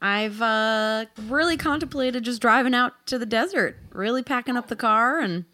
I've 0.00 0.42
uh, 0.42 1.06
really 1.26 1.56
contemplated 1.56 2.24
just 2.24 2.42
driving 2.42 2.74
out 2.74 3.06
to 3.06 3.18
the 3.18 3.26
desert, 3.26 3.76
really 3.92 4.22
packing 4.22 4.56
up 4.56 4.68
the 4.68 4.76
car 4.76 5.20
and 5.20 5.44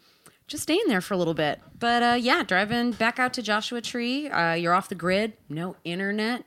just 0.47 0.63
staying 0.63 0.83
there 0.87 1.01
for 1.01 1.13
a 1.13 1.17
little 1.17 1.33
bit. 1.33 1.61
But 1.79 2.03
uh, 2.03 2.17
yeah, 2.19 2.43
driving 2.43 2.91
back 2.91 3.19
out 3.19 3.33
to 3.33 3.41
Joshua 3.41 3.81
Tree. 3.81 4.27
Uh, 4.27 4.53
you're 4.53 4.73
off 4.73 4.89
the 4.89 4.95
grid, 4.95 5.33
no 5.49 5.75
internet, 5.83 6.45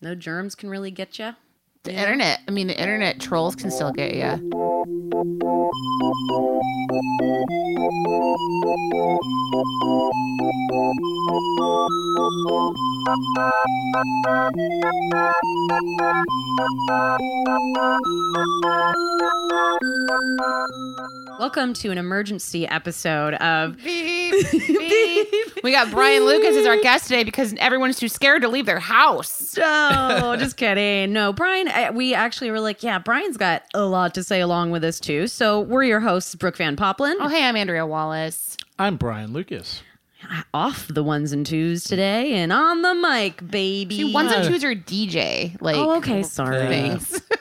no 0.00 0.14
germs 0.14 0.54
can 0.54 0.68
really 0.68 0.90
get 0.90 1.18
you. 1.18 1.34
The 1.84 1.92
internet. 1.92 2.40
I 2.46 2.52
mean, 2.52 2.68
the 2.68 2.78
internet 2.78 3.18
trolls 3.18 3.56
can 3.56 3.72
still 3.72 3.90
get 3.90 4.14
you. 4.14 4.38
Welcome 21.38 21.72
to 21.74 21.90
an 21.90 21.98
emergency 21.98 22.66
episode 22.68 23.34
of 23.34 23.76
Beep, 23.84 24.50
beep. 24.52 25.28
We 25.64 25.72
got 25.72 25.90
Brian 25.90 26.24
Lucas 26.24 26.56
as 26.56 26.66
our 26.66 26.76
guest 26.80 27.04
today 27.04 27.24
because 27.24 27.54
everyone's 27.58 27.98
too 27.98 28.08
scared 28.08 28.42
to 28.42 28.48
leave 28.48 28.66
their 28.66 28.78
house. 28.78 29.56
No, 29.56 30.36
just 30.38 30.56
kidding. 30.56 31.12
No, 31.12 31.32
Brian, 31.32 31.68
I, 31.68 31.90
we 31.90 32.14
actually 32.14 32.50
were 32.50 32.60
like, 32.60 32.82
yeah, 32.82 32.98
Brian's 32.98 33.36
got 33.36 33.62
a 33.74 33.84
lot 33.84 34.14
to 34.14 34.22
say 34.24 34.40
along 34.40 34.70
with 34.72 34.84
us 34.84 35.00
too. 35.00 35.26
So 35.26 35.60
we're 35.60 35.84
your 35.84 36.00
hosts, 36.00 36.34
Brooke 36.34 36.56
Van 36.56 36.76
Poppelen. 36.76 37.14
Oh, 37.20 37.28
hey, 37.28 37.44
I'm 37.44 37.56
Andrea 37.56 37.86
Wallace. 37.86 38.56
I'm 38.78 38.96
Brian 38.96 39.32
Lucas. 39.32 39.82
Off 40.54 40.86
the 40.88 41.02
ones 41.02 41.32
and 41.32 41.44
twos 41.44 41.82
today 41.84 42.34
and 42.34 42.52
on 42.52 42.82
the 42.82 42.94
mic, 42.94 43.48
baby. 43.50 43.96
See, 43.96 44.12
ones 44.14 44.30
and 44.32 44.46
twos 44.48 44.62
are 44.64 44.74
DJ. 44.74 45.60
Like, 45.60 45.76
Oh, 45.76 45.96
okay, 45.96 46.22
sorry. 46.22 46.66
things. 46.68 47.20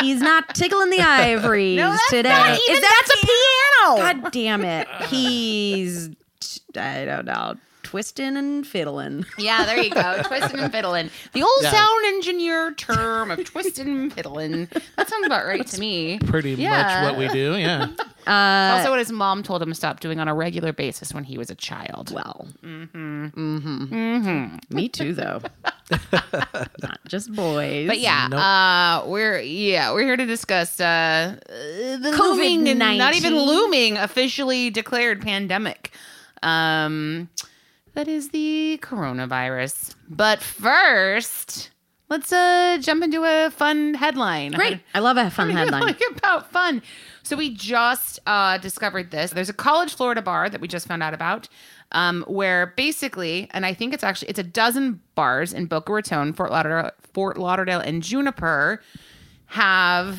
He's 0.00 0.20
not 0.20 0.54
tickling 0.54 0.90
the 0.90 1.00
ivories 1.00 1.76
No, 1.78 1.90
that's 1.90 2.10
today. 2.10 2.28
not 2.30 2.50
even- 2.50 2.74
Is 2.76 2.80
that 2.80 3.02
that's 3.06 3.22
a 3.22 3.26
piano. 3.26 4.22
God 4.22 4.32
damn 4.32 4.64
it. 4.64 4.88
He's, 5.08 6.10
I 6.76 7.04
don't 7.04 7.24
know, 7.26 7.54
twisting 7.90 8.36
and 8.36 8.64
fiddling. 8.64 9.26
Yeah, 9.36 9.64
there 9.64 9.82
you 9.82 9.90
go. 9.90 10.22
Twisting 10.24 10.60
and 10.60 10.70
fiddling. 10.70 11.10
The 11.32 11.42
old 11.42 11.50
Yeah. 11.60 11.72
sound 11.72 12.04
engineer 12.06 12.72
term 12.74 13.32
of 13.32 13.44
twisting 13.44 13.88
and 13.88 14.12
fiddling. 14.12 14.68
That 14.96 15.08
sounds 15.08 15.26
about 15.26 15.44
right 15.44 15.66
to 15.66 15.80
me. 15.80 16.20
Pretty 16.20 16.52
Yeah. 16.52 17.02
much 17.02 17.02
what 17.10 17.18
we 17.18 17.26
do, 17.28 17.56
yeah. 17.56 17.88
Uh, 18.26 18.76
also, 18.76 18.90
what 18.90 18.98
his 18.98 19.10
mom 19.10 19.42
told 19.42 19.60
him 19.62 19.70
to 19.70 19.74
stop 19.74 19.98
doing 19.98 20.20
on 20.20 20.28
a 20.28 20.34
regular 20.34 20.72
basis 20.74 21.12
when 21.14 21.24
he 21.24 21.36
was 21.38 21.48
a 21.50 21.54
child. 21.54 22.12
well, 22.12 22.46
mm-hmm. 22.62 24.56
Me 24.70 24.88
too, 24.88 25.14
though. 25.14 25.40
not 26.12 27.00
just 27.08 27.32
boys. 27.34 27.88
But 27.88 27.98
yeah, 27.98 28.28
Nope. 28.30 28.40
uh, 28.40 29.02
we're 29.10 29.40
yeah 29.40 29.92
we're 29.92 30.04
here 30.04 30.16
to 30.18 30.26
discuss 30.26 30.78
uh, 30.78 31.36
the 31.48 32.14
looming 32.20 32.68
and 32.68 32.78
not 32.78 33.14
even 33.16 33.34
looming 33.36 33.96
officially 33.96 34.68
declared 34.70 35.22
pandemic. 35.22 35.90
Um, 36.42 37.28
that 37.94 38.08
is 38.08 38.30
the 38.30 38.78
coronavirus. 38.82 39.94
But 40.08 40.42
first, 40.42 41.70
let's 42.08 42.32
uh 42.32 42.78
jump 42.80 43.02
into 43.04 43.24
a 43.24 43.50
fun 43.50 43.94
headline. 43.94 44.52
Great. 44.52 44.80
I 44.94 45.00
love 45.00 45.16
a 45.16 45.30
fun 45.30 45.50
headline. 45.50 45.82
Like 45.82 46.00
about 46.16 46.50
fun. 46.50 46.82
So 47.22 47.36
we 47.36 47.54
just 47.54 48.18
uh, 48.26 48.58
discovered 48.58 49.10
this. 49.10 49.30
There's 49.30 49.48
a 49.48 49.54
college 49.54 49.94
Florida 49.94 50.22
bar 50.22 50.48
that 50.50 50.60
we 50.60 50.66
just 50.66 50.88
found 50.88 51.02
out 51.02 51.14
about, 51.14 51.48
um, 51.92 52.24
where 52.26 52.72
basically, 52.76 53.48
and 53.52 53.64
I 53.64 53.72
think 53.74 53.94
it's 53.94 54.02
actually 54.02 54.30
it's 54.30 54.38
a 54.38 54.44
dozen 54.44 55.00
bars 55.14 55.52
in 55.52 55.66
Boca 55.66 55.92
Raton, 55.92 56.32
Fort 56.32 56.50
Lauderdale, 56.50 56.90
Fort 57.12 57.38
Lauderdale, 57.38 57.80
and 57.80 58.02
Jupiter 58.02 58.82
have 59.46 60.18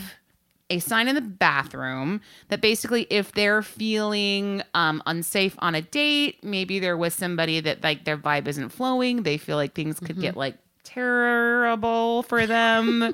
a 0.71 0.79
sign 0.79 1.07
in 1.07 1.15
the 1.15 1.21
bathroom 1.21 2.21
that 2.47 2.61
basically 2.61 3.05
if 3.09 3.31
they're 3.33 3.61
feeling 3.61 4.63
um, 4.73 5.03
unsafe 5.05 5.55
on 5.59 5.75
a 5.75 5.81
date 5.81 6.43
maybe 6.43 6.79
they're 6.79 6.97
with 6.97 7.13
somebody 7.13 7.59
that 7.59 7.83
like 7.83 8.05
their 8.05 8.17
vibe 8.17 8.47
isn't 8.47 8.69
flowing 8.69 9.23
they 9.23 9.37
feel 9.37 9.57
like 9.57 9.73
things 9.73 9.99
could 9.99 10.19
get 10.19 10.35
like 10.35 10.57
terrible 10.83 12.23
for 12.23 12.47
them 12.47 13.13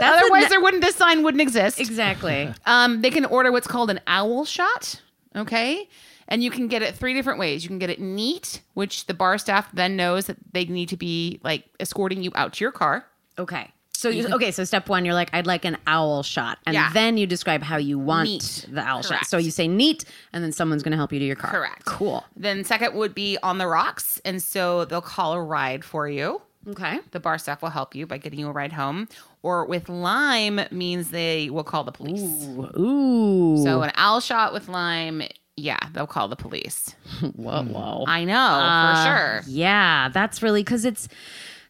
otherwise 0.00 0.42
ne- 0.42 0.48
there 0.48 0.60
wouldn't 0.60 0.82
this 0.82 0.96
sign 0.96 1.22
wouldn't 1.22 1.40
exist 1.40 1.80
exactly. 1.80 2.52
um, 2.66 3.00
they 3.00 3.10
can 3.10 3.24
order 3.24 3.50
what's 3.50 3.66
called 3.66 3.90
an 3.90 4.00
owl 4.06 4.44
shot. 4.44 5.00
Okay. 5.34 5.88
And 6.28 6.42
you 6.42 6.50
can 6.50 6.68
get 6.68 6.82
it 6.82 6.94
three 6.94 7.14
different 7.14 7.38
ways. 7.38 7.64
You 7.64 7.68
can 7.68 7.78
get 7.78 7.88
it 7.88 8.00
neat, 8.00 8.60
which 8.74 9.06
the 9.06 9.14
bar 9.14 9.38
staff 9.38 9.70
then 9.72 9.96
knows 9.96 10.26
that 10.26 10.36
they 10.52 10.66
need 10.66 10.90
to 10.90 10.96
be 10.96 11.40
like 11.42 11.64
escorting 11.80 12.22
you 12.22 12.30
out 12.34 12.54
to 12.54 12.64
your 12.64 12.72
car. 12.72 13.06
Okay. 13.38 13.70
So 13.98 14.10
you, 14.10 14.28
okay, 14.32 14.52
so 14.52 14.62
step 14.62 14.88
one, 14.88 15.04
you're 15.04 15.12
like, 15.14 15.28
I'd 15.32 15.48
like 15.48 15.64
an 15.64 15.76
owl 15.88 16.22
shot, 16.22 16.58
and 16.66 16.74
Yeah. 16.74 16.92
then 16.92 17.16
you 17.16 17.26
describe 17.26 17.64
how 17.64 17.78
you 17.78 17.98
want 17.98 18.28
Neat. 18.28 18.66
the 18.70 18.80
owl 18.80 19.02
shot. 19.02 19.26
So 19.26 19.38
you 19.38 19.50
say 19.50 19.66
neat, 19.66 20.04
and 20.32 20.44
then 20.44 20.52
someone's 20.52 20.84
going 20.84 20.92
to 20.92 20.96
help 20.96 21.12
you 21.12 21.18
to 21.18 21.24
your 21.24 21.34
car. 21.34 21.50
Correct. 21.50 21.84
Cool. 21.84 22.24
Then 22.36 22.62
second 22.62 22.94
would 22.94 23.12
be 23.12 23.38
on 23.42 23.58
the 23.58 23.66
rocks. 23.66 24.20
And 24.24 24.40
so 24.40 24.84
they'll 24.84 25.00
call 25.00 25.32
a 25.32 25.42
ride 25.42 25.84
for 25.84 26.08
you. 26.08 26.40
Okay. 26.68 27.00
The 27.10 27.18
bar 27.18 27.38
staff 27.38 27.60
will 27.60 27.70
help 27.70 27.96
you 27.96 28.06
by 28.06 28.18
getting 28.18 28.38
you 28.38 28.46
a 28.46 28.52
ride 28.52 28.72
home. 28.72 29.08
Or 29.42 29.64
with 29.64 29.88
lime 29.88 30.60
means 30.70 31.10
they 31.10 31.50
will 31.50 31.64
call 31.64 31.82
the 31.82 31.90
police. 31.90 32.46
Ooh. 32.78 33.60
So 33.64 33.82
an 33.82 33.90
owl 33.96 34.20
shot 34.20 34.52
with 34.52 34.68
lime, 34.68 35.22
yeah, 35.56 35.78
they'll 35.92 36.06
call 36.06 36.28
the 36.28 36.36
police. 36.36 36.94
whoa, 37.34 37.64
whoa. 37.64 38.04
I 38.06 38.22
know 38.24 38.36
Uh, 38.36 38.94
for 38.94 39.08
sure. 39.08 39.42
Yeah, 39.52 40.08
that's 40.10 40.40
really 40.40 40.62
because 40.62 40.84
it's 40.84 41.08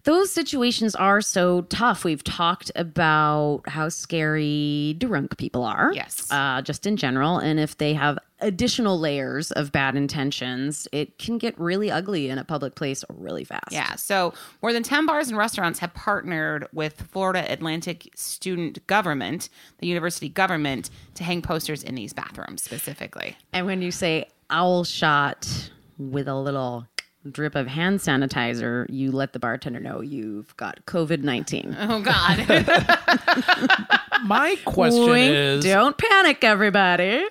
those 0.05 0.33
situations 0.33 0.95
are 0.95 1.21
so 1.21 1.63
tough. 1.63 2.05
We've 2.05 2.25
talked 2.25 2.71
about 2.77 3.63
how 3.67 3.89
scary 3.89 4.97
drunk 4.99 5.37
people 5.39 5.65
are. 5.65 5.93
Yes. 5.95 6.27
Uh, 6.31 6.63
just 6.63 6.87
in 6.87 6.97
general. 6.97 7.39
And 7.39 7.59
if 7.61 7.77
they 7.79 7.95
have 7.95 8.19
additional 8.41 8.99
layers 8.99 9.51
of 9.53 9.73
bad 9.73 9.97
intentions, 9.97 10.87
it 10.93 11.19
can 11.19 11.39
get 11.39 11.59
really 11.59 11.91
ugly 11.91 12.29
in 12.29 12.39
a 12.39 12.45
public 12.45 12.75
place 12.75 13.05
really 13.09 13.45
fast. 13.45 13.73
Yeah. 13.73 13.97
So 13.97 14.33
more 14.63 14.73
than 14.73 14.83
10 14.83 15.07
bars 15.07 15.29
and 15.29 15.37
restaurants 15.37 15.79
have 15.81 15.93
partnered 15.95 16.69
with 16.73 17.03
Florida 17.11 17.51
Atlantic 17.51 18.09
Student 18.15 18.87
Government, 18.87 19.49
the 19.79 19.87
university 19.87 20.29
government, 20.29 20.91
to 21.15 21.25
hang 21.25 21.43
posters 21.43 21.83
in 21.83 21.95
these 21.95 22.13
bathrooms 22.13 22.63
specifically. 22.63 23.37
And 23.53 23.67
when 23.67 23.83
you 23.83 23.91
say 23.91 24.27
owl 24.51 24.85
shot 24.85 25.71
with 25.99 26.29
a 26.29 26.37
little 26.37 26.87
drip 27.31 27.55
of 27.55 27.67
hand 27.67 28.01
sanitizer, 28.01 28.87
you 28.89 29.11
let 29.13 29.33
the 29.33 29.39
bartender 29.39 29.81
know 29.81 30.01
you've 30.01 30.57
got 30.57 30.85
COVID 30.87 31.23
19. 31.23 31.77
Oh, 31.79 32.01
God. 32.03 32.39
My 34.25 34.57
question 34.65 35.17
is 35.19 35.65
Don't 35.65 35.97
panic, 35.97 36.43
everybody. 36.45 37.25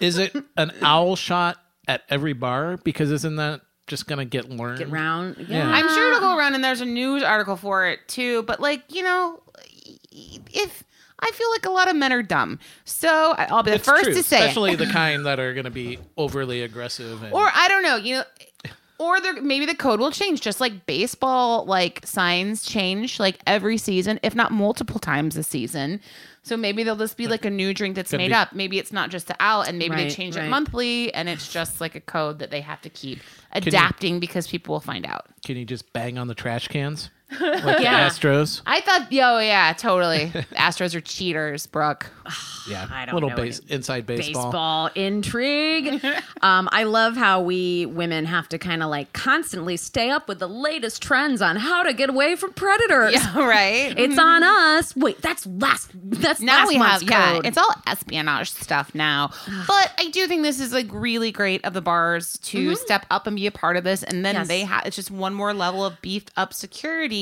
is 0.00 0.18
it 0.18 0.34
an 0.56 0.72
owl 0.82 1.16
shot 1.16 1.56
at 1.88 2.02
every 2.10 2.32
bar? 2.32 2.76
Because 2.78 3.10
isn't 3.10 3.36
that 3.36 3.62
just 3.86 4.06
gonna 4.06 4.24
get 4.24 4.50
learned? 4.50 4.78
Get 4.78 4.90
round. 4.90 5.36
Yeah. 5.38 5.58
Yeah. 5.58 5.70
I'm 5.70 5.88
sure 5.88 6.08
it'll 6.08 6.20
go 6.20 6.36
around 6.36 6.54
and 6.54 6.62
there's 6.64 6.80
a 6.80 6.86
news 6.86 7.22
article 7.22 7.56
for 7.56 7.86
it 7.86 8.00
too. 8.08 8.42
But, 8.44 8.60
like, 8.60 8.82
you 8.94 9.02
know, 9.02 9.42
if 10.12 10.84
I 11.20 11.30
feel 11.32 11.50
like 11.52 11.64
a 11.64 11.70
lot 11.70 11.88
of 11.88 11.96
men 11.96 12.12
are 12.12 12.22
dumb. 12.22 12.58
So 12.84 13.08
I- 13.38 13.46
I'll 13.50 13.62
be 13.62 13.70
the 13.70 13.76
It's 13.76 13.88
first 13.88 14.04
true, 14.04 14.14
to 14.14 14.22
say 14.22 14.38
it. 14.38 14.40
especially 14.40 14.74
the 14.74 14.86
kind 14.92 15.24
that 15.26 15.38
are 15.40 15.54
gonna 15.54 15.70
be 15.70 15.98
overly 16.18 16.62
aggressive. 16.62 17.22
And, 17.22 17.32
Or 17.32 17.48
I 17.52 17.68
don't 17.68 17.82
know, 17.82 17.96
you 17.96 18.16
know, 18.16 18.24
Or 18.98 19.20
there, 19.20 19.42
maybe 19.42 19.66
the 19.66 19.74
code 19.74 19.98
will 19.98 20.12
change, 20.12 20.40
just 20.40 20.60
like 20.60 20.86
baseball, 20.86 21.64
like 21.64 22.00
signs 22.04 22.62
change 22.62 23.18
like 23.18 23.38
every 23.46 23.76
season, 23.76 24.20
if 24.22 24.36
not 24.36 24.52
multiple 24.52 25.00
times 25.00 25.36
a 25.36 25.42
season. 25.42 26.00
So 26.44 26.56
maybe 26.56 26.84
they'll 26.84 26.94
just 26.94 27.16
be 27.16 27.26
like 27.26 27.44
a 27.44 27.50
new 27.50 27.74
drink 27.74 27.96
that's 27.96 28.10
Could 28.10 28.18
made 28.18 28.28
be- 28.28 28.34
up. 28.34 28.52
Maybe 28.52 28.78
it's 28.78 28.92
not 28.92 29.10
just 29.10 29.26
the 29.26 29.36
out, 29.40 29.66
and 29.66 29.78
maybe 29.78 29.96
they 29.96 30.10
change 30.10 30.36
right. 30.36 30.44
it 30.44 30.48
monthly, 30.48 31.12
and 31.12 31.28
it's 31.28 31.52
just 31.52 31.80
like 31.80 31.94
a 31.94 32.00
code 32.00 32.38
that 32.38 32.50
they 32.50 32.60
have 32.60 32.80
to 32.82 32.88
keep 32.90 33.18
adapting 33.52 34.20
because 34.20 34.46
people 34.46 34.74
will 34.74 34.80
find 34.80 35.06
out. 35.06 35.26
Can 35.44 35.56
you 35.56 35.64
just 35.64 35.92
bang 35.92 36.18
on 36.18 36.28
the 36.28 36.34
trash 36.34 36.68
cans 36.68 37.10
like 37.30 37.80
Yeah. 37.80 38.08
the 38.08 38.14
Astros? 38.14 38.62
I 38.66 38.80
thought, 38.80 39.10
yo, 39.12 39.38
yeah, 39.38 39.72
totally. 39.72 40.26
Astros 40.56 40.94
are 40.94 41.00
cheaters, 41.00 41.66
Brooke. 41.66 42.10
Yeah, 42.66 42.88
I 42.90 43.04
don't 43.04 43.16
little 43.16 43.28
know 43.28 43.36
base, 43.36 43.58
inside 43.68 44.06
baseball. 44.06 44.44
baseball 44.46 44.90
intrigue. 44.94 46.02
um, 46.40 46.66
I 46.72 46.84
love 46.84 47.14
how 47.14 47.42
we 47.42 47.84
women 47.84 48.24
have 48.24 48.48
to 48.48 48.58
kind 48.58 48.82
of 48.82 48.88
like 48.88 49.12
constantly 49.12 49.76
stay 49.76 50.08
up 50.08 50.28
with 50.28 50.38
the 50.38 50.48
latest 50.48 51.02
trends 51.02 51.42
on 51.42 51.56
how 51.56 51.82
to 51.82 51.92
get 51.92 52.08
away 52.08 52.36
from 52.36 52.54
predators. 52.54 53.12
Yeah, 53.12 53.38
right. 53.46 53.92
It's 53.98 54.18
on 54.18 54.42
us. 54.42 54.96
Wait, 54.96 55.20
that's 55.20 55.44
last. 55.46 55.90
That's 55.94 56.40
now 56.40 56.60
last 56.60 56.68
we 56.68 56.74
have 56.76 57.02
month's 57.02 57.10
yeah 57.10 57.40
it's 57.44 57.58
all 57.58 57.74
espionage 57.86 58.50
stuff 58.50 58.94
now 58.94 59.30
but 59.66 59.92
i 59.98 60.08
do 60.10 60.26
think 60.26 60.42
this 60.42 60.60
is 60.60 60.72
like 60.72 60.86
really 60.90 61.30
great 61.32 61.62
of 61.64 61.72
the 61.74 61.80
bars 61.82 62.38
to 62.38 62.74
step 62.76 63.04
up 63.10 63.26
and 63.26 63.36
be 63.36 63.46
a 63.46 63.50
part 63.50 63.76
of 63.76 63.84
this 63.84 64.02
and 64.02 64.24
then 64.24 64.34
Yes. 64.36 64.48
they 64.48 64.60
have 64.60 64.86
it's 64.86 64.96
just 64.96 65.10
one 65.10 65.34
more 65.34 65.52
level 65.52 65.84
of 65.84 66.00
beefed 66.00 66.30
up 66.36 66.52
security 66.54 67.14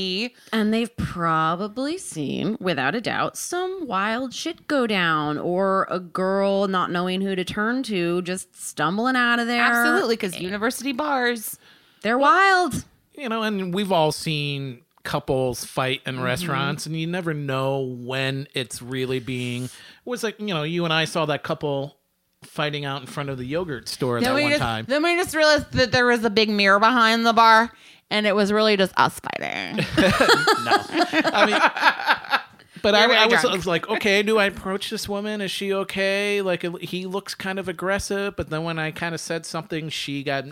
And 0.52 0.72
they've 0.72 0.94
probably 0.96 1.98
seen, 1.98 2.56
without 2.60 2.94
a 2.94 3.00
doubt, 3.00 3.36
some 3.36 3.86
wild 3.86 4.34
shit 4.34 4.66
go 4.66 4.86
down 4.86 5.38
or 5.38 5.86
a 5.90 6.00
girl 6.00 6.68
not 6.68 6.90
knowing 6.90 7.20
who 7.20 7.34
to 7.36 7.44
turn 7.44 7.82
to, 7.84 8.22
just 8.22 8.54
stumbling 8.60 9.16
out 9.16 9.38
of 9.38 9.46
there. 9.46 9.62
absolutely 9.62 10.16
because 10.16 10.38
university 10.40 10.92
bars 10.92 11.58
They're 12.02 12.18
wild. 12.18 12.84
You 13.14 13.28
know, 13.28 13.42
and 13.42 13.74
we've 13.74 13.92
all 13.92 14.12
seen 14.12 14.80
couples 15.04 15.64
fight 15.64 16.00
in 16.06 16.14
Mm-hmm. 16.14 16.24
restaurants, 16.24 16.86
and 16.86 16.98
you 16.98 17.06
never 17.06 17.34
know 17.34 17.80
when 17.80 18.46
it's 18.54 18.80
really 18.80 19.18
being. 19.20 19.64
It 19.64 19.70
was 20.04 20.22
like 20.22 20.38
you 20.40 20.46
know, 20.46 20.62
you 20.62 20.84
and 20.84 20.92
I 20.92 21.04
saw 21.04 21.26
that 21.26 21.42
couple 21.42 21.96
fighting 22.42 22.84
out 22.84 23.00
in 23.00 23.06
front 23.06 23.28
of 23.28 23.38
the 23.38 23.44
yogurt 23.44 23.88
store 23.88 24.20
that 24.20 24.32
one 24.32 24.48
just, 24.48 24.60
time. 24.60 24.84
then 24.88 25.02
we 25.02 25.14
just 25.16 25.34
realized 25.34 25.72
that 25.72 25.92
there 25.92 26.06
was 26.06 26.24
a 26.24 26.30
big 26.30 26.48
mirror 26.48 26.80
behind 26.80 27.24
the 27.24 27.32
bar 27.32 27.70
and 28.12 28.26
it 28.26 28.34
was 28.36 28.52
really 28.52 28.76
just 28.76 28.92
us 28.96 29.18
fighting 29.20 29.76
no, 29.96 31.24
I 31.34 31.46
mean, 31.46 32.42
but 32.82 32.94
I, 32.94 33.24
I 33.24 33.26
was. 33.26 33.44
I 33.44 33.52
was 33.52 33.66
like, 33.66 33.88
okay, 33.88 34.22
do 34.22 34.38
I 34.38 34.46
approach 34.46 34.90
this 34.90 35.08
woman? 35.08 35.40
Is 35.40 35.50
she 35.50 35.72
okay? 35.72 36.42
Like, 36.42 36.62
he 36.80 37.06
looks 37.06 37.34
kind 37.34 37.58
of 37.58 37.68
aggressive, 37.68 38.36
but 38.36 38.50
then 38.50 38.64
when 38.64 38.78
I 38.78 38.90
kind 38.90 39.14
of 39.14 39.20
said 39.20 39.46
something, 39.46 39.88
she 39.88 40.22
got 40.24 40.44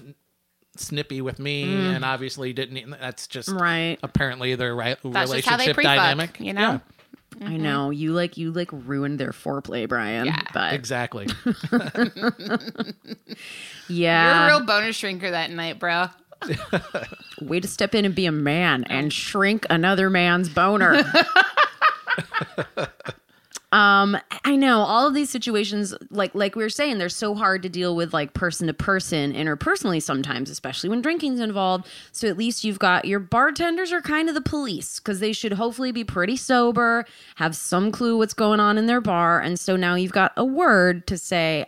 snippy 0.76 1.20
with 1.20 1.38
me, 1.38 1.64
and 1.64 2.04
obviously 2.04 2.52
didn't. 2.52 2.90
That's 3.00 3.26
just 3.26 3.48
Mm. 3.48 3.60
Right. 3.60 3.98
Apparently, 4.02 4.54
their 4.54 4.74
right 4.74 4.96
That's 5.02 5.30
they 5.30 5.38
relationship 5.38 5.74
pre-fuck, 5.74 5.96
dynamic. 5.96 6.38
you 6.40 6.52
know? 6.52 6.80
I 7.40 7.56
know. 7.56 7.90
You 7.90 8.12
like 8.12 8.36
you 8.36 8.50
like 8.52 8.70
ruined 8.72 9.18
their 9.18 9.30
foreplay, 9.32 9.88
Brian. 9.88 10.26
Yeah, 10.26 10.40
but 10.52 10.70
Yeah, 10.70 10.74
exactly. 10.74 11.26
yeah. 11.72 11.88
you're 13.88 14.44
a 14.44 14.46
real 14.58 14.66
bonus 14.66 15.00
shrinker 15.00 15.30
that 15.30 15.50
night 15.50 15.78
bro 15.78 16.06
Way 17.40 17.60
to 17.60 17.68
step 17.68 17.94
in 17.94 18.04
and 18.04 18.14
be 18.14 18.26
a 18.26 18.32
man 18.32 18.84
and 18.84 19.12
shrink 19.12 19.66
another 19.70 20.10
man's 20.10 20.48
boner. 20.48 21.02
um, 23.72 24.16
I 24.44 24.56
know 24.56 24.80
all 24.80 25.06
of 25.06 25.14
these 25.14 25.30
situations, 25.30 25.94
like 26.10 26.34
like 26.34 26.56
we 26.56 26.62
were 26.62 26.70
saying, 26.70 26.98
they're 26.98 27.08
so 27.08 27.34
hard 27.34 27.62
to 27.62 27.68
deal 27.68 27.94
with, 27.94 28.12
like 28.12 28.34
person 28.34 28.66
to 28.66 28.74
person, 28.74 29.32
interpersonally 29.32 30.02
sometimes, 30.02 30.50
especially 30.50 30.90
when 30.90 31.02
drinking's 31.02 31.40
involved. 31.40 31.86
So 32.12 32.28
at 32.28 32.36
least 32.36 32.64
you've 32.64 32.78
got 32.78 33.04
your 33.04 33.20
bartenders 33.20 33.92
are 33.92 34.00
kind 34.00 34.28
of 34.28 34.34
the 34.34 34.40
police 34.40 34.98
because 34.98 35.20
they 35.20 35.32
should 35.32 35.52
hopefully 35.52 35.92
be 35.92 36.04
pretty 36.04 36.36
sober, 36.36 37.04
have 37.36 37.54
some 37.54 37.92
clue 37.92 38.16
what's 38.16 38.34
going 38.34 38.60
on 38.60 38.78
in 38.78 38.86
their 38.86 39.00
bar, 39.00 39.40
and 39.40 39.58
so 39.58 39.76
now 39.76 39.94
you've 39.94 40.12
got 40.12 40.32
a 40.36 40.44
word 40.44 41.06
to 41.06 41.16
say. 41.18 41.64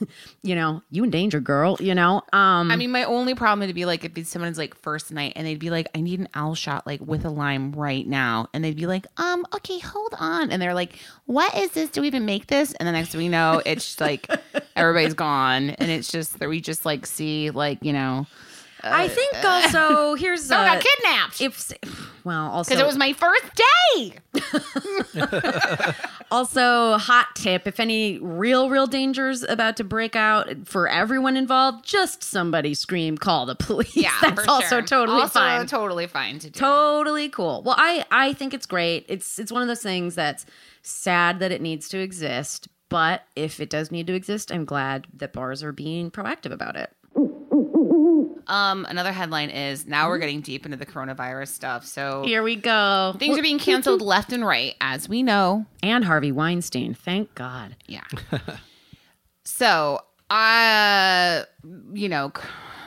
You 0.42 0.54
know, 0.54 0.82
you 0.90 1.04
in 1.04 1.10
danger, 1.10 1.38
girl. 1.38 1.76
You 1.80 1.94
know, 1.94 2.22
um, 2.32 2.70
I 2.70 2.76
mean, 2.76 2.90
my 2.90 3.04
only 3.04 3.34
problem 3.34 3.66
would 3.66 3.74
be 3.74 3.84
like 3.84 4.04
if 4.04 4.26
someone's 4.26 4.56
like 4.56 4.74
first 4.74 5.12
night 5.12 5.34
and 5.36 5.46
they'd 5.46 5.58
be 5.58 5.68
like, 5.68 5.88
I 5.94 6.00
need 6.00 6.18
an 6.18 6.28
owl 6.34 6.54
shot 6.54 6.86
like 6.86 7.00
with 7.02 7.26
a 7.26 7.30
lime 7.30 7.72
right 7.72 8.06
now. 8.06 8.48
And 8.54 8.64
they'd 8.64 8.76
be 8.76 8.86
like, 8.86 9.06
um, 9.18 9.46
okay, 9.54 9.78
hold 9.78 10.14
on. 10.18 10.50
And 10.50 10.60
they're 10.60 10.72
like, 10.72 10.94
what 11.26 11.54
is 11.54 11.72
this? 11.72 11.90
Do 11.90 12.00
we 12.00 12.06
even 12.06 12.24
make 12.24 12.46
this? 12.46 12.72
And 12.74 12.88
the 12.88 12.92
next 12.92 13.10
thing 13.10 13.20
we 13.20 13.28
know, 13.28 13.60
it's 13.66 14.00
like 14.00 14.30
everybody's 14.76 15.14
gone. 15.14 15.70
And 15.70 15.90
it's 15.90 16.10
just 16.10 16.38
that 16.38 16.48
we 16.48 16.62
just 16.62 16.86
like 16.86 17.04
see 17.04 17.50
like, 17.50 17.84
you 17.84 17.92
know, 17.92 18.26
I 18.82 19.04
oh. 19.04 19.08
think 19.08 19.44
uh, 19.44 19.48
also 19.48 20.14
here's 20.18 20.44
someone 20.44 20.66
a, 20.66 20.70
got 20.70 20.78
uh, 20.78 20.88
kidnapped. 20.88 21.40
if 21.40 21.72
well 22.24 22.50
also 22.50 22.68
because 22.68 22.80
it 22.80 22.86
was 22.86 22.96
my 22.96 23.12
first 23.12 23.44
day. 23.54 24.12
also 26.30 26.96
hot 26.98 27.28
tip 27.34 27.66
if 27.66 27.80
any 27.80 28.18
real 28.18 28.70
real 28.70 28.86
dangers 28.86 29.42
about 29.42 29.76
to 29.76 29.84
break 29.84 30.14
out 30.16 30.48
for 30.66 30.88
everyone 30.88 31.36
involved 31.36 31.84
just 31.84 32.22
somebody 32.22 32.74
scream 32.74 33.18
call 33.18 33.46
the 33.46 33.54
police. 33.54 33.96
Yeah, 33.96 34.12
that's 34.22 34.46
also 34.48 34.76
sure. 34.76 34.82
totally 34.82 35.22
also 35.22 35.40
fine. 35.40 35.66
Totally 35.66 36.06
fine 36.06 36.38
to 36.40 36.50
do. 36.50 36.58
totally 36.58 37.28
cool. 37.28 37.62
Well 37.62 37.76
i 37.78 38.04
i 38.10 38.32
think 38.32 38.54
it's 38.54 38.66
great. 38.66 39.04
It's 39.08 39.38
it's 39.38 39.52
one 39.52 39.62
of 39.62 39.68
those 39.68 39.82
things 39.82 40.14
that's 40.14 40.46
sad 40.82 41.40
that 41.40 41.52
it 41.52 41.60
needs 41.60 41.88
to 41.90 41.98
exist 41.98 42.68
but 42.88 43.22
if 43.36 43.60
it 43.60 43.70
does 43.70 43.90
need 43.90 44.06
to 44.06 44.14
exist 44.14 44.50
i'm 44.50 44.64
glad 44.64 45.06
that 45.14 45.32
bars 45.32 45.62
are 45.62 45.72
being 45.72 46.10
proactive 46.10 46.52
about 46.52 46.74
it 46.74 46.90
um, 48.50 48.84
another 48.88 49.12
headline 49.12 49.48
is 49.48 49.86
now 49.86 50.08
we're 50.08 50.18
getting 50.18 50.40
deep 50.42 50.64
into 50.66 50.76
the 50.76 50.84
coronavirus 50.86 51.48
stuff. 51.48 51.86
So 51.86 52.22
here 52.24 52.42
we 52.42 52.56
go 52.56 53.14
things 53.18 53.38
are 53.38 53.42
being 53.42 53.58
canceled 53.58 54.02
left 54.02 54.32
and 54.32 54.44
right, 54.44 54.74
as 54.80 55.08
we 55.08 55.22
know. 55.22 55.64
and 55.82 56.04
harvey 56.04 56.32
weinstein 56.32 56.92
thank 56.92 57.34
god 57.34 57.76
Yeah. 57.86 58.04
so, 59.44 60.00
uh, 60.28 61.44
you 61.92 62.08
know, 62.08 62.32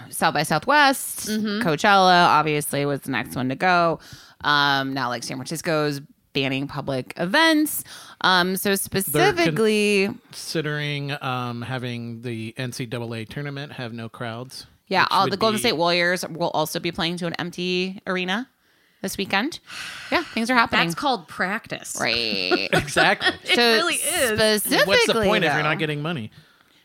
South 0.10 0.34
by 0.34 0.44
Southwest, 0.44 1.28
Coachella 1.28 2.28
obviously 2.28 2.86
was 2.86 3.02
the 3.02 3.12
next 3.12 3.36
one 3.36 3.50
to 3.50 3.56
go. 3.56 4.00
Um, 4.42 4.94
now, 4.94 5.10
like 5.10 5.24
San 5.24 5.38
Francisco's 5.38 6.02
banning 6.34 6.68
public 6.68 7.14
events. 7.18 7.84
Um, 8.22 8.56
so 8.58 8.76
specifically, 8.76 10.08
Considering 10.32 11.12
um, 11.24 11.62
having 11.62 12.22
the 12.22 12.54
NCAA 12.58 13.28
tournament 13.30 13.72
have 13.74 13.94
no 13.94 14.10
crowds. 14.10 14.68
Yeah, 14.88 15.08
all 15.10 15.30
the 15.30 15.38
Golden 15.38 15.58
be- 15.58 15.62
State 15.62 15.78
Warriors 15.78 16.26
will 16.28 16.50
also 16.52 16.80
be 16.80 16.92
playing 16.92 17.18
to 17.18 17.28
an 17.28 17.34
empty 17.40 18.02
arena 18.06 18.50
this 19.02 19.18
weekend. 19.18 19.60
Yeah, 20.12 20.24
things 20.24 20.50
are 20.50 20.56
happening. 20.56 20.86
that's 20.88 20.96
called 20.96 21.28
practice 21.28 21.98
right. 22.00 22.70
Exactly. 22.74 23.32
so 23.56 23.62
really 23.62 23.96
is. 23.96 24.30
Specifically, 24.40 24.86
What's 24.88 25.08
the 25.08 25.14
point 25.14 25.44
if 25.46 25.54
you're 25.54 25.64
not 25.64 25.80
getting 25.80 26.02
money? 26.02 26.32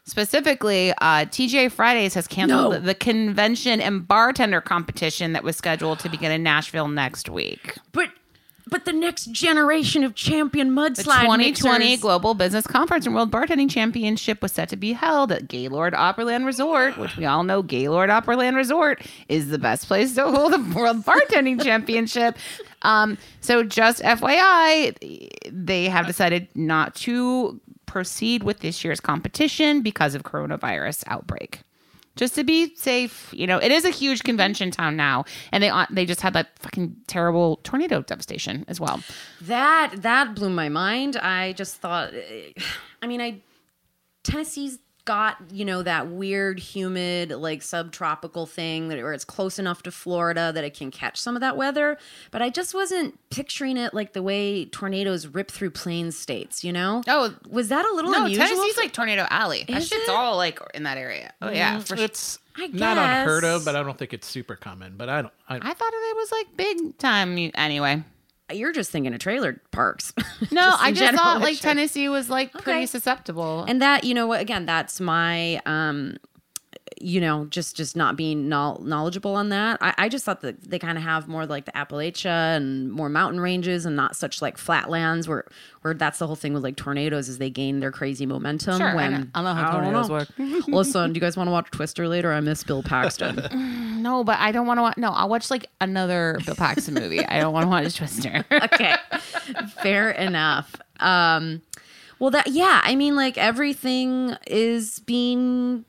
Specifically, 0.05 0.93
uh, 0.93 1.27
TGI 1.27 1.71
Fridays 1.71 2.15
has 2.15 2.27
canceled 2.27 2.73
No. 2.73 2.81
the 2.81 2.95
convention 2.95 3.79
and 3.81 4.09
bartender 4.09 4.61
competition 4.63 5.35
that 5.35 5.45
was 5.45 5.55
scheduled 5.57 5.99
to 5.99 6.09
begin 6.09 6.33
in 6.33 6.43
Nashville 6.43 6.89
next 6.89 7.29
week. 7.29 7.77
But 7.93 8.09
but 8.69 8.85
the 8.85 8.93
next 8.93 9.33
generation 9.33 10.05
of 10.05 10.15
champion 10.15 10.71
mudslide 10.71 10.97
The 10.97 11.03
mudslide 11.05 11.21
2020 11.23 11.79
mixers- 11.85 12.01
Global 12.01 12.35
Business 12.35 12.67
Conference 12.67 13.07
and 13.07 13.15
World 13.15 13.31
Bartending 13.31 13.71
Championship 13.71 14.43
was 14.43 14.53
set 14.53 14.69
to 14.71 14.77
be 14.77 14.93
held 14.93 15.33
at 15.33 15.49
Gaylord 15.49 15.95
Opryland 15.95 16.45
Resort, 16.47 16.97
which 16.99 17.17
we 17.17 17.25
all 17.25 17.43
know 17.45 17.63
Gaylord 17.63 18.11
Opryland 18.11 18.57
Resort 18.57 19.03
is 19.29 19.49
the 19.49 19.59
best 19.59 19.87
place 19.87 20.15
to 20.15 20.31
hold 20.31 20.55
a 20.55 20.59
World 20.75 21.05
Bartending 21.05 21.63
Championship. 21.63 22.37
Um, 22.83 23.19
so, 23.41 23.63
just 23.65 24.03
FYI, 24.03 24.95
they 25.51 25.87
have 25.87 26.07
decided 26.07 26.49
not 26.55 26.95
to 26.97 27.61
proceed 27.87 28.43
with 28.43 28.61
this 28.61 28.85
year's 28.85 29.01
competition 29.01 29.81
because 29.83 30.15
of 30.15 30.23
coronavirus 30.23 31.03
outbreak. 31.07 31.63
Just 32.19 32.35
to 32.35 32.43
be 32.43 32.75
safe, 32.75 33.33
you 33.33 33.47
know, 33.47 33.59
it 33.59 33.71
is 33.71 33.85
a 33.85 33.91
huge 33.91 34.19
mm-hmm. 34.19 34.27
convention 34.27 34.71
town 34.73 34.97
now, 34.97 35.25
and 35.53 35.63
they 35.63 35.71
uh, 35.71 35.87
they 35.89 36.05
just 36.05 36.21
had 36.21 36.33
that 36.33 36.59
fucking 36.59 36.97
terrible 37.07 37.61
tornado 37.63 38.03
devastation 38.03 38.65
as 38.67 38.81
well. 38.81 39.01
that 39.43 39.95
that 39.99 40.35
blew 40.35 40.51
my 40.51 40.69
mind. 40.69 41.17
I 41.17 41.53
just 41.53 41.77
thought, 41.77 42.13
I 43.03 43.07
mean, 43.07 43.21
I 43.21 43.41
Tennessee's 44.25 44.81
got 45.09 45.39
you 45.51 45.65
know 45.65 45.83
that 45.83 46.09
weird, 46.09 46.61
humid, 46.61 47.31
like 47.31 47.63
subtropical 47.63 48.45
thing 48.45 48.89
that 48.89 48.99
where 48.99 49.15
it's 49.15 49.25
close 49.25 49.59
enough 49.59 49.83
to 49.85 49.91
Florida 49.91 50.53
that 50.55 50.63
it 50.65 50.75
can 50.77 50.91
catch 50.91 51.19
some 51.19 51.35
of 51.35 51.41
that 51.41 51.57
weather. 51.57 51.97
But 52.31 52.43
I 52.43 52.51
just 52.51 52.75
wasn't 52.75 53.19
picturing 53.31 53.79
it 53.79 53.95
like 53.95 54.13
the 54.13 54.23
way 54.23 54.67
tornadoes 54.67 55.27
rip 55.27 55.51
through 55.51 55.71
plain 55.71 56.13
states. 56.13 56.63
You 56.63 56.73
know? 56.75 57.03
Oh, 57.09 57.35
was 57.49 57.69
that 57.69 57.87
a 57.87 57.95
little 57.95 58.11
No, 58.11 58.25
unusual? 58.27 58.47
Tennessee's 58.47 58.75
for- 58.75 58.81
like 58.83 58.93
Tornado 58.93 59.27
Alley. 59.31 59.65
That 59.67 59.79
Is 59.79 59.89
shit's 59.89 60.09
it? 60.09 60.15
all 60.15 60.37
like 60.37 60.61
in 60.75 60.83
that 60.83 60.99
area. 60.99 61.33
Oh 61.41 61.51
yeah, 61.51 61.79
mm, 61.79 61.83
for 61.89 61.97
sure. 61.97 62.05
It's 62.05 62.39
I 62.57 62.67
not 62.67 62.99
unheard 62.99 63.45
of, 63.45 63.65
but 63.65 63.77
I 63.77 63.83
don't 63.83 63.97
think 63.97 64.13
it's 64.13 64.27
super 64.27 64.57
common. 64.57 64.95
But 64.99 65.09
I 65.09 65.23
don't. 65.23 65.33
I, 65.49 65.57
I 65.57 65.75
thought 65.75 65.93
it 65.95 66.17
was 66.17 66.33
like 66.33 66.57
big 66.57 66.99
time. 66.99 67.51
Anyway, 67.55 68.03
You're 68.53 68.73
just 68.73 68.91
thinking 68.91 69.13
of 69.13 69.21
trailer 69.21 69.61
parks. 69.73 70.13
no, 70.51 70.75
I 70.79 70.93
just 70.93 71.15
thought 71.15 71.41
like. 71.43 71.59
Tennessee 71.59 72.09
was 72.09 72.31
like 72.31 72.53
pretty 72.53 72.71
Okay. 72.79 72.87
susceptible. 72.87 73.65
And 73.69 73.83
that, 73.83 74.05
you 74.05 74.15
know 74.15 74.27
what, 74.27 74.41
again, 74.41 74.67
that's 74.67 75.01
my 75.01 75.61
um 75.67 76.17
you 77.01 77.21
know, 77.21 77.47
just 77.47 77.77
just 77.77 77.97
not 77.97 78.17
being 78.17 78.49
knowl- 78.49 78.81
knowledgeable 78.83 79.35
on 79.35 79.49
that. 79.51 79.79
I, 79.81 79.95
I 79.99 80.09
just 80.09 80.25
thought 80.25 80.41
that 80.43 80.63
they 80.71 80.79
kind 80.79 80.97
of 80.99 81.05
have 81.05 81.29
more 81.29 81.47
like 81.47 81.65
the 81.65 81.73
Appalachia 81.73 82.57
and 82.57 82.91
more 82.93 83.09
mountain 83.09 83.41
ranges 83.41 83.85
and 83.87 83.95
not 83.97 84.17
such 84.17 84.41
like 84.43 84.59
flatlands 84.59 85.29
where 85.29 85.45
where 85.83 85.95
that's 85.95 86.19
the 86.19 86.27
whole 86.27 86.37
thing 86.37 86.53
with 86.55 86.63
like 86.63 86.77
tornadoes 86.77 87.29
is 87.29 87.39
they 87.39 87.51
gain 87.51 87.81
their 87.81 87.93
crazy 87.93 88.27
momentum. 88.27 88.79
Sure, 88.79 88.89
I 88.89 88.95
when 88.95 89.13
know- 89.13 89.27
I 89.35 89.43
know 89.43 89.55
how 89.55 89.71
don't 89.73 89.83
tornadoes 89.83 90.09
know. 90.09 90.15
work. 90.15 90.29
Listen, 90.69 91.13
do 91.13 91.17
you 91.17 91.21
guys 91.21 91.37
want 91.37 91.49
to 91.49 91.53
watch 91.53 91.71
Twister 91.71 92.09
later? 92.09 92.33
I 92.33 92.41
miss 92.41 92.63
Bill 92.65 92.83
Paxton. 92.83 93.87
No, 93.99 94.23
but 94.23 94.39
I 94.39 94.53
don't 94.53 94.67
want 94.69 94.79
to 94.79 94.83
watch. 94.83 94.97
No, 94.97 95.11
I'll 95.11 95.29
watch 95.29 95.51
like 95.51 95.67
another 95.81 96.39
Bill 96.47 96.55
Paxton 96.55 96.95
movie. 96.95 97.23
I 97.27 97.41
don't 97.41 97.53
want 97.53 97.65
to 97.65 97.69
watch 97.69 97.97
Twister. 97.97 98.45
okay 98.53 98.95
fair 99.83 100.11
enough 100.11 100.75
um 101.01 101.63
well 102.19 102.31
that 102.31 102.47
yeah 102.49 102.81
i 102.85 102.95
mean 102.95 103.17
like 103.17 103.39
everything 103.39 104.37
is 104.47 105.01
being 105.01 105.85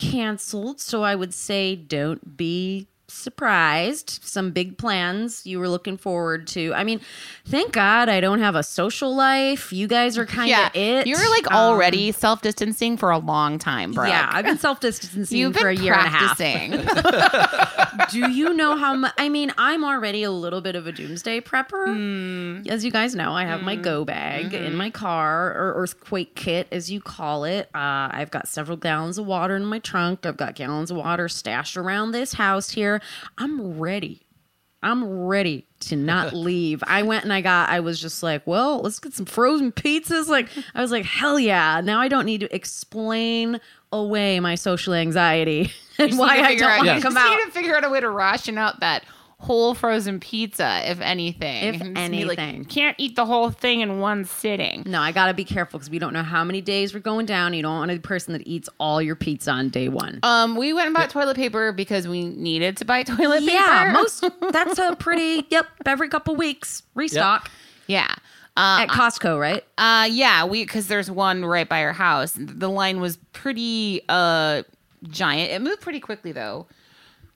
canceled 0.00 0.80
so 0.80 1.02
i 1.04 1.14
would 1.14 1.34
say 1.34 1.76
don't 1.76 2.36
be 2.36 2.88
surprised 3.10 4.20
some 4.22 4.50
big 4.50 4.78
plans 4.78 5.44
you 5.46 5.58
were 5.58 5.68
looking 5.68 5.96
forward 5.96 6.46
to 6.46 6.72
i 6.74 6.84
mean 6.84 7.00
thank 7.46 7.72
god 7.72 8.08
i 8.08 8.20
don't 8.20 8.38
have 8.40 8.54
a 8.54 8.62
social 8.62 9.14
life 9.14 9.72
you 9.72 9.86
guys 9.88 10.16
are 10.18 10.26
kind 10.26 10.44
of 10.44 10.48
yeah, 10.48 10.70
it 10.74 11.06
you're 11.06 11.30
like 11.30 11.50
Um, 11.50 11.56
already 11.56 12.12
self 12.12 12.42
distancing 12.42 12.96
for 12.96 13.10
a 13.10 13.18
long 13.18 13.58
time, 13.58 13.92
bro. 13.92 14.06
yeah 14.06 14.28
i've 14.32 14.44
been 14.44 14.58
self-distancing 14.58 15.36
You've 15.36 15.52
been 15.54 15.62
for 15.62 15.68
a 15.68 15.74
year 15.74 15.94
and 15.94 16.06
a 16.06 16.08
half 16.10 16.36
practicing. 16.38 16.70
do 18.10 18.30
you 18.30 18.52
know 18.54 18.76
how 18.76 18.94
much? 18.94 19.12
I 19.18 19.28
mean, 19.28 19.52
I'm 19.58 19.84
already 19.84 20.22
a 20.22 20.30
little 20.30 20.60
bit 20.60 20.74
of 20.76 20.86
a 20.86 20.92
doomsday 20.92 21.40
prepper. 21.40 21.86
Hmm. 21.86 22.68
As 22.68 22.84
you 22.84 22.90
guys 22.90 23.14
know, 23.14 23.32
I 23.32 23.44
have 23.44 23.62
my 23.62 23.76
go 23.76 24.04
bag 24.04 24.50
Mm-hmm. 24.50 24.64
in 24.64 24.74
my 24.76 24.90
car 24.90 25.48
or 25.50 25.74
earthquake 25.76 26.34
kit, 26.34 26.66
as 26.72 26.90
you 26.90 27.00
call 27.00 27.44
it. 27.44 27.66
Uh, 27.74 28.08
I've 28.12 28.30
got 28.30 28.48
several 28.48 28.76
gallons 28.76 29.18
of 29.18 29.26
water 29.26 29.56
in 29.56 29.64
my 29.64 29.78
trunk. 29.80 30.24
I've 30.24 30.36
got 30.36 30.54
gallons 30.54 30.90
of 30.90 30.96
water 30.96 31.28
stashed 31.28 31.76
around 31.76 32.12
this 32.12 32.32
house 32.34 32.70
here. 32.70 32.99
I'm 33.38 33.78
ready. 33.78 34.22
I'm 34.82 35.04
ready 35.26 35.66
to 35.80 35.96
not 35.96 36.32
leave. 36.34 36.82
I 36.86 37.02
went 37.02 37.24
and 37.24 37.32
I 37.32 37.40
got, 37.40 37.68
I 37.68 37.80
was 37.80 38.00
just 38.00 38.22
like, 38.22 38.46
well, 38.46 38.80
let's 38.80 38.98
get 38.98 39.12
some 39.12 39.26
frozen 39.26 39.72
pizzas. 39.72 40.28
Like, 40.28 40.48
I 40.74 40.80
was 40.80 40.90
like, 40.90 41.04
hell 41.04 41.38
yeah. 41.38 41.80
Now 41.82 42.00
I 42.00 42.08
don't 42.08 42.24
need 42.24 42.40
to 42.40 42.54
explain 42.54 43.60
away 43.92 44.40
my 44.40 44.54
social 44.54 44.94
anxiety 44.94 45.72
and 45.98 46.16
why 46.16 46.38
I 46.40 46.54
don't 46.54 46.78
want 46.78 46.88
out, 46.88 46.92
to 46.92 46.96
you 46.96 47.02
come 47.02 47.14
just 47.14 47.26
out. 47.26 47.36
need 47.36 47.44
to 47.44 47.50
figure 47.50 47.76
out 47.76 47.84
a 47.84 47.90
way 47.90 48.00
to 48.00 48.08
ration 48.08 48.56
out 48.56 48.80
that 48.80 49.04
whole 49.40 49.74
frozen 49.74 50.20
pizza, 50.20 50.82
if 50.84 51.00
anything. 51.00 51.74
If 51.74 51.80
And 51.80 51.96
just 51.96 52.26
like, 52.26 52.38
anything. 52.38 52.66
can't 52.66 52.94
eat 52.98 53.16
the 53.16 53.24
whole 53.24 53.50
thing 53.50 53.80
in 53.80 53.98
one 53.98 54.26
sitting. 54.26 54.82
No, 54.86 55.00
I 55.00 55.12
gotta 55.12 55.32
be 55.32 55.44
careful 55.44 55.78
because 55.78 55.88
we 55.90 55.98
don't 55.98 56.12
know 56.12 56.22
how 56.22 56.44
many 56.44 56.60
days 56.60 56.92
we're 56.92 57.00
going 57.00 57.24
down. 57.24 57.54
You 57.54 57.62
don't 57.62 57.74
want 57.78 57.88
to 57.88 57.94
be 57.94 58.02
the 58.02 58.06
person 58.06 58.34
that 58.34 58.46
eats 58.46 58.68
all 58.78 59.00
your 59.00 59.16
pizza 59.16 59.50
on 59.50 59.70
day 59.70 59.88
one. 59.88 60.20
Um, 60.22 60.56
we 60.56 60.72
went 60.74 60.86
and 60.88 60.94
bought 60.94 61.08
toilet 61.08 61.36
paper 61.36 61.72
because 61.72 62.06
we 62.06 62.26
needed 62.26 62.76
to 62.76 62.84
buy 62.84 63.02
toilet 63.04 63.40
paper. 63.40 63.52
yeah, 63.52 63.90
most 63.94 64.22
that's 64.52 64.78
a 64.78 64.94
pretty 64.96 65.46
yep. 65.50 65.66
Every 65.86 66.08
couple 66.10 66.36
weeks 66.36 66.82
restock 66.94 67.50
yeah. 67.86 68.14
Uh, 68.56 68.80
at 68.82 68.88
Costco, 68.90 69.40
right? 69.40 69.64
Uh 69.78 70.06
yeah, 70.10 70.44
we 70.44 70.64
because 70.64 70.86
there's 70.88 71.10
one 71.10 71.44
right 71.46 71.68
by 71.68 71.82
our 71.82 71.94
house. 71.94 72.32
The 72.38 72.68
line 72.68 73.00
was 73.00 73.16
pretty 73.32 74.02
uh 74.08 74.64
giant. 75.04 75.50
It 75.52 75.62
moved 75.62 75.80
pretty 75.80 76.00
quickly 76.00 76.32
though. 76.32 76.66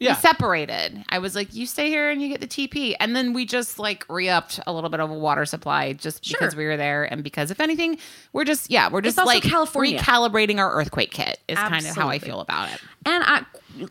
Yeah. 0.04 0.12
We 0.12 0.20
separated. 0.20 1.04
I 1.08 1.18
was 1.18 1.34
like, 1.34 1.54
you 1.54 1.66
stay 1.66 1.88
here 1.88 2.10
and 2.10 2.20
you 2.22 2.28
get 2.28 2.40
the 2.40 2.46
TP. 2.46 2.94
And 3.00 3.16
then 3.16 3.32
we 3.32 3.44
just 3.46 3.78
like 3.78 4.04
re-upped 4.08 4.60
a 4.66 4.72
little 4.72 4.90
bit 4.90 5.00
of 5.00 5.10
a 5.10 5.14
water 5.14 5.44
supply 5.44 5.92
just 5.94 6.26
because 6.28 6.54
we 6.54 6.66
were 6.66 6.76
there 6.76 7.04
and 7.04 7.24
because 7.24 7.50
if 7.50 7.60
anything, 7.60 7.98
we're 8.32 8.44
just 8.44 8.70
yeah, 8.70 8.88
we're 8.90 9.00
just 9.00 9.16
like 9.16 9.42
California. 9.42 9.98
recalibrating 9.98 10.58
our 10.58 10.72
earthquake 10.72 11.10
kit 11.10 11.40
is 11.48 11.58
kind 11.58 11.86
of 11.86 11.96
how 11.96 12.08
I 12.08 12.18
feel 12.18 12.40
about 12.40 12.70
it. 12.72 12.80
And 13.06 13.22
I, 13.24 13.44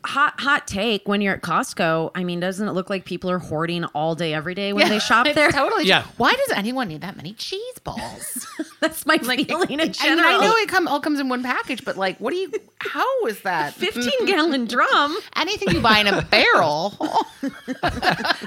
hot 0.06 0.40
hot 0.40 0.68
take 0.68 1.08
when 1.08 1.22
you're 1.22 1.34
at 1.36 1.42
Costco. 1.42 2.12
I 2.16 2.24
mean, 2.24 2.40
doesn't 2.40 2.68
it 2.68 2.72
look 2.72 2.90
like 2.90 3.06
people 3.06 3.30
are 3.30 3.40
hoarding 3.40 3.84
all 3.86 4.16
day 4.16 4.34
every 4.34 4.56
day 4.56 4.74
when 4.74 4.90
they 4.90 5.00
shop 5.00 5.28
there? 5.36 5.52
Totally. 5.52 5.86
Yeah. 5.86 6.04
Why 6.18 6.34
does 6.34 6.58
anyone 6.58 6.88
need 6.88 7.02
that 7.02 7.16
many 7.18 7.34
cheese 7.34 7.80
balls? 7.84 8.48
That's 8.80 9.06
my 9.06 9.18
feeling 9.18 9.48
in 9.70 9.80
I 9.80 9.84
mean. 9.86 9.94
I 10.00 10.38
know 10.42 10.56
it 10.58 10.68
come 10.68 10.88
all 10.88 11.00
comes 11.00 11.20
in 11.20 11.30
one 11.30 11.44
package, 11.44 11.86
but 11.86 11.98
like, 11.98 12.18
what 12.20 12.32
do 12.32 12.38
you? 12.38 12.52
How 12.80 13.26
is 13.26 13.42
that? 13.42 13.74
15 13.76 14.26
gallon 14.26 14.66
drum. 14.66 15.16
Anything 15.38 15.74
you 15.76 15.82
buy 15.82 16.00
in 16.00 16.08
a 16.08 16.22
barrel 16.22 16.94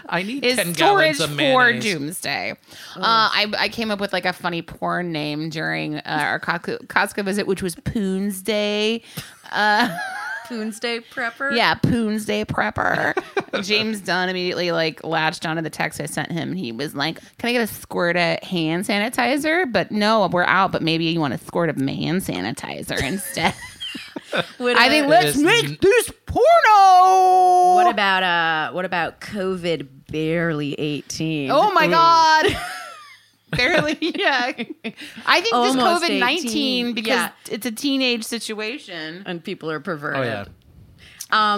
I 0.09 0.23
need 0.23 0.45
is 0.45 0.57
10 0.57 0.75
storage 0.75 1.19
gallons 1.19 1.21
of 1.21 1.31
for 1.31 1.37
mayonnaise. 1.37 1.83
doomsday. 1.85 2.51
Uh, 2.97 3.01
I, 3.03 3.53
I 3.59 3.69
came 3.69 3.91
up 3.91 3.99
with 4.01 4.13
like 4.13 4.25
a 4.27 4.33
funny 4.33 4.63
porn 4.63 5.13
name 5.13 5.49
during 5.51 5.97
uh, 5.99 6.03
our 6.07 6.41
Costco, 6.41 6.87
Costco 6.87 7.25
visit, 7.25 7.47
which 7.47 7.63
was 7.63 7.75
Poons 7.77 8.43
Day. 8.43 9.03
Doomsday 10.49 11.01
prepper. 11.01 11.55
Yeah, 11.57 11.75
Poons 11.75 12.25
Day 12.25 12.45
Prepper. 12.45 13.15
James 13.65 14.01
Dunn 14.01 14.29
immediately 14.29 14.73
like 14.73 15.03
latched 15.05 15.47
onto 15.47 15.63
the 15.63 15.71
text 15.71 16.01
I 16.01 16.07
sent 16.07 16.31
him, 16.33 16.51
and 16.51 16.59
he 16.59 16.73
was 16.73 16.95
like, 16.95 17.21
"Can 17.39 17.49
I 17.51 17.53
get 17.53 17.63
a 17.63 17.67
squirt 17.67 18.17
of 18.17 18.41
hand 18.43 18.85
sanitizer?" 18.85 19.71
But 19.73 19.91
no, 19.91 20.27
we're 20.29 20.45
out. 20.45 20.73
But 20.73 20.83
maybe 20.83 21.05
you 21.07 21.21
want 21.21 21.35
a 21.35 21.39
squirt 21.39 21.69
of 21.71 21.77
man 21.79 22.17
sanitizer 22.21 23.03
instead. 23.03 23.55
Would 24.59 24.77
I 24.77 24.87
a- 24.87 24.91
think 24.91 25.07
let's 25.09 25.37
is- 25.37 25.43
make 25.43 25.81
this 25.81 26.13
porno. 26.27 27.75
What 27.75 27.91
about 27.91 28.23
uh? 28.23 28.73
What 28.73 28.85
about 28.85 29.21
COVID? 29.21 29.89
Barely 30.11 30.75
18. 30.75 31.51
Oh 31.51 31.73
my 31.73 31.89
god. 31.89 32.47
Barely, 33.57 33.97
yeah. 34.01 34.53
I 35.27 35.41
think 35.41 35.55
this 35.55 35.77
COVID 35.77 36.19
19 36.19 36.95
because 36.95 37.09
yeah. 37.09 37.31
it's 37.51 37.67
a 37.67 37.73
teenage 37.73 38.25
situation. 38.25 39.23
And 39.27 39.43
people 39.43 39.71
are 39.71 39.81
perverted. 39.81 40.21
Oh, 40.21 40.25
yeah. 40.25 40.45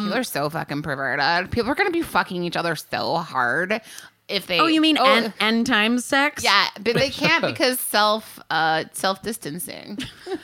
People 0.00 0.18
are 0.18 0.24
so 0.24 0.48
fucking 0.48 0.82
perverted. 0.82 1.50
People 1.50 1.70
are 1.70 1.74
going 1.74 1.88
to 1.88 1.92
be 1.92 2.02
fucking 2.02 2.42
each 2.42 2.56
other 2.56 2.74
so 2.76 3.16
hard 3.16 3.80
if 4.28 4.46
they. 4.46 4.60
Oh, 4.60 4.66
you 4.66 4.80
mean 4.80 4.98
Oh, 4.98 5.04
end, 5.04 5.32
end 5.40 5.66
times 5.66 6.04
sex? 6.04 6.44
Yeah, 6.44 6.68
but 6.74 6.94
they 6.94 7.10
can't 7.24 7.44
because 7.44 7.80
self 7.80 8.38
uh 8.50 8.84
self 8.92 9.22
distancing. 9.22 9.98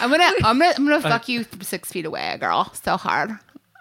I'm 0.00 0.10
gonna 0.10 0.30
I'm 0.44 0.58
gonna 0.58 0.74
I'm 0.76 0.86
gonna 0.86 1.00
fuck 1.00 1.28
you 1.28 1.44
six 1.60 1.90
feet 1.90 2.06
away, 2.06 2.36
girl, 2.38 2.72
so 2.72 2.96
hard. 2.96 3.30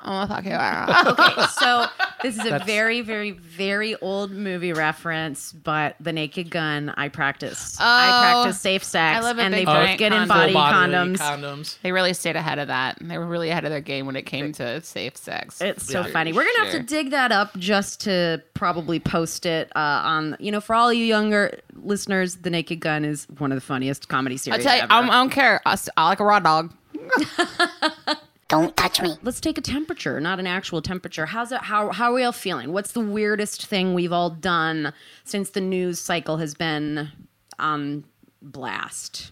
I'm 0.01 0.27
gonna 0.27 0.27
fuck 0.27 0.45
you. 0.45 1.07
Okay, 1.11 1.47
so 1.59 1.85
this 2.21 2.37
is 2.37 2.45
a 2.45 2.59
very, 2.65 3.01
very, 3.01 3.31
very 3.31 3.95
old 3.95 4.31
movie 4.31 4.71
reference, 4.73 5.51
but 5.51 5.95
The 5.99 6.13
Naked 6.13 6.49
Gun. 6.51 6.93
I 6.95 7.09
practice. 7.09 7.75
I 7.79 8.07
Oh, 8.07 8.41
practice 8.43 8.61
safe 8.61 8.83
sex, 8.83 9.17
I 9.17 9.21
love 9.21 9.37
a 9.39 9.41
and 9.41 9.53
they 9.53 9.59
big 9.61 9.65
both 9.65 9.75
giant 9.75 9.99
get 9.99 10.11
in 10.13 10.19
condom. 10.27 10.27
body 10.37 10.53
Full 10.53 10.61
body 10.61 10.91
condoms. 10.93 11.17
condoms. 11.17 11.77
They 11.81 11.91
really 11.91 12.13
stayed 12.13 12.35
ahead 12.35 12.59
of 12.59 12.67
that. 12.67 12.97
They 13.01 13.17
were 13.17 13.25
really 13.25 13.49
ahead 13.49 13.65
of 13.65 13.71
their 13.71 13.81
game 13.81 14.05
when 14.05 14.15
it 14.15 14.23
came 14.23 14.51
to 14.53 14.81
safe 14.81 15.17
sex. 15.17 15.59
It's 15.61 15.85
so 15.85 16.01
Yeah. 16.01 16.11
funny. 16.11 16.31
We're 16.31 16.43
gonna 16.45 16.59
have 16.65 16.71
Sure. 16.71 16.79
to 16.81 16.85
dig 16.85 17.09
that 17.11 17.31
up 17.31 17.57
just 17.57 17.99
to 18.01 18.41
probably 18.53 18.99
post 18.99 19.45
it 19.45 19.71
uh, 19.75 19.79
on. 20.05 20.37
You 20.39 20.51
know, 20.51 20.61
for 20.61 20.75
all 20.75 20.93
you 20.93 21.05
younger 21.05 21.59
listeners, 21.75 22.37
The 22.37 22.49
Naked 22.51 22.79
Gun 22.81 23.03
is 23.03 23.25
one 23.39 23.51
of 23.51 23.55
the 23.57 23.61
funniest 23.61 24.07
comedy 24.09 24.37
series. 24.37 24.59
I 24.59 24.63
series. 24.63 24.65
tell 24.65 24.75
you, 24.77 24.83
ever. 24.83 24.93
I'm, 24.93 25.09
I 25.09 25.13
don't 25.15 25.29
care. 25.31 25.59
I, 25.65 25.73
s- 25.73 25.89
I 25.97 26.07
like 26.07 26.19
a 26.19 26.25
raw 26.25 26.39
dog. 26.39 26.73
Don't 28.47 28.75
touch 28.77 29.01
me. 29.01 29.15
Let's 29.23 29.41
take 29.41 29.57
a 29.57 29.61
temperature, 29.61 30.19
not 30.21 30.39
an 30.39 30.47
actual 30.47 30.81
temperature. 30.81 31.25
How's 31.25 31.51
it? 31.51 31.59
How 31.61 31.91
how 31.91 32.11
are 32.11 32.13
we 32.13 32.23
all 32.23 32.31
feeling? 32.31 32.71
What's 32.71 32.93
the 32.93 33.01
weirdest 33.01 33.65
thing 33.65 33.93
we've 33.93 34.13
all 34.13 34.29
done 34.29 34.93
since 35.25 35.49
the 35.49 35.59
news 35.61 35.99
cycle 35.99 36.37
has 36.37 36.53
been 36.53 37.09
on 37.59 38.05
blast? 38.41 39.31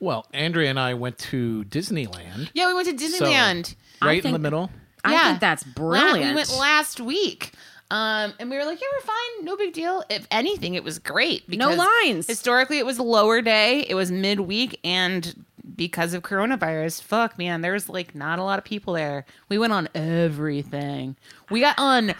Well, 0.00 0.26
Andrea 0.32 0.70
and 0.70 0.78
I 0.78 0.94
went 0.94 1.18
to 1.18 1.64
Disneyland, 1.68 2.50
Yeah, 2.54 2.66
we 2.68 2.74
went 2.74 2.88
to 2.88 2.98
so 3.08 3.24
Disneyland. 3.24 3.74
right 4.02 4.24
in 4.24 4.32
the 4.32 4.38
middle. 4.38 4.70
I 5.04 5.12
Yeah. 5.12 5.24
think 5.28 5.40
that's 5.40 5.64
La- 5.66 5.72
brilliant. 5.74 6.30
we 6.30 6.34
went 6.34 6.50
last 6.58 7.00
week. 7.00 7.52
Um, 7.90 8.34
and 8.38 8.50
we 8.50 8.56
were 8.58 8.64
like, 8.66 8.78
yeah, 8.80 8.86
we're 8.98 9.06
fine. 9.06 9.44
No 9.46 9.56
big 9.56 9.72
deal. 9.72 10.04
If 10.10 10.26
anything, 10.30 10.74
it 10.74 10.84
was 10.84 10.98
great. 10.98 11.48
No 11.48 11.72
lines. 11.72 12.26
Historically, 12.26 12.78
it 12.78 12.84
was 12.84 12.98
a 12.98 13.02
lower 13.02 13.40
day. 13.40 13.86
It 13.88 13.94
was 13.94 14.12
midweek. 14.12 14.78
And 14.84 15.44
because 15.78 16.12
of 16.12 16.22
coronavirus, 16.22 17.00
fuck, 17.02 17.38
man, 17.38 17.62
there's 17.62 17.88
like 17.88 18.14
not 18.14 18.38
a 18.38 18.42
lot 18.42 18.58
of 18.58 18.64
people 18.66 18.92
there. 18.92 19.24
We 19.48 19.56
went 19.56 19.72
on 19.72 19.88
everything. 19.94 21.16
We 21.50 21.60
got 21.60 21.78
on 21.78 22.14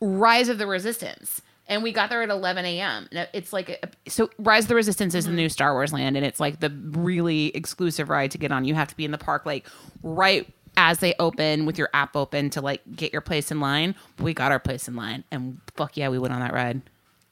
Rise 0.00 0.48
of 0.48 0.58
the 0.58 0.66
Resistance. 0.66 1.42
And 1.68 1.82
we 1.82 1.90
got 1.90 2.10
there 2.10 2.22
at 2.22 2.28
11 2.28 2.64
a.m. 2.64 3.08
It's 3.32 3.52
like, 3.52 3.70
a, 3.70 4.08
so 4.08 4.30
Rise 4.38 4.66
of 4.66 4.68
the 4.68 4.76
Resistance 4.76 5.16
is 5.16 5.24
the 5.26 5.32
new 5.32 5.48
Star 5.48 5.72
Wars 5.72 5.92
land, 5.92 6.16
and 6.16 6.24
it's 6.24 6.38
like 6.38 6.60
the 6.60 6.70
really 6.70 7.46
exclusive 7.56 8.08
ride 8.08 8.30
to 8.30 8.38
get 8.38 8.52
on. 8.52 8.64
You 8.64 8.76
have 8.76 8.86
to 8.86 8.96
be 8.96 9.04
in 9.04 9.10
the 9.10 9.18
park, 9.18 9.44
like, 9.44 9.66
right 10.04 10.46
as 10.76 11.00
they 11.00 11.14
open 11.18 11.66
with 11.66 11.76
your 11.76 11.88
app 11.92 12.14
open 12.14 12.50
to, 12.50 12.60
like, 12.60 12.82
get 12.94 13.12
your 13.12 13.20
place 13.20 13.50
in 13.50 13.58
line. 13.58 13.96
We 14.20 14.32
got 14.32 14.52
our 14.52 14.60
place 14.60 14.86
in 14.86 14.94
line, 14.94 15.24
and 15.32 15.60
fuck 15.76 15.96
yeah, 15.96 16.08
we 16.08 16.20
went 16.20 16.32
on 16.32 16.38
that 16.38 16.52
ride. 16.54 16.82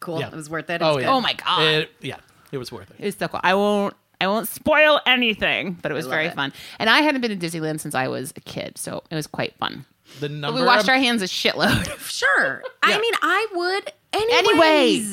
cool. 0.00 0.18
Yeah. 0.18 0.30
It 0.32 0.34
was 0.34 0.50
worth 0.50 0.68
it. 0.68 0.82
It 0.82 0.84
Oh 0.84 0.98
yeah. 0.98 1.12
Oh 1.12 1.20
my 1.20 1.34
God. 1.34 1.62
It- 1.62 1.92
yeah, 2.00 2.16
it 2.50 2.58
was 2.58 2.72
worth 2.72 2.90
it. 2.90 2.96
It 2.98 3.04
was 3.06 3.14
so 3.16 3.28
cool. 3.28 3.38
I 3.44 3.54
won't, 3.54 3.94
I 4.20 4.26
won't 4.26 4.48
spoil 4.48 5.00
anything, 5.06 5.78
but 5.82 5.90
it 5.90 5.94
was 5.94 6.06
very 6.06 6.26
it. 6.26 6.34
fun. 6.34 6.52
And 6.78 6.88
I 6.88 7.00
hadn't 7.00 7.20
been 7.20 7.36
to 7.38 7.46
Disneyland 7.46 7.80
since 7.80 7.94
I 7.94 8.08
was 8.08 8.32
a 8.36 8.40
kid, 8.40 8.78
so 8.78 9.02
it 9.10 9.14
was 9.14 9.26
quite 9.26 9.54
fun. 9.56 9.84
The 10.20 10.28
But 10.28 10.30
number. 10.32 10.60
we 10.60 10.66
washed 10.66 10.84
of- 10.84 10.90
our 10.90 10.96
hands 10.98 11.22
a 11.22 11.26
shitload. 11.26 11.88
Sure. 12.10 12.62
I 12.82 12.98
mean, 13.00 13.14
I 13.22 13.46
would 13.54 13.92
Anyways. 14.12 14.48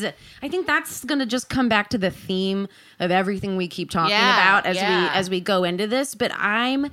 anyways. 0.03 0.13
I 0.43 0.47
think 0.49 0.67
that's 0.67 1.03
going 1.03 1.17
to 1.19 1.25
just 1.25 1.49
come 1.49 1.67
back 1.67 1.89
to 1.89 1.97
the 1.97 2.11
theme 2.11 2.67
of 2.99 3.09
everything 3.09 3.57
we 3.57 3.67
keep 3.67 3.89
talking 3.89 4.11
Yeah, 4.11 4.33
about 4.59 4.65
as 4.67 4.75
yeah. 4.75 5.03
we 5.03 5.09
as 5.17 5.29
we 5.29 5.41
go 5.41 5.63
into 5.63 5.87
this, 5.87 6.13
but 6.13 6.31
I'm 6.35 6.91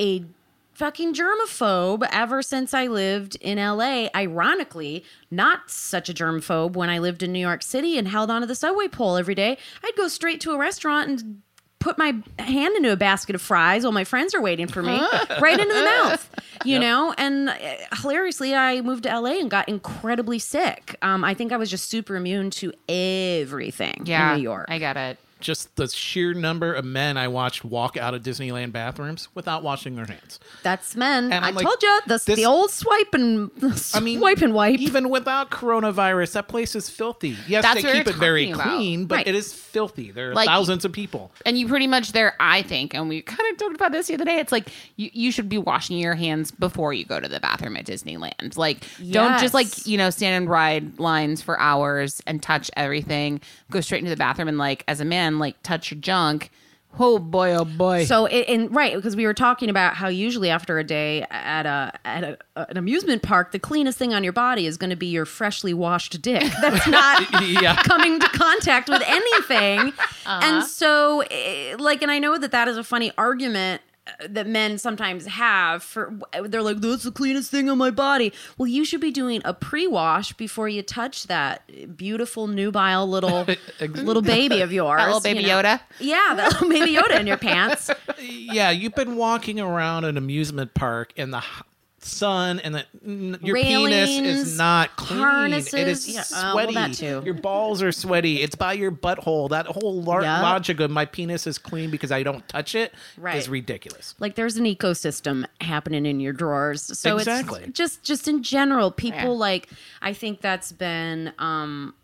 a 0.00 0.24
fucking 0.72 1.12
germaphobe 1.12 2.08
ever 2.10 2.40
since 2.40 2.72
I 2.72 2.86
lived 2.86 3.36
in 3.42 3.58
LA. 3.58 4.08
Ironically, 4.14 5.04
not 5.30 5.70
such 5.70 6.08
a 6.08 6.14
germaphobe 6.14 6.72
when 6.72 6.88
I 6.88 6.98
lived 6.98 7.22
in 7.22 7.32
New 7.32 7.38
York 7.40 7.62
City 7.62 7.98
and 7.98 8.08
held 8.08 8.30
onto 8.30 8.46
the 8.46 8.54
subway 8.54 8.88
pole 8.88 9.16
every 9.18 9.34
day. 9.34 9.58
I'd 9.84 9.96
go 9.96 10.08
straight 10.08 10.40
to 10.42 10.52
a 10.52 10.56
restaurant 10.58 11.08
and 11.10 11.42
put 11.80 11.98
my 11.98 12.14
hand 12.38 12.76
into 12.76 12.92
a 12.92 12.96
basket 12.96 13.34
of 13.34 13.42
fries 13.42 13.82
while 13.82 13.92
my 13.92 14.04
friends 14.04 14.34
are 14.34 14.40
waiting 14.40 14.68
for 14.68 14.82
me, 14.82 14.96
right 15.40 15.58
into 15.58 15.74
the 15.74 15.82
mouth, 15.82 16.30
you 16.64 16.78
know? 16.78 17.12
And 17.18 17.48
uh, 17.48 17.54
hilariously, 18.00 18.54
I 18.54 18.80
moved 18.82 19.04
to 19.04 19.18
LA 19.20 19.40
and 19.40 19.50
got 19.50 19.68
incredibly 19.68 20.38
sick. 20.38 20.96
Um, 21.02 21.24
I 21.24 21.34
think 21.34 21.52
I 21.52 21.56
was 21.56 21.70
just 21.70 21.88
super 21.88 22.16
immune 22.16 22.50
to 22.50 22.72
everything 22.88 24.02
Yeah, 24.04 24.30
in 24.32 24.36
New 24.36 24.42
York. 24.42 24.66
I 24.68 24.78
got 24.78 24.96
it. 24.96 25.18
Just 25.40 25.74
the 25.76 25.88
sheer 25.88 26.34
number 26.34 26.72
of 26.74 26.84
men 26.84 27.16
I 27.16 27.28
watched 27.28 27.64
walk 27.64 27.96
out 27.96 28.14
of 28.14 28.22
Disneyland 28.22 28.72
bathrooms 28.72 29.28
without 29.34 29.62
washing 29.62 29.96
their 29.96 30.06
hands. 30.06 30.38
That's 30.62 30.94
men. 30.96 31.32
And 31.32 31.44
I 31.44 31.50
like, 31.50 31.64
told 31.64 31.82
you 31.82 32.00
the, 32.06 32.14
this- 32.14 32.24
the 32.36 32.46
old 32.46 32.70
swipe 32.70 33.12
and 33.14 33.50
I 33.94 34.00
mean, 34.00 34.18
swipe 34.18 34.42
and 34.42 34.52
wipe. 34.54 34.78
Even 34.80 35.08
without 35.08 35.50
coronavirus, 35.50 36.32
that 36.32 36.48
place 36.48 36.74
is 36.74 36.88
filthy. 36.90 37.36
Yes, 37.46 37.62
That's 37.64 37.82
they 37.82 37.92
keep 37.92 38.06
it 38.06 38.14
very 38.16 38.50
about. 38.50 38.66
clean, 38.66 39.06
but 39.06 39.16
Right. 39.16 39.28
it 39.28 39.34
is 39.34 39.52
filthy. 39.52 40.10
There 40.10 40.30
are 40.30 40.34
Like- 40.34 40.46
thousands 40.48 40.84
of 40.84 40.92
people. 40.92 41.30
And 41.46 41.58
you 41.58 41.68
pretty 41.68 41.86
much 41.86 42.12
there, 42.12 42.34
I 42.40 42.62
think, 42.62 42.94
and 42.94 43.08
we 43.08 43.22
kind 43.22 43.40
of 43.52 43.56
talked 43.58 43.74
about 43.74 43.92
this 43.92 44.06
the 44.08 44.14
other 44.14 44.24
day. 44.24 44.38
It's 44.38 44.52
like 44.52 44.68
you, 44.96 45.10
you 45.12 45.32
should 45.32 45.48
be 45.48 45.58
washing 45.58 45.98
your 45.98 46.14
hands 46.14 46.50
before 46.50 46.92
you 46.92 47.04
go 47.04 47.18
to 47.20 47.28
the 47.28 47.40
bathroom 47.40 47.76
at 47.76 47.86
Disneyland. 47.86 48.56
Like, 48.56 48.84
don't 49.10 49.38
just 49.40 49.54
like, 49.54 49.86
you 49.86 49.96
know, 49.96 50.10
stand 50.10 50.36
and 50.36 50.50
ride 50.50 50.98
lines 50.98 51.40
for 51.42 51.58
hours 51.60 52.20
and 52.26 52.42
touch 52.42 52.70
everything. 52.76 53.40
Go 53.70 53.80
straight 53.80 53.98
into 54.00 54.10
the 54.10 54.16
bathroom 54.16 54.48
and, 54.48 54.58
like, 54.58 54.84
as 54.88 55.00
a 55.00 55.04
man, 55.04 55.29
like, 55.38 55.62
touch 55.62 55.90
your 55.90 56.00
junk. 56.00 56.50
Oh 56.98 57.20
boy, 57.20 57.54
oh 57.54 57.64
boy. 57.64 58.04
So, 58.04 58.26
it, 58.26 58.48
and 58.48 58.74
right, 58.74 58.96
because 58.96 59.14
we 59.14 59.24
were 59.24 59.32
talking 59.32 59.70
about 59.70 59.94
how 59.94 60.08
usually 60.08 60.50
after 60.50 60.76
a 60.80 60.82
day 60.82 61.24
at 61.30 61.64
a 61.64 61.92
at 62.04 62.24
a, 62.24 62.38
an 62.56 62.76
amusement 62.76 63.22
park, 63.22 63.52
the 63.52 63.60
cleanest 63.60 63.96
thing 63.96 64.12
on 64.12 64.24
your 64.24 64.32
body 64.32 64.66
is 64.66 64.76
going 64.76 64.90
to 64.90 64.96
be 64.96 65.06
your 65.06 65.24
freshly 65.24 65.72
washed 65.72 66.20
dick. 66.20 66.42
That's 66.60 66.88
not 66.88 67.42
Yeah. 67.48 67.76
coming 67.84 68.18
to 68.18 68.26
contact 68.30 68.88
with 68.88 69.02
anything. 69.06 69.92
And 70.26 70.64
so, 70.64 71.20
eh, 71.30 71.74
like, 71.78 72.02
and 72.02 72.10
I 72.10 72.18
know 72.20 72.38
that 72.38 72.52
that 72.52 72.68
is 72.68 72.76
a 72.76 72.84
funny 72.84 73.10
argument 73.18 73.82
uh, 73.82 73.89
that 74.28 74.46
men 74.46 74.78
sometimes 74.78 75.26
have 75.26 75.82
for 75.82 76.12
they're 76.44 76.62
like 76.62 76.78
that's 76.80 77.02
the 77.04 77.10
cleanest 77.12 77.50
thing 77.50 77.68
on 77.68 77.78
my 77.78 77.90
body 77.90 78.32
well 78.58 78.66
you 78.66 78.84
should 78.84 79.00
be 79.00 79.10
doing 79.10 79.40
a 79.44 79.52
pre-wash 79.54 80.32
before 80.34 80.68
you 80.68 80.82
touch 80.82 81.26
that 81.26 81.62
beautiful 81.96 82.46
nubile 82.46 83.06
little 83.06 83.46
little 83.80 84.22
baby 84.22 84.60
of 84.60 84.72
yours 84.72 84.98
That 84.98 85.06
little 85.06 85.20
baby 85.20 85.40
you 85.40 85.46
know? 85.48 85.62
Yoda? 85.62 85.80
yeah 85.98 86.34
that 86.36 86.52
little 86.52 86.68
baby 86.68 86.94
yoda 86.94 87.20
in 87.20 87.26
your 87.26 87.38
pants 87.38 87.90
Yeah, 88.22 88.70
you've 88.70 88.94
been 88.94 89.16
walking 89.16 89.58
around 89.60 90.04
an 90.04 90.16
amusement 90.18 90.74
park 90.74 91.12
in 91.16 91.30
the 91.30 91.38
h- 91.38 91.62
sun, 92.02 92.60
and 92.60 92.74
the, 92.74 92.84
n- 93.04 93.38
your 93.42 93.56
penis 93.56 94.10
is 94.10 94.56
not 94.58 94.96
clean. 94.96 95.18
harnesses, 95.20 95.74
it 95.74 95.88
is 95.88 96.08
yeah, 96.08 96.20
uh, 96.34 96.52
well, 96.54 96.70
sweaty. 96.70 96.74
that 96.74 96.92
too. 96.94 97.22
Your 97.24 97.34
balls 97.34 97.82
are 97.82 97.92
sweaty. 97.92 98.40
It's 98.42 98.54
by 98.54 98.72
your 98.72 98.90
butthole. 98.90 99.50
That 99.50 99.66
whole 99.66 100.02
lar- 100.02 100.22
Yup. 100.22 100.42
logic 100.42 100.80
of 100.80 100.90
my 100.90 101.04
penis 101.04 101.46
is 101.46 101.58
clean 101.58 101.90
because 101.90 102.10
I 102.12 102.22
don't 102.22 102.46
touch 102.48 102.74
it 102.74 102.92
is 102.92 103.18
Right. 103.18 103.48
ridiculous. 103.48 104.14
like 104.18 104.34
there's 104.34 104.56
an 104.56 104.64
ecosystem 104.64 105.44
happening 105.60 106.06
in 106.06 106.20
your 106.20 106.32
drawers 106.32 106.82
so 106.98 107.16
Exactly. 107.18 107.62
it's 107.64 107.76
just 107.76 108.02
just 108.02 108.28
in 108.28 108.42
general 108.42 108.90
people 108.90 109.18
Yeah. 109.20 109.26
like 109.28 109.68
i 110.02 110.12
think 110.12 110.40
that's 110.40 110.72
been 110.72 111.32
um 111.38 111.94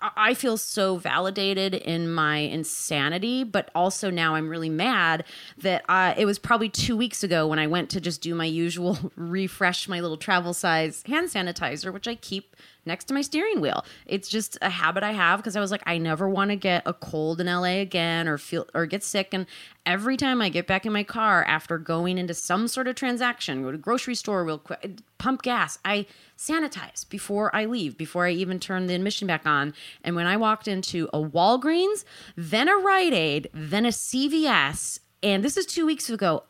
I- 0.00 0.34
feel 0.34 0.56
so 0.56 0.96
validated 0.96 1.74
in 1.74 2.10
my 2.10 2.38
insanity, 2.38 3.44
but 3.44 3.70
also 3.74 4.10
now 4.10 4.34
I'm 4.34 4.48
really 4.48 4.70
mad 4.70 5.24
that 5.58 5.84
I, 5.88 6.14
it 6.16 6.24
was 6.24 6.38
probably 6.38 6.68
two 6.70 6.96
weeks 6.96 7.22
ago 7.22 7.46
when 7.46 7.58
I 7.58 7.66
went 7.66 7.90
to 7.90 8.00
just 8.00 8.22
do 8.22 8.34
my 8.34 8.46
usual 8.46 8.96
refresh 9.16 9.88
my 9.88 10.00
little 10.00 10.16
travel 10.16 10.54
size 10.54 11.02
hand 11.06 11.28
sanitizer, 11.28 11.92
which 11.92 12.08
I 12.08 12.14
keep 12.14 12.56
next 12.84 13.04
to 13.06 13.14
my 13.14 13.22
steering 13.22 13.60
wheel. 13.60 13.84
It's 14.06 14.28
just 14.28 14.58
a 14.62 14.70
habit 14.70 15.02
I 15.02 15.12
have 15.12 15.40
because 15.40 15.56
I 15.56 15.60
was 15.60 15.70
like, 15.70 15.82
I 15.86 15.98
never 15.98 16.28
want 16.28 16.50
to 16.50 16.56
get 16.56 16.82
a 16.86 16.92
cold 16.92 17.40
in 17.40 17.46
LA 17.46 17.80
again 17.80 18.28
or 18.28 18.38
feel 18.38 18.66
or 18.74 18.86
get 18.86 19.02
sick. 19.02 19.28
And 19.32 19.46
every 19.86 20.16
time 20.16 20.40
I 20.42 20.48
get 20.48 20.66
back 20.66 20.86
in 20.86 20.92
my 20.92 21.04
car 21.04 21.44
after 21.44 21.78
going 21.78 22.18
into 22.18 22.34
some 22.34 22.68
sort 22.68 22.88
of 22.88 22.94
transaction, 22.94 23.62
go 23.62 23.72
to 23.72 23.78
grocery 23.78 24.14
store 24.14 24.44
real 24.44 24.58
quick, 24.58 25.00
pump 25.18 25.42
gas, 25.42 25.78
I 25.84 26.06
sanitize 26.36 27.08
before 27.08 27.54
I 27.54 27.66
leave, 27.66 27.96
before 27.96 28.26
I 28.26 28.30
even 28.30 28.58
turn 28.58 28.86
the 28.86 28.94
admission 28.94 29.26
back 29.26 29.46
on. 29.46 29.74
And 30.02 30.16
when 30.16 30.26
I 30.26 30.36
walked 30.36 30.68
into 30.68 31.08
a 31.12 31.18
Walgreens, 31.18 32.04
then 32.36 32.68
a 32.68 32.76
Rite 32.76 33.12
Aid, 33.12 33.50
then 33.52 33.84
a 33.84 33.90
CVS, 33.90 35.00
and 35.22 35.44
this 35.44 35.56
is 35.56 35.66
two 35.66 35.84
weeks 35.84 36.08
ago, 36.08 36.44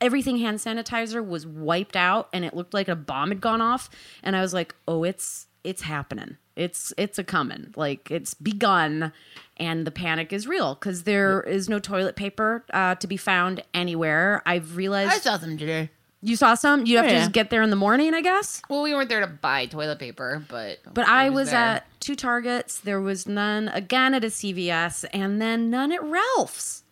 everything 0.00 0.38
hand 0.38 0.58
sanitizer 0.58 1.26
was 1.26 1.46
wiped 1.46 1.96
out 1.96 2.28
and 2.32 2.44
it 2.44 2.54
looked 2.54 2.74
like 2.74 2.88
a 2.88 2.96
bomb 2.96 3.28
had 3.28 3.40
gone 3.40 3.60
off. 3.60 3.90
And 4.22 4.34
I 4.34 4.40
was 4.40 4.54
like, 4.54 4.74
oh, 4.88 5.04
it's 5.04 5.46
it's 5.64 5.82
happening. 5.82 6.36
It's 6.56 6.92
it's 6.96 7.18
a 7.18 7.24
coming. 7.24 7.72
Like 7.76 8.10
it's 8.10 8.34
begun 8.34 9.12
and 9.56 9.86
the 9.86 9.90
panic 9.90 10.32
is 10.32 10.46
real 10.46 10.74
because 10.74 11.04
there 11.04 11.42
is 11.42 11.68
no 11.68 11.78
toilet 11.78 12.16
paper 12.16 12.64
uh, 12.72 12.94
to 12.96 13.06
be 13.06 13.16
found 13.16 13.62
anywhere. 13.74 14.42
I've 14.46 14.76
realized 14.76 15.12
I 15.12 15.18
saw 15.18 15.36
them 15.36 15.56
today. 15.56 15.90
you 16.22 16.36
saw 16.36 16.54
some. 16.54 16.86
You 16.86 16.96
have 16.96 17.06
to 17.06 17.12
yeah. 17.12 17.18
just 17.20 17.32
get 17.32 17.50
there 17.50 17.62
in 17.62 17.70
the 17.70 17.76
morning, 17.76 18.14
I 18.14 18.22
guess. 18.22 18.62
Well, 18.68 18.82
we 18.82 18.94
weren't 18.94 19.08
there 19.08 19.20
to 19.20 19.26
buy 19.26 19.66
toilet 19.66 19.98
paper, 19.98 20.44
but 20.48 20.78
But 20.92 21.06
I 21.06 21.30
was, 21.30 21.52
at 21.52 21.86
two 22.00 22.16
Targets. 22.16 22.80
There 22.80 23.00
was 23.00 23.26
none 23.28 23.68
again 23.68 24.14
at 24.14 24.24
a 24.24 24.28
CVS, 24.28 25.04
and 25.12 25.40
then 25.40 25.70
none 25.70 25.92
at 25.92 26.02
Ralph's. 26.02 26.84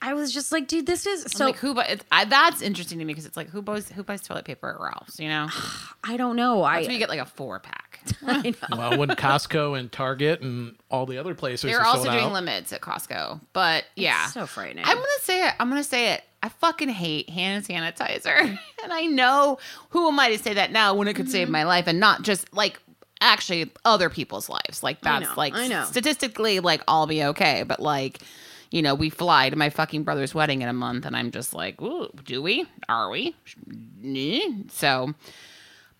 I 0.00 0.14
was 0.14 0.32
just 0.32 0.52
like, 0.52 0.68
dude, 0.68 0.86
this 0.86 1.06
is 1.06 1.24
I'm 1.24 1.30
so. 1.30 1.46
like 1.46 1.56
who 1.56 1.74
buy, 1.74 1.84
it's, 1.86 2.04
I, 2.12 2.24
that's 2.24 2.62
interesting 2.62 2.98
to 3.00 3.04
me 3.04 3.12
because 3.12 3.26
it's 3.26 3.36
like 3.36 3.48
who 3.48 3.62
buys 3.62 3.88
who 3.90 4.04
buys 4.04 4.22
toilet 4.22 4.44
paper 4.44 4.70
at 4.70 4.80
Ralph's, 4.80 5.18
you 5.18 5.28
know? 5.28 5.48
I 6.04 6.16
don't 6.16 6.36
know. 6.36 6.62
That's 6.62 6.86
when 6.86 6.92
you 6.92 6.98
get 6.98 7.08
like 7.08 7.20
a 7.20 7.26
four 7.26 7.58
pack. 7.58 7.87
I 8.26 8.50
know. 8.50 8.76
well, 8.76 8.98
when 8.98 9.08
Costco 9.10 9.78
and 9.78 9.90
Target 9.90 10.40
and 10.40 10.76
all 10.90 11.06
the 11.06 11.18
other 11.18 11.34
places 11.34 11.70
They're 11.70 11.80
are 11.80 11.86
also 11.86 12.04
sold 12.04 12.12
doing 12.14 12.24
out, 12.26 12.32
limits 12.32 12.72
at 12.72 12.80
Costco, 12.80 13.40
but 13.52 13.84
yeah, 13.96 14.26
so 14.26 14.46
frightening. 14.46 14.84
I'm 14.86 14.96
gonna 14.96 15.06
say 15.22 15.46
it. 15.48 15.54
I'm 15.60 15.68
gonna 15.68 15.84
say 15.84 16.12
it. 16.14 16.22
I 16.42 16.48
fucking 16.50 16.88
hate 16.88 17.28
hand 17.30 17.64
sanitizer, 17.66 18.38
and 18.82 18.92
I 18.92 19.06
know 19.06 19.58
who 19.90 20.06
am 20.08 20.18
I 20.20 20.30
to 20.30 20.38
say 20.38 20.54
that 20.54 20.70
now 20.72 20.94
when 20.94 21.08
it 21.08 21.14
could 21.14 21.26
Mm-hmm. 21.26 21.32
save 21.32 21.48
my 21.48 21.64
life 21.64 21.86
and 21.86 21.98
not 22.00 22.22
just 22.22 22.52
like 22.54 22.78
actually 23.20 23.70
other 23.84 24.08
people's 24.10 24.48
lives. 24.48 24.82
Like 24.82 24.98
I 25.04 25.18
that's 25.20 25.30
know, 25.30 25.34
like 25.36 25.54
I 25.54 25.66
know. 25.68 25.84
statistically 25.84 26.60
like 26.60 26.82
I'll 26.88 27.06
be 27.06 27.24
okay, 27.24 27.62
but 27.64 27.80
like. 27.80 28.18
You 28.70 28.82
know, 28.82 28.94
we 28.94 29.08
fly 29.08 29.48
to 29.48 29.56
my 29.56 29.70
fucking 29.70 30.02
brother's 30.02 30.34
wedding 30.34 30.60
in 30.60 30.68
a 30.68 30.74
month, 30.74 31.06
and 31.06 31.16
I'm 31.16 31.30
just 31.30 31.54
like, 31.54 31.80
Ooh, 31.80 32.10
do 32.22 32.42
we? 32.42 32.66
Are 32.86 33.08
we? 33.08 33.34
So, 34.70 35.14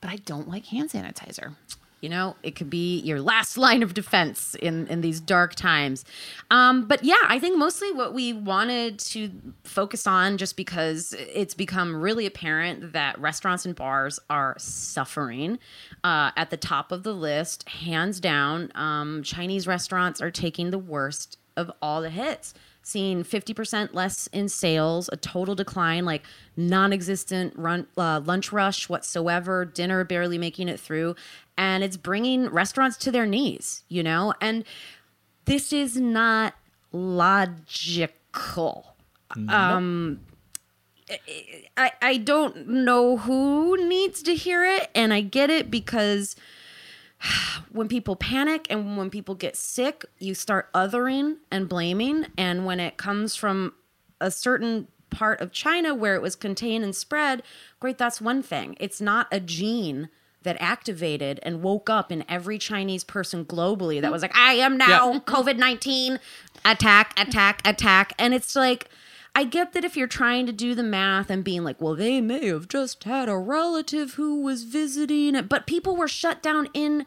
but 0.02 0.10
I 0.10 0.16
don't 0.16 0.48
like 0.48 0.66
hand 0.66 0.90
sanitizer. 0.90 1.54
You 2.00 2.08
know, 2.08 2.36
it 2.42 2.54
could 2.54 2.70
be 2.70 3.00
your 3.00 3.20
last 3.20 3.58
line 3.66 3.82
of 3.82 3.94
defense 3.94 4.54
in 4.56 4.86
in 4.88 5.00
these 5.00 5.20
dark 5.20 5.54
times. 5.54 6.04
Um, 6.50 6.86
but 6.86 7.04
yeah, 7.04 7.16
I 7.24 7.38
think 7.38 7.58
mostly 7.58 7.92
what 7.92 8.14
we 8.14 8.32
wanted 8.32 8.98
to 9.00 9.30
focus 9.64 10.06
on, 10.06 10.38
just 10.38 10.56
because 10.56 11.14
it's 11.18 11.54
become 11.54 12.00
really 12.00 12.26
apparent 12.26 12.92
that 12.92 13.18
restaurants 13.20 13.64
and 13.66 13.74
bars 13.74 14.18
are 14.30 14.54
suffering. 14.58 15.58
Uh, 16.04 16.30
at 16.36 16.50
the 16.50 16.56
top 16.56 16.92
of 16.92 17.02
the 17.02 17.12
list, 17.12 17.68
hands 17.68 18.20
down, 18.20 18.70
um, 18.74 19.22
Chinese 19.22 19.66
restaurants 19.66 20.20
are 20.20 20.30
taking 20.30 20.70
the 20.70 20.78
worst 20.78 21.38
of 21.56 21.70
all 21.82 22.00
the 22.00 22.10
hits. 22.10 22.54
Seeing 22.88 23.22
50% 23.22 23.92
less 23.92 24.28
in 24.28 24.48
sales, 24.48 25.10
a 25.12 25.18
total 25.18 25.54
decline, 25.54 26.06
like 26.06 26.22
non 26.56 26.90
existent 26.90 27.52
run, 27.54 27.86
uh, 27.98 28.22
lunch 28.24 28.50
rush 28.50 28.88
whatsoever, 28.88 29.66
dinner 29.66 30.04
barely 30.04 30.38
making 30.38 30.70
it 30.70 30.80
through. 30.80 31.14
And 31.58 31.84
it's 31.84 31.98
bringing 31.98 32.48
restaurants 32.48 32.96
to 32.96 33.12
their 33.12 33.26
knees, 33.26 33.82
you 33.90 34.02
know? 34.02 34.32
And 34.40 34.64
this 35.44 35.70
is 35.70 35.98
not 35.98 36.54
logical. 36.90 38.16
Um, 39.50 40.20
I, 41.76 41.92
I 42.00 42.16
don't 42.16 42.68
know 42.68 43.18
who 43.18 43.86
needs 43.86 44.22
to 44.22 44.34
hear 44.34 44.64
it. 44.64 44.88
And 44.94 45.12
I 45.12 45.20
get 45.20 45.50
it 45.50 45.70
because 45.70 46.36
when 47.72 47.88
people 47.88 48.16
panic 48.16 48.66
and 48.70 48.96
when 48.96 49.10
people 49.10 49.34
get 49.34 49.56
sick, 49.56 50.04
you 50.18 50.34
start 50.34 50.72
othering 50.72 51.36
and 51.50 51.68
blaming. 51.68 52.26
And 52.36 52.66
when 52.66 52.80
it 52.80 52.96
comes 52.96 53.34
from 53.34 53.74
a 54.20 54.30
certain 54.30 54.88
part 55.10 55.40
of 55.40 55.52
China 55.52 55.94
where 55.94 56.14
it 56.14 56.22
was 56.22 56.36
contained 56.36 56.84
and 56.84 56.94
spread, 56.94 57.42
great, 57.80 57.98
that's 57.98 58.20
one 58.20 58.42
thing. 58.42 58.76
It's 58.78 59.00
not 59.00 59.26
a 59.32 59.40
gene 59.40 60.08
that 60.42 60.56
activated 60.60 61.40
and 61.42 61.62
woke 61.62 61.90
up 61.90 62.12
in 62.12 62.24
every 62.28 62.58
Chinese 62.58 63.04
person 63.04 63.44
globally 63.44 64.00
that 64.00 64.12
was 64.12 64.22
like, 64.22 64.36
I 64.36 64.54
am 64.54 64.76
now 64.76 65.18
COVID 65.20 65.58
19, 65.58 66.20
attack, 66.64 67.18
attack, 67.20 67.60
attack. 67.66 68.12
And 68.18 68.32
it's 68.32 68.54
like, 68.54 68.88
I 69.38 69.44
get 69.44 69.72
that 69.74 69.84
if 69.84 69.96
you're 69.96 70.08
trying 70.08 70.46
to 70.46 70.52
do 70.52 70.74
the 70.74 70.82
math 70.82 71.30
and 71.30 71.44
being 71.44 71.62
like, 71.62 71.80
well, 71.80 71.94
they 71.94 72.20
may 72.20 72.46
have 72.46 72.66
just 72.66 73.04
had 73.04 73.28
a 73.28 73.36
relative 73.38 74.14
who 74.14 74.40
was 74.42 74.64
visiting, 74.64 75.36
it, 75.36 75.48
but 75.48 75.64
people 75.66 75.94
were 75.94 76.08
shut 76.08 76.42
down 76.42 76.68
in 76.74 77.06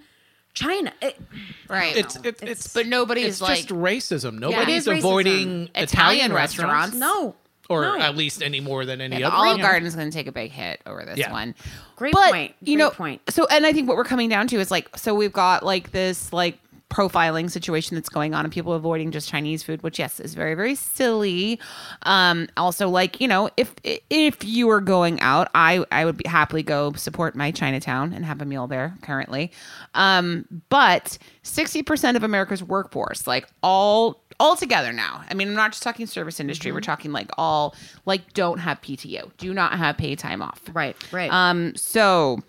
China. 0.53 0.93
It- 1.01 1.19
Right. 1.67 1.95
It's 1.95 2.15
it's, 2.23 2.41
it's 2.41 2.73
but 2.73 2.87
nobody 2.87 3.21
it's 3.23 3.41
like 3.41 3.57
just 3.67 3.69
racism. 3.69 4.35
it 4.35 4.39
Nobody's 4.39 4.87
is 4.87 4.93
racism. 4.93 4.97
avoiding 4.99 5.33
Italian 5.35 5.69
Italian 5.75 6.33
restaurants. 6.33 6.93
restaurants. 6.95 6.95
no, 6.95 7.35
or 7.69 7.81
No. 7.83 7.99
at 7.99 8.15
least 8.15 8.41
any 8.41 8.59
more 8.61 8.85
than 8.85 9.01
any 9.01 9.19
Yeah, 9.19 9.27
other. 9.27 9.35
Olive 9.37 9.57
you 9.57 9.63
know. 9.63 9.69
Garden's 9.69 9.95
going 9.95 10.09
to 10.09 10.13
take 10.17 10.27
a 10.27 10.31
big 10.31 10.51
hit 10.51 10.81
over 10.85 11.03
this 11.05 11.17
Yeah. 11.17 11.31
one. 11.33 11.53
Great 11.97 12.13
but, 12.13 12.31
point. 12.31 12.53
You 12.61 12.77
Great 12.77 12.83
know, 12.83 12.89
point. 12.91 13.21
So, 13.29 13.45
and 13.47 13.65
I 13.65 13.73
think 13.73 13.87
what 13.89 13.95
we're 13.97 14.03
coming 14.05 14.29
down 14.29 14.47
to 14.47 14.59
is 14.59 14.71
like, 14.71 14.97
so 14.97 15.13
we've 15.13 15.33
got 15.33 15.63
like 15.65 15.91
this 15.91 16.31
like 16.33 16.57
profiling 16.91 17.49
situation 17.49 17.95
that's 17.95 18.09
going 18.09 18.33
on 18.33 18.45
and 18.45 18.53
people 18.53 18.73
avoiding 18.73 19.11
just 19.11 19.29
Chinese 19.29 19.63
food, 19.63 19.81
which 19.81 19.97
yes 19.97 20.19
is 20.19 20.33
very 20.33 20.53
very 20.53 20.75
silly. 20.75 21.59
Um, 22.03 22.47
also, 22.57 22.89
like 22.89 23.19
you 23.19 23.27
know, 23.27 23.49
if 23.57 23.73
if 23.83 24.43
you 24.43 24.67
were 24.67 24.81
going 24.81 25.19
out, 25.21 25.49
I 25.55 25.83
I 25.91 26.05
would 26.05 26.17
be 26.17 26.27
happily 26.27 26.63
go 26.63 26.93
support 26.93 27.35
my 27.35 27.51
Chinatown 27.51 28.13
and 28.13 28.25
have 28.25 28.41
a 28.41 28.45
meal 28.45 28.67
there 28.67 28.95
currently. 29.01 29.51
Um, 29.95 30.45
but 30.69 31.17
sixty 31.43 31.81
percent 31.81 32.17
of 32.17 32.23
America's 32.23 32.63
workforce, 32.63 33.25
like 33.25 33.47
all 33.63 34.21
all 34.39 34.55
together 34.55 34.91
now. 34.91 35.23
I 35.29 35.33
mean, 35.33 35.47
I'm 35.47 35.53
not 35.53 35.71
just 35.71 35.83
talking 35.83 36.07
service 36.07 36.39
industry. 36.39 36.71
We're 36.71 36.81
talking 36.81 37.11
like 37.11 37.29
all 37.37 37.75
like 38.05 38.33
don't 38.33 38.57
have 38.57 38.81
PTO, 38.81 39.31
do 39.37 39.53
not 39.53 39.77
have 39.77 39.97
paid 39.97 40.19
time 40.19 40.41
off. 40.41 40.61
Right, 40.73 40.95
right. 41.13 41.31
Um, 41.31 41.75
so 41.75 42.39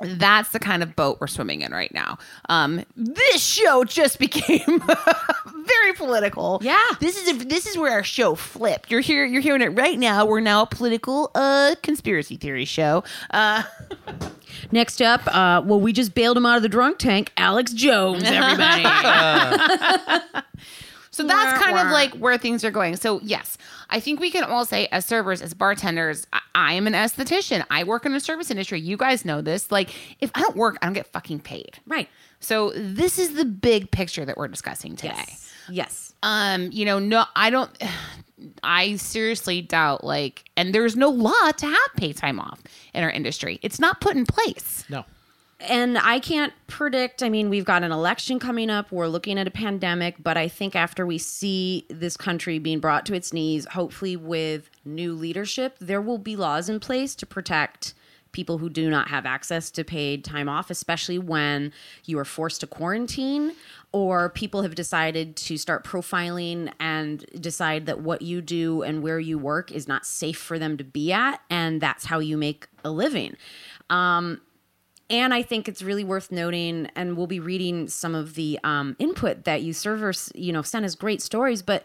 that's 0.00 0.50
the 0.50 0.58
kind 0.58 0.82
of 0.82 0.96
boat 0.96 1.18
we're 1.20 1.26
swimming 1.26 1.60
in 1.60 1.72
right 1.72 1.92
now. 1.94 2.18
Um, 2.48 2.84
this 2.96 3.42
show 3.42 3.84
just 3.84 4.18
became 4.24 4.82
very 5.66 5.92
political. 5.96 6.58
Yeah. 6.62 6.78
this 7.00 7.16
is 7.16 7.28
a, 7.28 7.44
this 7.44 7.66
is 7.66 7.78
where 7.78 7.92
our 7.92 8.02
show 8.02 8.34
flipped. 8.34 8.90
You're 8.90 9.00
here. 9.00 9.24
You're 9.24 9.40
hearing 9.42 9.62
it 9.62 9.68
right 9.68 9.98
now. 9.98 10.26
We're 10.26 10.40
now 10.40 10.62
a 10.62 10.66
political 10.66 11.30
uh 11.34 11.74
conspiracy 11.82 12.36
theory 12.36 12.64
show. 12.64 13.04
Uh, 13.30 13.62
Next 14.72 15.02
up, 15.02 15.20
uh, 15.34 15.62
well, 15.64 15.80
we 15.80 15.92
just 15.92 16.14
bailed 16.14 16.36
him 16.36 16.46
out 16.46 16.56
of 16.56 16.62
the 16.62 16.68
drunk 16.68 16.98
tank. 16.98 17.32
Alex 17.36 17.72
Jones, 17.72 18.22
everybody. 18.24 18.82
So 21.14 21.22
that's 21.22 21.58
Wah, 21.58 21.64
kind 21.64 21.78
of 21.78 21.92
like 21.92 22.12
where 22.14 22.36
things 22.36 22.64
are 22.64 22.72
going. 22.72 22.96
So 22.96 23.20
yes, 23.22 23.56
I 23.88 24.00
think 24.00 24.18
we 24.18 24.32
can 24.32 24.42
all 24.42 24.64
say 24.64 24.88
as 24.90 25.06
servers, 25.06 25.42
as 25.42 25.54
bartenders, 25.54 26.26
I, 26.32 26.40
I 26.56 26.72
am 26.72 26.88
an 26.88 26.92
esthetician. 26.92 27.64
I 27.70 27.84
work 27.84 28.04
in 28.04 28.12
the 28.12 28.18
service 28.18 28.50
industry. 28.50 28.80
You 28.80 28.96
guys 28.96 29.24
know 29.24 29.40
this. 29.40 29.70
Like 29.70 29.90
if 30.20 30.32
I 30.34 30.40
don't 30.40 30.56
work, 30.56 30.76
I 30.82 30.86
don't 30.86 30.94
get 30.94 31.06
fucking 31.06 31.40
paid. 31.40 31.78
right. 31.86 32.08
So 32.40 32.72
this 32.74 33.18
is 33.18 33.34
the 33.34 33.46
big 33.46 33.90
picture 33.90 34.24
that 34.24 34.36
we're 34.36 34.48
discussing 34.48 34.96
today. 34.96 35.14
Yes. 35.16 35.52
Yes. 35.70 36.14
Um, 36.22 36.70
you 36.72 36.84
know, 36.84 36.98
no, 36.98 37.24
I 37.36 37.50
don't. 37.50 37.70
I 38.62 38.96
seriously 38.96 39.62
doubt 39.62 40.04
like, 40.04 40.50
and 40.56 40.74
there's 40.74 40.96
no 40.96 41.08
law 41.08 41.50
to 41.56 41.66
have 41.66 41.94
pay 41.96 42.12
time 42.12 42.38
off 42.40 42.60
in 42.92 43.02
our 43.02 43.10
industry. 43.10 43.58
It's 43.62 43.78
not 43.78 44.00
put 44.00 44.16
in 44.16 44.26
place. 44.26 44.84
No. 44.90 45.04
And 45.68 45.98
I 45.98 46.20
can't 46.20 46.52
predict. 46.66 47.22
I 47.22 47.28
mean, 47.28 47.50
we've 47.50 47.64
got 47.64 47.82
an 47.82 47.92
election 47.92 48.38
coming 48.38 48.70
up. 48.70 48.90
We're 48.92 49.08
looking 49.08 49.38
at 49.38 49.46
a 49.46 49.50
pandemic, 49.50 50.16
but 50.22 50.36
I 50.36 50.48
think 50.48 50.76
after 50.76 51.06
we 51.06 51.18
see 51.18 51.86
this 51.88 52.16
country 52.16 52.58
being 52.58 52.80
brought 52.80 53.06
to 53.06 53.14
its 53.14 53.32
knees, 53.32 53.66
hopefully 53.66 54.16
with 54.16 54.70
new 54.84 55.14
leadership, 55.14 55.76
there 55.80 56.00
will 56.00 56.18
be 56.18 56.36
laws 56.36 56.68
in 56.68 56.80
place 56.80 57.14
to 57.16 57.26
protect 57.26 57.94
people 58.32 58.58
who 58.58 58.68
do 58.68 58.90
not 58.90 59.08
have 59.08 59.24
access 59.24 59.70
to 59.70 59.84
paid 59.84 60.24
time 60.24 60.48
off, 60.48 60.68
especially 60.68 61.18
when 61.18 61.72
you 62.04 62.18
are 62.18 62.24
forced 62.24 62.60
to 62.60 62.66
quarantine 62.66 63.52
or 63.92 64.28
people 64.28 64.62
have 64.62 64.74
decided 64.74 65.36
to 65.36 65.56
start 65.56 65.84
profiling 65.84 66.70
and 66.80 67.24
decide 67.40 67.86
that 67.86 68.00
what 68.00 68.22
you 68.22 68.42
do 68.42 68.82
and 68.82 69.02
where 69.02 69.20
you 69.20 69.38
work 69.38 69.70
is 69.70 69.86
not 69.86 70.04
safe 70.04 70.36
for 70.36 70.58
them 70.58 70.76
to 70.76 70.82
be 70.82 71.12
at 71.12 71.40
and 71.48 71.80
that's 71.80 72.06
how 72.06 72.18
you 72.18 72.36
make 72.36 72.66
a 72.84 72.90
living. 72.90 73.36
Um, 73.88 74.40
and 75.10 75.34
I 75.34 75.42
think 75.42 75.68
it's 75.68 75.82
really 75.82 76.04
worth 76.04 76.30
noting, 76.32 76.88
and 76.96 77.16
we'll 77.16 77.26
be 77.26 77.40
reading 77.40 77.88
some 77.88 78.14
of 78.14 78.34
the 78.34 78.58
um, 78.64 78.96
input 78.98 79.44
that 79.44 79.62
you 79.62 79.72
servers, 79.72 80.30
you 80.34 80.52
know, 80.52 80.62
sent 80.62 80.84
us 80.84 80.94
great 80.94 81.20
stories, 81.22 81.62
but 81.62 81.84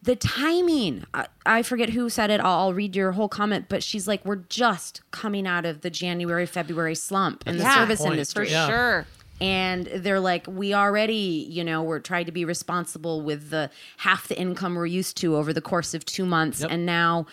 the 0.00 0.14
timing, 0.14 1.04
I, 1.12 1.26
I 1.44 1.62
forget 1.62 1.90
who 1.90 2.08
said 2.08 2.30
it. 2.30 2.40
I'll, 2.40 2.60
I'll 2.60 2.74
read 2.74 2.94
your 2.94 3.12
whole 3.12 3.28
comment, 3.28 3.66
but 3.68 3.82
she's 3.82 4.06
like, 4.06 4.24
we're 4.24 4.36
just 4.48 5.00
coming 5.10 5.46
out 5.46 5.64
of 5.66 5.80
the 5.80 5.90
January, 5.90 6.46
February 6.46 6.94
slump 6.94 7.42
in 7.46 7.56
the 7.56 7.64
service 7.74 7.98
point. 8.00 8.12
industry 8.12 8.46
For 8.46 8.50
Yeah. 8.52 8.66
sure. 8.68 9.06
and 9.40 9.86
they're 9.86 10.18
like 10.20 10.44
we 10.48 10.74
already 10.74 11.46
you 11.48 11.62
know 11.62 11.80
we're 11.80 12.00
trying 12.00 12.26
to 12.26 12.32
be 12.32 12.44
responsible 12.44 13.22
with 13.22 13.50
the 13.50 13.70
half 13.98 14.26
the 14.26 14.36
income 14.36 14.74
we're 14.74 14.84
used 14.86 15.16
to 15.16 15.36
over 15.36 15.52
the 15.52 15.60
course 15.60 15.94
of 15.94 16.04
two 16.04 16.26
months 16.26 16.60
Yep. 16.60 16.70
and 16.72 16.84
now 16.84 17.24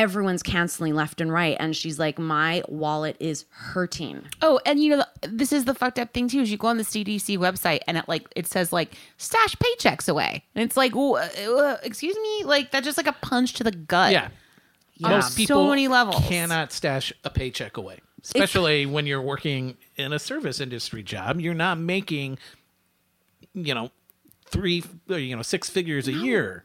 everyone's 0.00 0.42
canceling 0.42 0.94
left 0.94 1.20
and 1.20 1.32
right 1.32 1.56
and 1.60 1.76
she's 1.76 1.98
like 1.98 2.18
my 2.18 2.62
wallet 2.68 3.16
is 3.20 3.44
hurting 3.50 4.22
Oh, 4.40 4.60
and 4.64 4.82
you 4.82 4.96
know, 4.96 5.04
this 5.22 5.52
is 5.52 5.64
the 5.64 5.74
fucked 5.74 5.98
up 5.98 6.14
thing 6.14 6.28
too. 6.28 6.40
Is 6.40 6.50
you 6.50 6.56
go 6.56 6.68
on 6.68 6.76
the 6.76 6.84
CDC 6.84 7.36
website 7.38 7.80
and 7.86 7.96
it 7.98 8.04
like 8.08 8.26
it 8.36 8.46
says 8.46 8.72
like 8.72 8.94
stash 9.16 9.56
paychecks 9.56 10.08
away, 10.08 10.44
and 10.54 10.62
it's 10.64 10.76
like, 10.76 10.94
well, 10.94 11.16
excuse 11.82 12.16
me, 12.16 12.44
like 12.44 12.70
that's 12.70 12.84
just 12.84 12.96
like 12.96 13.06
a 13.08 13.12
punch 13.20 13.54
to 13.54 13.64
the 13.64 13.72
gut. 13.72 14.12
Yeah. 14.12 14.28
On 15.04 15.10
Most 15.10 15.46
so 15.46 15.68
many 15.68 15.86
levels. 15.88 16.22
cannot 16.26 16.72
stash 16.72 17.12
a 17.24 17.30
paycheck 17.30 17.76
away, 17.76 17.98
especially 18.24 18.84
when 18.86 19.06
you're 19.06 19.22
working 19.22 19.76
in 19.96 20.12
a 20.12 20.18
service 20.18 20.60
industry 20.60 21.02
job. 21.02 21.40
You're 21.40 21.54
not 21.54 21.78
making, 21.78 22.38
you 23.54 23.74
know, 23.74 23.90
three, 24.46 24.82
you 25.08 25.36
know, 25.36 25.42
six 25.42 25.68
figures 25.70 26.08
a 26.08 26.12
year. 26.12 26.64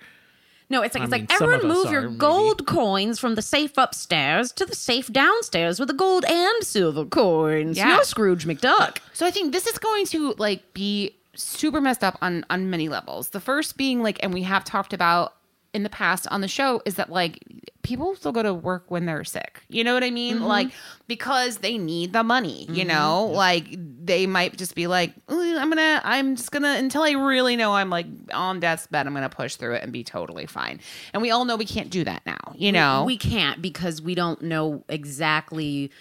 No 0.73 0.81
it's 0.85 0.95
like 0.95 1.01
I 1.03 1.05
it's 1.05 1.11
mean, 1.13 1.21
like 1.27 1.33
everyone 1.33 1.59
us 1.71 1.75
move 1.75 1.91
your 1.91 2.01
are, 2.03 2.09
maybe. 2.09 2.17
gold 2.17 2.59
coins 2.67 3.15
from 3.19 3.35
the 3.35 3.41
safe 3.41 3.73
upstairs 3.77 4.51
to 4.59 4.65
the 4.65 4.75
safe 4.75 5.07
downstairs 5.21 5.79
with 5.79 5.87
the 5.87 5.93
gold 6.05 6.23
and 6.25 6.57
silver 6.63 7.05
coins 7.05 7.77
Yeah. 7.77 7.89
you're 7.95 8.03
scrooge 8.03 8.45
mcduck 8.45 8.97
So 9.13 9.25
I 9.25 9.31
think 9.31 9.51
this 9.53 9.65
is 9.67 9.77
going 9.77 10.05
to 10.07 10.19
like 10.47 10.61
be 10.73 11.15
super 11.35 11.79
messed 11.81 12.03
up 12.03 12.17
on 12.21 12.45
on 12.49 12.69
many 12.69 12.87
levels. 12.89 13.29
The 13.29 13.39
first 13.39 13.77
being 13.77 14.03
like, 14.03 14.17
and 14.23 14.33
we 14.33 14.43
have 14.43 14.63
talked 14.63 14.93
about 14.93 15.33
in 15.73 15.83
the 15.83 15.89
past 15.89 16.27
on 16.29 16.41
the 16.41 16.47
show, 16.47 16.81
is 16.85 16.95
that 16.95 17.11
like 17.11 17.43
people 17.81 18.15
still 18.15 18.31
go 18.31 18.41
to 18.41 18.53
work 18.53 18.85
when 18.89 19.05
they're 19.05 19.23
sick. 19.23 19.61
You 19.67 19.83
know 19.83 19.93
what 19.93 20.03
I 20.03 20.09
mean? 20.09 20.37
Mm-hmm. 20.37 20.45
Like 20.45 20.71
because 21.07 21.57
they 21.57 21.77
need 21.77 22.13
the 22.13 22.23
money. 22.23 22.65
You 22.69 22.85
mm-hmm. 22.85 22.87
know, 22.87 23.25
like 23.27 23.75
they 23.77 24.25
might 24.25 24.57
just 24.57 24.75
be 24.75 24.87
like, 24.87 25.13
I'm 25.27 25.69
gonna, 25.69 26.01
I'm 26.03 26.35
just 26.35 26.51
gonna 26.51 26.75
until 26.77 27.03
I 27.03 27.11
really 27.11 27.55
know 27.55 27.73
I'm 27.73 27.89
like 27.89 28.07
on 28.33 28.59
death's 28.59 28.87
bed, 28.87 29.05
I'm 29.05 29.13
gonna 29.13 29.29
push 29.29 29.55
through 29.55 29.75
it 29.75 29.83
and 29.83 29.91
be 29.91 30.03
totally 30.03 30.45
fine. 30.45 30.79
And 31.13 31.21
we 31.21 31.31
all 31.31 31.45
know 31.45 31.55
we 31.55 31.65
can't 31.65 31.89
do 31.89 32.03
that 32.03 32.25
now. 32.25 32.39
You 32.55 32.71
know, 32.71 33.03
we 33.05 33.17
can't 33.17 33.61
because 33.61 34.01
we 34.01 34.15
don't 34.15 34.41
know 34.41 34.83
exactly 34.89 35.91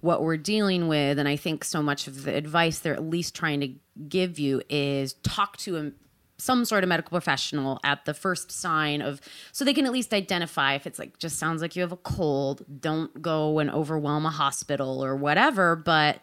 what 0.00 0.22
we're 0.22 0.36
dealing 0.36 0.88
with 0.88 1.18
and 1.18 1.28
i 1.28 1.36
think 1.36 1.62
so 1.62 1.82
much 1.82 2.06
of 2.06 2.24
the 2.24 2.34
advice 2.34 2.78
they're 2.78 2.94
at 2.94 3.02
least 3.02 3.34
trying 3.34 3.60
to 3.60 3.70
give 4.08 4.38
you 4.38 4.62
is 4.70 5.12
talk 5.22 5.58
to 5.58 5.76
a, 5.76 5.92
some 6.40 6.64
sort 6.64 6.82
of 6.82 6.88
medical 6.88 7.10
professional 7.10 7.78
at 7.84 8.04
the 8.04 8.14
first 8.14 8.50
sign 8.50 9.00
of 9.02 9.20
so 9.52 9.64
they 9.64 9.74
can 9.74 9.86
at 9.86 9.92
least 9.92 10.12
identify 10.14 10.74
if 10.74 10.86
it's 10.86 10.98
like 10.98 11.18
just 11.18 11.38
sounds 11.38 11.60
like 11.62 11.76
you 11.76 11.82
have 11.82 11.92
a 11.92 11.96
cold 11.98 12.64
don't 12.80 13.20
go 13.20 13.58
and 13.58 13.70
overwhelm 13.70 14.24
a 14.26 14.30
hospital 14.30 15.04
or 15.04 15.14
whatever 15.14 15.76
but 15.76 16.20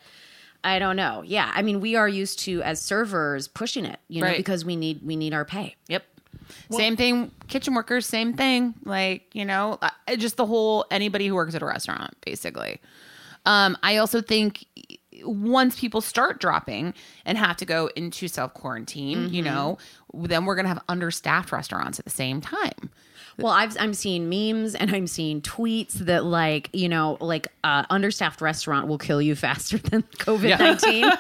i 0.64 0.80
don't 0.80 0.96
know 0.96 1.22
yeah 1.26 1.52
i 1.54 1.62
mean 1.62 1.80
we 1.80 1.96
are 1.96 2.10
used 2.10 2.40
to 2.40 2.62
as 2.64 2.82
servers 2.82 3.48
pushing 3.48 3.86
it 3.86 4.00
you 4.08 4.22
know 4.22 4.28
Right. 4.28 4.38
because 4.38 4.66
we 4.66 4.76
need 4.76 5.02
we 5.06 5.16
need 5.16 5.34
our 5.34 5.46
pay 5.46 5.76
Yep. 5.88 6.04
same 6.72 6.96
thing, 6.96 7.32
kitchen 7.50 7.74
workers, 7.74 8.06
same 8.06 8.34
thing. 8.34 8.74
Like, 8.86 9.24
you 9.34 9.44
know, 9.44 9.78
uh, 9.82 9.90
just 10.18 10.38
the 10.38 10.46
whole 10.46 10.86
anybody 10.92 11.28
who 11.28 11.36
works 11.36 11.56
at 11.56 11.62
a 11.62 11.66
restaurant, 11.66 12.16
basically. 12.26 12.80
Um, 13.46 13.78
I 13.84 13.98
also 13.98 14.22
think 14.22 14.66
once 15.24 15.80
people 15.80 16.02
start 16.02 16.40
dropping 16.40 16.94
and 17.26 17.38
have 17.38 17.58
to 17.58 17.66
go 17.66 17.90
into 17.96 18.28
self 18.28 18.54
quarantine, 18.54 19.34
you 19.34 19.42
know, 19.42 19.78
then 20.14 20.46
we're 20.46 20.56
going 20.56 20.66
to 20.66 20.70
have 20.70 20.84
understaffed 20.90 21.52
restaurants 21.52 22.00
at 22.00 22.06
the 22.06 22.12
same 22.12 22.42
time. 22.42 22.90
Well, 23.40 23.54
I've, 23.54 23.78
I'm 23.80 23.94
seeing 23.94 24.30
memes 24.30 24.74
and 24.74 24.90
I'm 24.90 25.06
seeing 25.06 25.42
tweets 25.44 25.94
that 25.94 26.26
like 26.26 26.70
you 26.74 26.90
know 26.90 27.18
like 27.22 27.48
uh, 27.64 27.84
understaffed 27.90 28.42
restaurant 28.42 28.88
will 28.88 28.98
kill 28.98 29.22
you 29.22 29.36
faster 29.36 29.78
than 29.90 30.02
COVID 30.18 30.58
nineteen, 30.58 31.12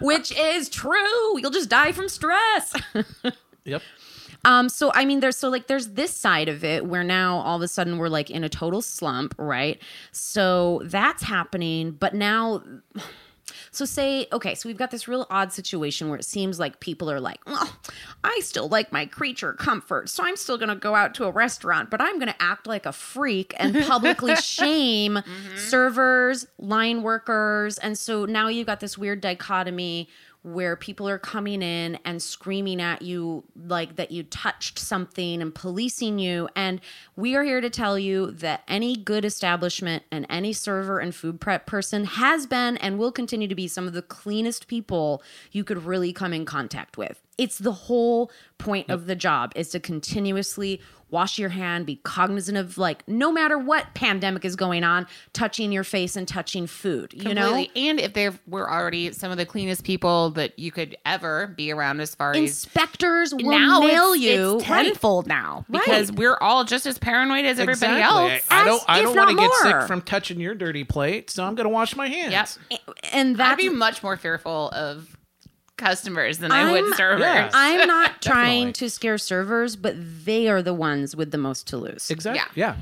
which 0.00 0.32
is 0.38 0.70
true. 0.70 1.38
You'll 1.38 1.50
just 1.50 1.68
die 1.68 1.92
from 1.92 2.08
stress. 2.08 2.74
Yep. 3.66 3.82
Um, 4.46 4.68
so 4.68 4.92
I 4.94 5.04
mean, 5.04 5.20
there's 5.20 5.36
so 5.36 5.48
like 5.48 5.66
there's 5.66 5.88
this 5.88 6.14
side 6.14 6.48
of 6.48 6.64
it 6.64 6.86
where 6.86 7.04
now 7.04 7.38
all 7.38 7.56
of 7.56 7.62
a 7.62 7.68
sudden 7.68 7.98
we're 7.98 8.08
like 8.08 8.30
in 8.30 8.44
a 8.44 8.48
total 8.48 8.80
slump, 8.80 9.34
right? 9.36 9.82
So 10.12 10.80
that's 10.84 11.24
happening, 11.24 11.90
but 11.90 12.14
now. 12.14 12.62
So 13.70 13.84
say 13.84 14.26
okay, 14.32 14.54
so 14.54 14.68
we've 14.68 14.78
got 14.78 14.90
this 14.90 15.06
real 15.06 15.26
odd 15.28 15.52
situation 15.52 16.08
where 16.08 16.18
it 16.18 16.24
seems 16.24 16.58
like 16.58 16.80
people 16.80 17.10
are 17.10 17.20
like, 17.20 17.44
"Well, 17.46 17.70
I 18.24 18.40
still 18.42 18.68
like 18.68 18.90
my 18.90 19.04
creature 19.04 19.52
comfort, 19.52 20.08
so 20.08 20.24
I'm 20.24 20.36
still 20.36 20.56
going 20.56 20.70
to 20.70 20.76
go 20.76 20.94
out 20.94 21.14
to 21.16 21.24
a 21.24 21.30
restaurant, 21.30 21.90
but 21.90 22.00
I'm 22.00 22.18
going 22.18 22.32
to 22.32 22.42
act 22.42 22.66
like 22.66 22.86
a 22.86 22.92
freak 22.92 23.54
and 23.58 23.84
publicly 23.84 24.34
shame 24.36 25.20
servers, 25.56 26.46
line 26.58 27.02
workers." 27.02 27.78
And 27.78 27.98
so 27.98 28.24
now 28.24 28.48
you've 28.48 28.66
got 28.66 28.80
this 28.80 28.96
weird 28.96 29.20
dichotomy 29.20 30.08
where 30.46 30.76
people 30.76 31.08
are 31.08 31.18
coming 31.18 31.60
in 31.60 31.98
and 32.04 32.22
screaming 32.22 32.80
at 32.80 33.02
you 33.02 33.42
like 33.66 33.96
that 33.96 34.12
you 34.12 34.22
touched 34.22 34.78
something 34.78 35.42
and 35.42 35.52
policing 35.52 36.20
you. 36.20 36.48
And 36.54 36.80
we 37.16 37.34
are 37.34 37.42
here 37.42 37.60
to 37.60 37.68
tell 37.68 37.98
you 37.98 38.30
that 38.30 38.62
any 38.68 38.94
good 38.96 39.24
establishment 39.24 40.04
and 40.12 40.24
any 40.30 40.52
server 40.52 41.00
and 41.00 41.12
food 41.12 41.40
prep 41.40 41.66
person 41.66 42.04
has 42.04 42.46
been 42.46 42.76
and 42.76 42.96
will 42.96 43.10
continue 43.10 43.48
to 43.48 43.56
be 43.56 43.66
some 43.66 43.88
of 43.88 43.92
the 43.92 44.02
cleanest 44.02 44.68
people 44.68 45.20
you 45.50 45.64
could 45.64 45.84
really 45.84 46.12
come 46.12 46.32
in 46.32 46.44
contact 46.44 46.96
with. 46.96 47.25
It's 47.38 47.58
the 47.58 47.72
whole 47.72 48.30
point 48.58 48.88
of 48.90 49.06
the 49.06 49.14
job 49.16 49.52
is 49.54 49.68
to 49.70 49.80
continuously 49.80 50.80
wash 51.08 51.38
your 51.38 51.50
hand, 51.50 51.86
be 51.86 51.96
cognizant 52.02 52.58
of 52.58 52.78
like 52.78 53.06
no 53.06 53.30
matter 53.30 53.56
what 53.56 53.86
pandemic 53.94 54.44
is 54.44 54.56
going 54.56 54.82
on, 54.82 55.06
touching 55.32 55.70
your 55.70 55.84
face 55.84 56.16
and 56.16 56.26
touching 56.26 56.66
food. 56.66 57.12
You 57.14 57.32
know, 57.32 57.64
and 57.76 58.00
if 58.00 58.12
they 58.14 58.30
were 58.48 58.68
already 58.68 59.12
some 59.12 59.30
of 59.30 59.36
the 59.36 59.46
cleanest 59.46 59.84
people 59.84 60.30
that 60.30 60.58
you 60.58 60.72
could 60.72 60.96
ever 61.06 61.46
be 61.46 61.70
around, 61.70 62.00
as 62.00 62.14
far 62.16 62.32
as 62.32 62.38
inspectors 62.38 63.32
will 63.32 63.50
now 63.50 63.80
nail 63.80 64.12
it's, 64.14 64.22
you 64.22 64.56
it's 64.56 64.64
tenfold 64.64 65.28
now 65.28 65.64
because 65.70 66.10
Right. 66.10 66.18
we're 66.18 66.38
all 66.40 66.64
just 66.64 66.86
as 66.86 66.98
paranoid 66.98 67.44
as 67.44 67.60
everybody 67.60 67.92
Exactly. 68.00 68.32
else. 68.32 68.42
I, 68.50 68.62
I 68.62 68.64
don't. 68.64 68.82
I 68.88 69.02
don't 69.02 69.16
want 69.16 69.30
to 69.30 69.36
get 69.36 69.52
sick 69.62 69.86
from 69.86 70.02
touching 70.02 70.40
your 70.40 70.54
dirty 70.56 70.82
plate, 70.82 71.30
so 71.30 71.44
I'm 71.44 71.54
going 71.54 71.66
to 71.68 71.72
wash 71.72 71.94
my 71.94 72.08
hands. 72.08 72.58
Yep. 72.70 72.80
and 73.12 73.40
I'd 73.40 73.58
be 73.58 73.68
much 73.68 74.02
more 74.02 74.16
fearful 74.16 74.70
of 74.70 75.15
customers 75.76 76.38
than 76.38 76.52
I 76.52 76.70
would 76.72 76.84
I'm- 76.84 76.94
servers. 76.94 77.20
Yeah. 77.22 77.50
I'm 77.54 77.86
not 77.86 78.22
trying 78.22 78.72
to 78.74 78.88
scare 78.90 79.18
servers, 79.18 79.76
but 79.76 79.94
they 80.24 80.48
are 80.48 80.62
the 80.62 80.74
ones 80.74 81.14
with 81.14 81.30
the 81.30 81.38
most 81.38 81.66
to 81.68 81.76
lose. 81.76 82.10
Exactly. 82.10 82.42
Yeah. 82.54 82.74
Yeah. 82.74 82.76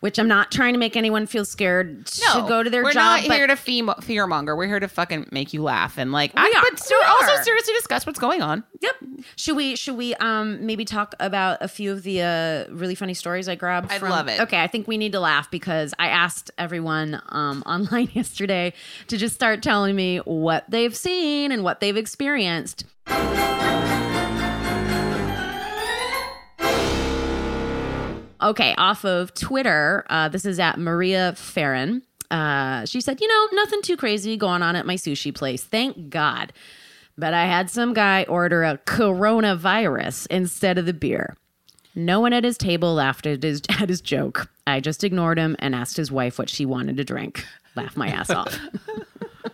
Which 0.00 0.16
I'm 0.20 0.28
not 0.28 0.52
trying 0.52 0.74
to 0.74 0.78
make 0.78 0.96
anyone 0.96 1.26
feel 1.26 1.44
scared 1.44 2.06
to 2.06 2.44
go 2.48 2.62
to 2.62 2.70
their 2.70 2.84
we're 2.84 2.92
job. 2.92 3.22
not 3.22 3.26
but 3.26 3.36
here 3.36 3.48
to 3.48 3.56
fear 3.56 4.26
monger. 4.28 4.54
We're 4.56 4.68
here 4.68 4.78
to 4.78 4.86
fucking 4.86 5.26
make 5.32 5.52
you 5.52 5.60
laugh 5.64 5.98
and 5.98 6.12
like. 6.12 6.32
We 6.34 6.40
I, 6.40 6.44
are. 6.56 6.62
but 6.70 6.80
We 6.88 6.96
also 7.04 7.32
are. 7.32 7.42
seriously 7.42 7.74
discuss 7.74 8.06
what's 8.06 8.20
going 8.20 8.40
on. 8.40 8.62
Yep. 8.80 8.94
Should 9.34 9.56
we 9.56 9.74
should 9.74 9.96
we 9.96 10.14
um 10.14 10.64
maybe 10.64 10.84
talk 10.84 11.16
about 11.18 11.58
a 11.62 11.66
few 11.66 11.90
of 11.90 12.04
the 12.04 12.22
uh 12.22 12.72
really 12.72 12.94
funny 12.94 13.14
stories 13.14 13.48
I 13.48 13.56
grabbed? 13.56 13.90
I'd 13.90 13.98
from- 13.98 14.10
love 14.10 14.28
it. 14.28 14.40
Okay, 14.42 14.62
I 14.62 14.68
think 14.68 14.86
we 14.86 14.98
need 14.98 15.10
to 15.12 15.20
laugh 15.20 15.50
because 15.50 15.92
I 15.98 16.06
asked 16.10 16.52
everyone 16.58 17.20
um 17.30 17.62
online 17.66 18.08
yesterday 18.12 18.74
to 19.08 19.16
just 19.16 19.34
start 19.34 19.64
telling 19.64 19.96
me 19.96 20.18
what 20.18 20.64
they've 20.68 20.94
seen 20.96 21.50
and 21.50 21.64
what 21.64 21.80
they've 21.80 21.96
experienced. 21.96 22.84
Okay, 28.40 28.74
off 28.78 29.04
of 29.04 29.34
Twitter, 29.34 30.04
uh, 30.08 30.28
this 30.28 30.44
is 30.44 30.60
at 30.60 30.78
Maria 30.78 31.34
Farron. 31.34 32.02
Uh, 32.30 32.84
she 32.84 33.00
said, 33.00 33.20
You 33.20 33.28
know, 33.28 33.48
nothing 33.52 33.82
too 33.82 33.96
crazy 33.96 34.36
going 34.36 34.62
on 34.62 34.76
at 34.76 34.86
my 34.86 34.94
sushi 34.94 35.34
place. 35.34 35.64
Thank 35.64 36.10
God. 36.10 36.52
But 37.16 37.34
I 37.34 37.46
had 37.46 37.68
some 37.68 37.94
guy 37.94 38.24
order 38.28 38.62
a 38.62 38.78
coronavirus 38.78 40.28
instead 40.30 40.78
of 40.78 40.86
the 40.86 40.92
beer. 40.92 41.36
No 41.96 42.20
one 42.20 42.32
at 42.32 42.44
his 42.44 42.56
table 42.56 42.94
laughed 42.94 43.26
at 43.26 43.42
his, 43.42 43.60
at 43.68 43.88
his 43.88 44.00
joke. 44.00 44.48
I 44.66 44.78
just 44.80 45.02
ignored 45.02 45.38
him 45.38 45.56
and 45.58 45.74
asked 45.74 45.96
his 45.96 46.12
wife 46.12 46.38
what 46.38 46.48
she 46.48 46.64
wanted 46.64 46.96
to 46.98 47.04
drink. 47.04 47.44
Laugh 47.74 47.96
my 47.96 48.08
ass 48.08 48.30
off. 48.30 48.56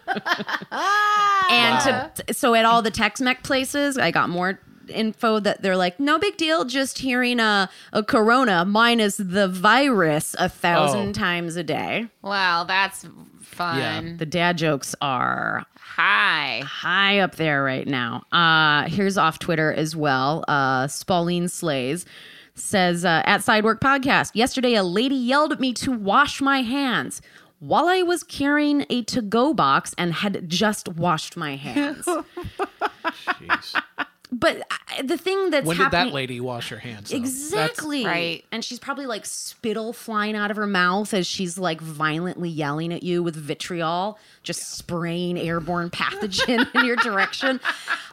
and 1.51 2.13
to, 2.27 2.35
so 2.35 2.55
at 2.55 2.65
all 2.65 2.83
the 2.83 2.91
Tex-Mex 2.91 3.41
places, 3.43 3.97
I 3.97 4.11
got 4.11 4.29
more 4.29 4.61
info 4.89 5.41
that 5.41 5.63
they're 5.63 5.77
like, 5.77 5.99
no 6.01 6.19
big 6.19 6.37
deal, 6.37 6.65
just 6.65 6.99
hearing 6.99 7.41
a, 7.41 7.69
a 7.93 8.03
corona 8.03 8.65
minus 8.65 9.17
the 9.17 9.49
virus 9.49 10.35
a 10.39 10.49
thousand 10.49 11.09
Oh. 11.11 11.13
times 11.13 11.57
a 11.57 11.63
day. 11.63 12.07
Wow, 12.23 12.65
that's 12.65 13.07
fun. 13.43 14.17
The 14.17 14.27
dad 14.27 14.59
jokes 14.59 14.95
are 15.01 15.65
high. 15.79 16.63
high 16.65 17.21
up 17.21 17.37
there 17.37 17.63
right 17.63 17.87
now. 17.87 18.25
Uh, 18.33 18.89
here's 18.89 19.17
off 19.17 19.39
Twitter 19.39 19.73
as 19.73 19.95
well. 19.95 20.45
Uh, 20.49 20.87
Spauline 20.87 21.49
Slays 21.51 22.05
says 22.57 23.05
uh, 23.05 23.23
at 23.25 23.41
Sidework 23.41 23.81
Podcast 23.81 24.33
yesterday, 24.35 24.75
a 24.75 24.83
lady 24.83 25.15
yelled 25.15 25.53
at 25.53 25.61
me 25.61 25.73
to 25.75 25.93
wash 25.93 26.41
my 26.41 26.63
hands 26.63 27.21
while 27.61 27.87
I 27.89 28.03
was 28.03 28.23
carrying 28.25 28.85
a 28.91 29.03
to 29.05 29.23
go 29.23 29.55
box 29.55 29.95
and 29.97 30.13
had 30.13 30.49
just 30.49 30.89
washed 30.89 31.37
my 31.37 31.57
hands. 31.57 32.05
Jeez. 33.27 33.83
But 34.35 34.67
the 35.03 35.17
thing 35.17 35.51
that's 35.51 35.67
when 35.67 35.77
did 35.77 35.85
happening. 35.85 36.07
that 36.07 36.15
lady 36.15 36.41
wash 36.41 36.71
her 36.71 36.79
hands? 36.79 37.11
though? 37.11 37.17
Exactly. 37.17 38.05
right. 38.05 38.45
And 38.51 38.65
she's 38.65 38.79
probably 38.79 39.07
like 39.07 39.27
spittle 39.27 39.93
flying 39.93 40.35
out 40.35 40.51
of 40.51 40.57
her 40.57 40.67
mouth 40.67 41.13
as 41.15 41.27
she's 41.27 41.59
like 41.59 41.81
violently 41.81 42.49
yelling 42.49 42.93
at 42.93 43.03
you 43.03 43.23
with 43.23 43.37
vitriol, 43.37 44.19
just 44.43 44.73
spraying 44.77 45.39
airborne 45.39 45.91
pathogen 45.91 46.67
in 46.75 46.85
your 46.85 46.97
direction. 46.97 47.61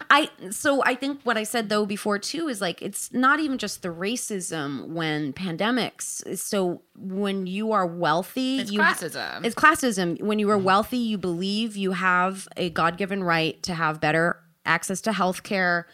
I 0.10 0.29
so 0.49 0.84
I 0.84 0.95
think 0.95 1.21
what 1.23 1.38
I 1.38 1.43
said 1.43 1.69
though 1.69 1.86
before 1.86 2.19
too 2.19 2.49
is 2.49 2.60
like 2.60 2.81
it's 2.81 3.13
not 3.13 3.39
even 3.39 3.57
just 3.57 3.81
the 3.81 3.89
racism 3.89 4.89
when 4.89 5.34
pandemics. 5.34 6.38
So 6.38 6.81
when 6.97 7.47
you 7.47 7.71
are 7.71 7.88
wealthy, 7.88 8.60
It's 8.60 8.71
you 8.71 8.79
classism. 8.81 9.45
it's 9.45 9.55
classism. 9.55 10.21
When 10.21 10.38
you 10.38 10.49
are 10.49 10.57
mm-hmm. 10.57 10.65
wealthy, 10.65 10.97
you 10.97 11.17
believe 11.17 11.77
you 11.77 11.93
have 11.93 12.47
a 12.57 12.69
God-given 12.69 13.23
right 13.23 13.62
to 13.63 13.73
have 13.73 14.01
better 14.01 14.38
access 14.65 15.01
to 15.01 15.13
health 15.13 15.43
care 15.43 15.88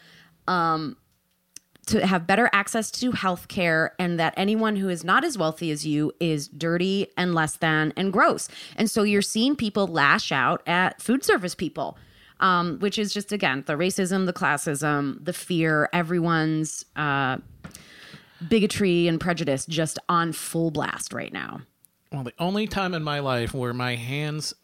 to 1.88 2.06
have 2.06 2.26
better 2.26 2.50
access 2.52 2.90
to 2.90 3.12
health 3.12 3.48
care 3.48 3.94
and 3.98 4.20
that 4.20 4.34
anyone 4.36 4.76
who 4.76 4.88
is 4.88 5.04
not 5.04 5.24
as 5.24 5.38
wealthy 5.38 5.70
as 5.70 5.86
you 5.86 6.12
is 6.20 6.46
dirty 6.48 7.08
and 7.16 7.34
less 7.34 7.56
than 7.56 7.92
and 7.96 8.12
gross. 8.12 8.48
And 8.76 8.90
so 8.90 9.02
you're 9.02 9.22
seeing 9.22 9.56
people 9.56 9.86
lash 9.86 10.30
out 10.30 10.62
at 10.66 11.00
food 11.00 11.24
service 11.24 11.54
people. 11.54 11.96
Um, 12.40 12.78
which 12.78 13.00
is 13.00 13.12
just 13.12 13.32
again 13.32 13.64
the 13.66 13.72
racism, 13.72 14.26
the 14.26 14.32
classism, 14.32 15.24
the 15.24 15.32
fear, 15.32 15.88
everyone's 15.92 16.84
uh, 16.94 17.38
bigotry 18.48 19.08
and 19.08 19.20
prejudice 19.20 19.66
just 19.66 19.98
on 20.08 20.32
full 20.32 20.70
blast 20.70 21.12
right 21.12 21.32
now. 21.32 21.62
Well, 22.12 22.22
the 22.22 22.34
only 22.38 22.68
time 22.68 22.94
in 22.94 23.02
my 23.02 23.18
life 23.18 23.52
where 23.52 23.74
my 23.74 23.96
hands 23.96 24.54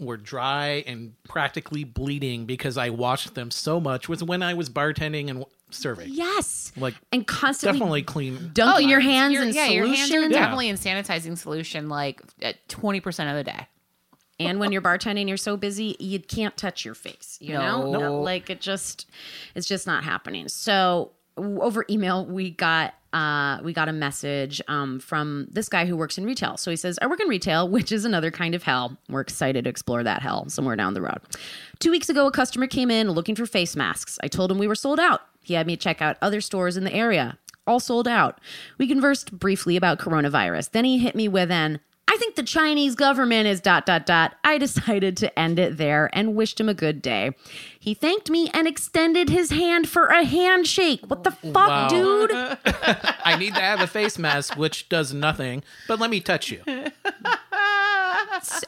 were 0.00 0.16
dry 0.16 0.82
and 0.86 1.12
practically 1.24 1.84
bleeding 1.84 2.46
because 2.46 2.76
I 2.78 2.90
washed 2.90 3.34
them 3.34 3.50
so 3.50 3.78
much 3.80 4.08
was 4.08 4.24
when 4.24 4.42
I 4.42 4.54
was 4.54 4.68
bartending 4.70 5.28
and 5.30 5.44
serving. 5.70 6.08
Yes, 6.10 6.72
Like, 6.76 6.94
and 7.12 7.26
constantly 7.26 7.78
Definitely 7.78 8.02
clean. 8.02 8.50
dunking 8.54 8.86
oh, 8.86 8.88
your 8.88 9.00
hands 9.00 9.34
Your- 9.34 9.42
in 9.44 9.48
Oh, 9.50 9.52
yeah, 9.52 9.66
your 9.66 9.86
hands 9.86 10.00
are 10.00 10.06
solution. 10.14 10.32
definitely 10.32 10.68
in 10.68 10.76
sanitizing 10.76 11.38
solution 11.38 11.88
like 11.88 12.20
at 12.42 12.66
20% 12.68 13.30
of 13.30 13.36
the 13.36 13.44
day. 13.44 13.66
and 14.40 14.58
when 14.58 14.72
you're 14.72 14.80
bartending 14.82 15.28
you're 15.28 15.36
so 15.36 15.56
busy 15.56 15.94
you 16.00 16.18
can't 16.18 16.56
touch 16.56 16.84
your 16.84 16.94
face 16.94 17.36
you 17.42 17.52
know 17.52 17.90
No. 17.92 18.20
like 18.22 18.48
it 18.50 18.60
just 18.60 19.06
it's 19.54 19.68
just 19.68 19.86
not 19.86 20.02
happening 20.02 20.48
so 20.48 21.10
over 21.36 21.84
email 21.90 22.24
we 22.24 22.50
got 22.50 22.94
uh 23.12 23.58
we 23.62 23.72
got 23.72 23.88
a 23.88 23.92
message 23.92 24.60
um 24.68 25.00
from 25.00 25.46
this 25.50 25.68
guy 25.68 25.86
who 25.86 25.96
works 25.96 26.18
in 26.18 26.24
retail. 26.24 26.56
So 26.56 26.70
he 26.70 26.76
says 26.76 26.98
i 27.02 27.06
work 27.06 27.20
in 27.20 27.28
retail 27.28 27.68
which 27.76 27.92
is 27.92 28.04
another 28.04 28.30
kind 28.30 28.54
of 28.54 28.62
hell. 28.62 28.96
We're 29.08 29.20
excited 29.20 29.64
to 29.64 29.70
explore 29.70 30.02
that 30.02 30.22
hell 30.22 30.48
somewhere 30.48 30.76
down 30.76 30.94
the 30.94 31.02
road. 31.02 31.20
Two 31.78 31.90
weeks 31.90 32.08
ago 32.08 32.26
a 32.26 32.32
customer 32.32 32.66
came 32.66 32.90
in 32.90 33.10
looking 33.10 33.34
for 33.34 33.46
face 33.46 33.76
masks. 33.76 34.18
I 34.22 34.28
told 34.28 34.50
him 34.50 34.58
we 34.58 34.68
were 34.68 34.74
sold 34.74 35.00
out. 35.00 35.22
He 35.42 35.54
had 35.54 35.66
me 35.66 35.76
check 35.76 36.02
out 36.02 36.16
other 36.20 36.40
stores 36.40 36.76
in 36.76 36.84
the 36.84 36.92
area 36.92 37.38
all 37.66 37.80
sold 37.80 38.08
out. 38.08 38.40
We 38.78 38.88
conversed 38.88 39.38
briefly 39.38 39.76
about 39.76 39.98
coronavirus. 39.98 40.70
Then 40.72 40.84
he 40.84 40.98
hit 40.98 41.14
me 41.14 41.28
with 41.28 41.50
an 41.50 41.80
I 42.12 42.16
think 42.16 42.34
the 42.34 42.42
Chinese 42.42 42.96
government 42.96 43.46
is 43.46 43.60
dot 43.60 43.86
dot 43.86 44.04
dot. 44.04 44.34
I 44.42 44.58
decided 44.58 45.16
to 45.18 45.38
end 45.38 45.60
it 45.60 45.76
there 45.76 46.10
and 46.12 46.34
wished 46.34 46.58
him 46.58 46.68
a 46.68 46.74
good 46.74 47.00
day. 47.00 47.36
He 47.78 47.94
thanked 47.94 48.28
me 48.28 48.50
and 48.52 48.66
extended 48.66 49.28
his 49.30 49.50
hand 49.50 49.88
for 49.88 50.06
a 50.06 50.24
handshake. 50.24 51.02
What 51.06 51.22
the 51.22 51.30
fuck, 51.30 51.54
Wow. 51.54 51.88
dude? 51.88 52.30
I 53.24 53.36
need 53.38 53.54
to 53.54 53.60
have 53.60 53.80
a 53.80 53.86
face 53.86 54.18
mask, 54.18 54.56
which 54.56 54.88
does 54.88 55.14
nothing, 55.14 55.62
but 55.86 56.00
let 56.00 56.10
me 56.10 56.20
touch 56.20 56.50
you. 56.50 56.62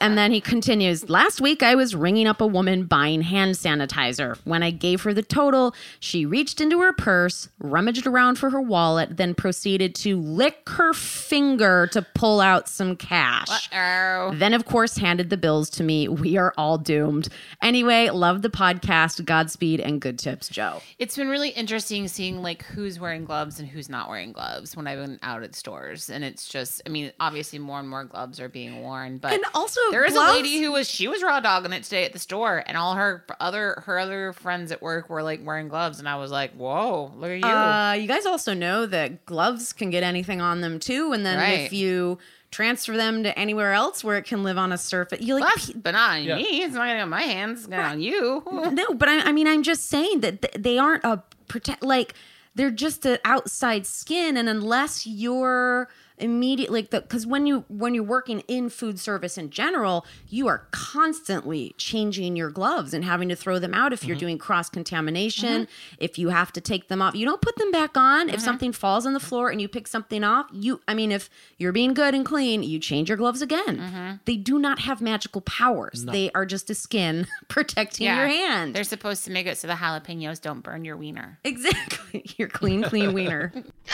And 0.01 0.17
then 0.17 0.31
he 0.31 0.41
continues 0.41 1.09
Last 1.09 1.41
week, 1.41 1.63
I 1.63 1.75
was 1.75 1.95
ringing 1.95 2.27
up 2.27 2.41
a 2.41 2.47
woman 2.47 2.85
buying 2.85 3.21
hand 3.21 3.55
sanitizer. 3.55 4.37
When 4.43 4.63
I 4.63 4.71
gave 4.71 5.01
her 5.03 5.13
the 5.13 5.23
total, 5.23 5.73
she 5.99 6.25
reached 6.25 6.61
into 6.61 6.79
her 6.81 6.93
purse, 6.93 7.49
rummaged 7.59 8.05
around 8.07 8.37
for 8.37 8.49
her 8.49 8.61
wallet, 8.61 9.17
then 9.17 9.35
proceeded 9.35 9.95
to 9.95 10.19
lick 10.19 10.67
her 10.69 10.93
finger 10.93 11.87
to 11.91 12.01
pull 12.01 12.41
out 12.41 12.67
some 12.67 12.95
cash. 12.95 13.69
Oh. 13.73 14.31
Then, 14.35 14.53
of 14.53 14.65
course, 14.65 14.97
handed 14.97 15.29
the 15.29 15.37
bills 15.37 15.69
to 15.71 15.83
me. 15.83 16.07
We 16.07 16.37
are 16.37 16.53
all 16.57 16.77
doomed. 16.77 17.29
Anyway, 17.61 18.09
love 18.09 18.41
the 18.41 18.49
podcast. 18.49 19.23
Godspeed 19.25 19.79
and 19.79 19.99
good 20.01 20.19
tips, 20.19 20.49
Joe. 20.49 20.81
It's 20.99 21.15
been 21.15 21.29
really 21.29 21.49
interesting 21.49 22.07
seeing 22.07 22.41
like 22.41 22.63
who's 22.63 22.99
wearing 22.99 23.25
gloves 23.25 23.59
and 23.59 23.67
who's 23.67 23.89
not 23.89 24.09
wearing 24.09 24.31
gloves 24.31 24.75
when 24.75 24.87
I've 24.87 24.99
been 24.99 25.19
out 25.21 25.43
at 25.43 25.55
stores. 25.55 26.09
And 26.09 26.23
it's 26.23 26.47
just, 26.47 26.81
I 26.85 26.89
mean, 26.89 27.11
obviously 27.19 27.59
more 27.59 27.79
and 27.79 27.89
more 27.89 28.03
gloves 28.03 28.39
are 28.39 28.49
being 28.49 28.81
worn, 28.81 29.17
but 29.17 29.33
And 29.33 29.43
also 29.53 29.62
there 29.91 30.05
is 30.05 30.13
gloves- 30.13 30.31
a 30.31 30.33
lady 30.35 30.59
who 30.61 30.71
was 30.71 30.89
she 30.89 31.07
was 31.07 31.21
raw 31.23 31.39
dogging 31.39 31.73
it 31.73 31.83
today 31.83 32.05
at 32.05 32.13
the 32.13 32.19
store, 32.19 32.63
and 32.65 32.77
all 32.77 32.95
her 32.95 33.23
other 33.39 33.83
her 33.85 33.99
other 33.99 34.33
friends 34.33 34.71
at 34.71 34.81
work 34.81 35.09
were 35.09 35.23
like 35.23 35.45
wearing 35.45 35.67
gloves, 35.67 35.99
and 35.99 36.07
I 36.09 36.15
was 36.17 36.31
like, 36.31 36.51
whoa, 36.53 37.11
look 37.17 37.29
at 37.31 37.37
you. 37.39 37.45
Uh, 37.45 37.93
you 37.93 38.07
guys 38.07 38.25
also 38.25 38.53
know 38.53 38.85
that 38.85 39.25
gloves 39.25 39.73
can 39.73 39.89
get 39.89 40.03
anything 40.03 40.41
on 40.41 40.61
them 40.61 40.79
too, 40.79 41.11
and 41.13 41.25
then 41.25 41.37
Right. 41.37 41.59
if 41.61 41.73
you 41.73 42.19
transfer 42.51 42.95
them 42.95 43.23
to 43.23 43.37
anywhere 43.39 43.73
else 43.73 44.03
where 44.03 44.15
it 44.17 44.25
can 44.25 44.43
live 44.43 44.57
on 44.59 44.71
a 44.71 44.77
surface, 44.77 45.19
you 45.21 45.33
like 45.33 45.43
That's, 45.55 45.71
but 45.71 45.91
not 45.91 46.11
on 46.19 46.25
me. 46.25 46.61
It's 46.63 46.75
not 46.75 46.85
gonna 46.87 46.99
on 46.99 47.09
my 47.09 47.23
hands. 47.23 47.59
It's 47.61 47.67
gonna 47.67 47.81
on 47.83 47.99
you. 48.01 48.43
no. 48.71 48.93
But 48.93 49.09
I, 49.09 49.29
I 49.29 49.31
mean, 49.31 49.47
I'm 49.47 49.63
just 49.63 49.87
saying 49.89 50.19
that 50.21 50.41
th- 50.41 50.53
they 50.63 50.77
aren't 50.77 51.03
a 51.03 51.23
protect 51.47 51.81
like 51.83 52.13
they're 52.55 52.69
just 52.69 53.05
an 53.07 53.17
outside 53.25 53.87
skin, 53.87 54.37
and 54.37 54.47
unless 54.47 55.07
you're 55.07 55.89
immediately 56.23 56.81
like 56.81 56.89
the 56.89 57.01
because 57.01 57.27
when 57.27 57.45
you 57.45 57.65
when 57.67 57.93
you're 57.93 58.03
working 58.03 58.39
in 58.47 58.69
food 58.69 58.99
service 58.99 59.37
in 59.37 59.49
general 59.49 60.05
you 60.29 60.47
are 60.47 60.67
constantly 60.71 61.75
changing 61.77 62.35
your 62.35 62.49
gloves 62.49 62.93
and 62.93 63.03
having 63.03 63.29
to 63.29 63.35
throw 63.35 63.59
them 63.59 63.73
out 63.73 63.93
if 63.93 64.03
you're 64.03 64.15
mm-hmm. 64.15 64.21
doing 64.21 64.37
cross 64.37 64.69
contamination 64.69 65.63
mm-hmm. 65.63 65.95
if 65.99 66.17
you 66.17 66.29
have 66.29 66.51
to 66.51 66.61
take 66.61 66.87
them 66.87 67.01
off. 67.01 67.15
You 67.15 67.25
don't 67.25 67.41
put 67.41 67.55
them 67.57 67.71
back 67.71 67.97
on. 67.97 68.29
If 68.29 68.35
mm-hmm. 68.35 68.45
something 68.45 68.71
falls 68.71 69.05
on 69.05 69.13
the 69.13 69.19
floor 69.19 69.49
and 69.49 69.61
you 69.61 69.67
pick 69.67 69.87
something 69.87 70.23
off 70.23 70.47
you 70.51 70.81
i 70.87 70.93
mean 70.93 71.11
if 71.11 71.29
you're 71.57 71.71
being 71.71 71.93
good 71.93 72.13
and 72.13 72.25
clean 72.25 72.63
you 72.63 72.79
change 72.79 73.09
your 73.09 73.17
gloves 73.17 73.41
again. 73.41 74.19
They 74.25 74.35
do 74.35 74.59
not 74.59 74.79
have 74.79 75.01
magical 75.01 75.41
powers. 75.41 76.05
They 76.05 76.31
are 76.33 76.45
just 76.45 76.69
a 76.69 76.75
skin 76.75 77.27
protecting 77.47 78.07
your 78.07 78.27
hand. 78.27 78.75
They're 78.75 78.83
supposed 78.83 79.25
to 79.25 79.31
make 79.31 79.47
it 79.47 79.57
so 79.57 79.67
the 79.67 79.73
jalapenos 79.73 80.41
don't 80.41 80.61
burn 80.61 80.85
your 80.85 80.97
wiener. 80.97 81.39
Exactly. 81.43 82.23
Your 82.37 82.47
clean, 82.47 82.83
clean 82.83 83.13
wiener. 83.13 83.51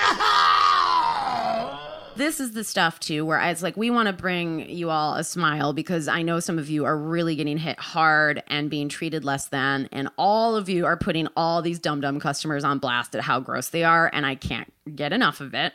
this 2.15 2.39
is 2.39 2.51
the 2.51 2.63
stuff 2.63 2.99
too 2.99 3.25
where 3.25 3.39
it's 3.39 3.63
like 3.63 3.77
we 3.77 3.89
want 3.89 4.07
to 4.07 4.13
bring 4.13 4.69
you 4.69 4.89
all 4.89 5.15
a 5.15 5.23
smile 5.23 5.73
because 5.73 6.07
I 6.07 6.21
know 6.21 6.39
some 6.39 6.59
of 6.59 6.69
you 6.69 6.85
are 6.85 6.97
really 6.97 7.35
getting 7.35 7.57
hit 7.57 7.79
hard 7.79 8.43
and 8.47 8.69
being 8.69 8.89
treated 8.89 9.23
less 9.23 9.47
than, 9.47 9.89
and 9.91 10.09
all 10.17 10.55
of 10.55 10.69
you 10.69 10.85
are 10.85 10.97
putting 10.97 11.27
all 11.35 11.61
these 11.61 11.79
dumb 11.79 12.01
dumb 12.01 12.19
customers 12.19 12.63
on 12.63 12.79
blast 12.79 13.15
at 13.15 13.21
how 13.21 13.39
gross 13.39 13.69
they 13.69 13.83
are, 13.83 14.09
and 14.13 14.25
I 14.25 14.35
can't 14.35 14.71
get 14.95 15.13
enough 15.13 15.41
of 15.41 15.53
it. 15.53 15.73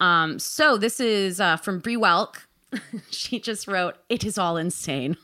Um, 0.00 0.38
so 0.38 0.76
this 0.76 1.00
is 1.00 1.40
uh, 1.40 1.56
from 1.56 1.80
Brie 1.80 1.96
Welk. 1.96 2.36
she 3.10 3.38
just 3.38 3.68
wrote, 3.68 3.96
"It 4.08 4.24
is 4.24 4.38
all 4.38 4.56
insane." 4.56 5.16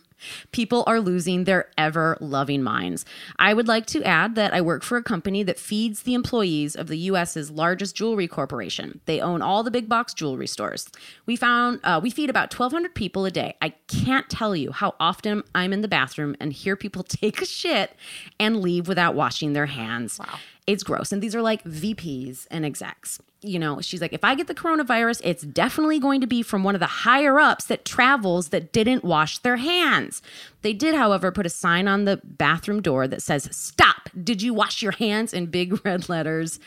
People 0.53 0.85
are 0.87 1.01
losing 1.01 1.45
their 1.45 1.71
ever 1.79 2.17
loving 2.21 2.63
minds. 2.63 3.05
I 3.39 3.55
would 3.55 3.69
like 3.69 3.87
to 3.87 4.03
add 4.05 4.35
that 4.35 4.53
I 4.53 4.61
work 4.61 4.83
for 4.83 4.97
a 4.97 5.03
company 5.03 5.43
that 5.43 5.59
feeds 5.59 6.03
the 6.03 6.15
employees 6.15 6.75
of 6.77 6.89
the 6.89 6.99
US's 6.99 7.51
largest 7.51 7.97
jewelry 7.97 8.29
corporation. 8.29 9.01
They 9.07 9.21
own 9.21 9.43
all 9.43 9.63
the 9.63 9.71
big 9.71 9.89
box 9.89 10.15
jewelry 10.15 10.47
stores. 10.47 10.89
We 11.27 11.37
found 11.37 11.81
uh, 11.85 12.01
we 12.03 12.11
feed 12.11 12.31
about 12.31 12.53
1,200 12.53 12.95
people 12.95 13.25
a 13.25 13.31
day. 13.31 13.57
I 13.63 13.71
can't 13.89 14.29
tell 14.29 14.55
you 14.55 14.73
how 14.73 14.95
often 15.01 15.43
I'm 15.55 15.73
in 15.73 15.81
the 15.81 15.89
bathroom 15.89 16.37
and 16.41 16.53
hear 16.53 16.77
people 16.77 17.03
take 17.09 17.41
a 17.43 17.47
shit 17.47 17.95
and 18.39 18.61
leave 18.61 18.89
without 18.89 19.15
washing 19.15 19.53
their 19.53 19.67
hands. 19.67 20.19
Wow. 20.19 20.39
It's 20.67 20.85
gross. 20.85 21.11
And 21.13 21.23
these 21.23 21.35
are 21.35 21.43
like 21.43 21.65
VPs 21.65 22.47
and 22.51 22.65
execs 22.65 23.19
you 23.43 23.59
know, 23.59 23.81
she's 23.81 24.01
like, 24.03 24.13
if 24.13 24.23
I 24.25 24.35
get 24.35 24.49
the 24.49 24.55
coronavirus, 24.55 25.21
it's 25.25 25.43
definitely 25.43 25.99
going 25.99 26.21
to 26.21 26.27
be 26.27 26.43
from 26.43 26.63
one 26.63 26.75
of 26.75 26.81
the 26.81 26.87
higher 26.87 27.41
ups 27.41 27.65
that 27.67 27.85
travels 27.87 28.49
that 28.51 28.71
didn't 28.73 29.03
wash 29.03 29.39
their 29.39 29.57
hands. 29.57 30.21
They 30.63 30.73
did, 30.75 30.95
however, 30.95 31.31
put 31.33 31.47
a 31.47 31.51
sign 31.51 31.89
on 31.89 32.05
the 32.05 32.21
bathroom 32.23 32.83
door 32.83 33.09
that 33.09 33.23
says, 33.23 33.49
Stop! 33.51 34.11
Did 34.23 34.43
you 34.43 34.53
wash 34.53 34.83
your 34.83 34.93
hands? 34.93 35.33
in 35.33 35.47
big 35.47 35.81
red 35.87 36.09
letters. 36.09 36.59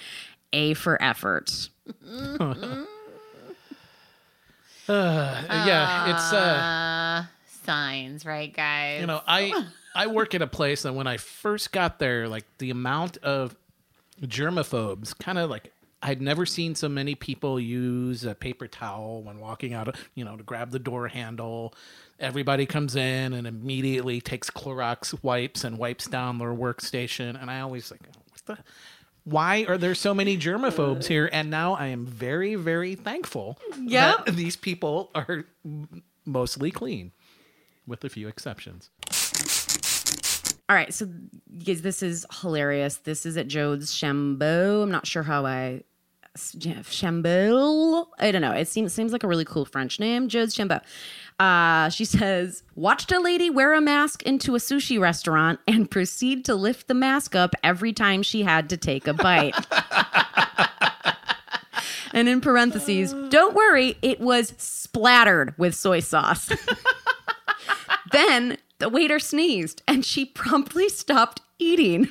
A 0.52 0.74
for 0.76 1.02
effort. 1.02 1.70
yeah, 4.88 6.12
it's 6.16 6.34
uh, 6.34 6.38
Uh, 6.38 7.24
signs, 7.66 8.26
right, 8.26 8.54
guys? 8.54 9.02
you 9.02 9.08
know, 9.08 9.22
I 9.28 9.66
I 9.96 10.08
work 10.08 10.34
at 10.36 10.42
a 10.42 10.48
place 10.48 10.84
that 10.84 10.94
when 10.94 11.08
I 11.08 11.18
first 11.18 11.72
got 11.72 12.00
there, 12.00 12.28
like 12.28 12.46
the 12.58 12.70
amount 12.70 13.18
of 13.18 13.56
germaphobes, 14.22 15.18
kind 15.18 15.38
of 15.38 15.50
like 15.50 15.72
I'd 16.06 16.22
never 16.22 16.46
seen 16.46 16.76
so 16.76 16.90
many 16.90 17.16
people 17.16 17.60
use 17.60 18.26
a 18.26 18.36
paper 18.36 18.68
towel 18.68 19.24
when 19.24 19.40
walking 19.40 19.74
out, 19.74 19.88
of, 19.88 19.96
you 20.16 20.26
know, 20.26 20.36
to 20.36 20.44
grab 20.44 20.72
the 20.72 20.80
door 20.80 21.08
handle. 21.08 21.74
Everybody 22.20 22.66
comes 22.66 22.96
in 22.98 23.32
and 23.34 23.48
immediately 23.48 24.20
takes 24.20 24.50
Clorox 24.50 25.18
wipes 25.24 25.64
and 25.64 25.78
wipes 25.78 26.06
down 26.08 26.40
their 26.40 26.54
workstation, 26.54 27.42
and 27.42 27.50
I 27.50 27.62
always 27.62 27.90
like, 27.90 28.02
what 28.30 28.46
the. 28.46 28.64
Why 29.26 29.64
are 29.70 29.78
there 29.78 29.96
so 29.96 30.14
many 30.14 30.38
germaphobes 30.38 31.06
here? 31.06 31.30
And 31.32 31.50
now 31.50 31.76
I 31.76 31.88
am 31.88 32.06
very, 32.06 32.56
very 32.56 32.96
thankful 32.96 33.58
Yep. 33.80 34.26
that 34.26 34.36
these 34.36 34.58
people 34.58 35.10
are 35.16 35.46
mostly 36.26 36.70
clean, 36.72 37.14
with 37.88 38.04
a 38.04 38.10
few 38.10 38.28
exceptions. 38.28 38.90
All 40.68 40.76
right, 40.76 40.94
so 40.94 41.08
guys, 41.66 41.82
this 41.82 42.04
is 42.04 42.26
hilarious. 42.42 42.98
This 42.98 43.26
is 43.26 43.38
at 43.38 43.48
Jode's 43.48 43.94
Chambeau. 43.94 44.84
I'm 44.84 44.92
not 44.92 45.08
sure 45.08 45.24
how 45.24 45.46
I 45.46 45.84
Chambeau. 46.38 48.08
I 48.18 48.32
don't 48.32 48.42
know. 48.42 48.52
It 48.52 48.68
seems 48.68 48.94
seems 48.94 49.12
like 49.12 49.24
a 49.24 49.28
really 49.28 49.46
cool 49.46 49.66
French 49.66 50.00
name. 50.00 50.28
Jode's 50.28 50.56
Chambeau. 50.56 50.82
Uh, 51.40 51.90
she 51.90 52.06
says, 52.06 52.64
watched 52.76 53.12
a 53.12 53.20
lady 53.20 53.50
wear 53.50 53.74
a 53.74 53.82
mask 53.82 54.24
into 54.24 54.56
a 54.56 54.60
sushi 54.60 55.00
restaurant 55.00 55.60
and 55.68 55.90
proceed 55.90 56.46
to 56.46 56.56
lift 56.56 56.88
the 56.88 56.94
mask 56.94 57.36
up 57.36 57.56
every 57.64 57.94
time 57.94 58.24
she 58.24 58.44
had 58.44 58.70
to 58.70 58.78
take 58.78 59.08
a 59.08 59.14
bite. 59.14 59.56
and 62.14 62.30
in 62.30 62.40
parentheses, 62.40 63.14
don't 63.30 63.56
worry, 63.56 63.98
it 64.02 64.20
was 64.20 64.54
splattered 64.58 65.54
with 65.58 65.76
soy 65.76 66.00
sauce. 66.00 66.52
then 68.12 68.58
the 68.80 68.90
waiter 68.90 69.20
sneezed 69.20 69.82
and 69.88 70.06
she 70.06 70.26
promptly 70.26 70.90
stopped 70.90 71.42
eating, 71.60 72.10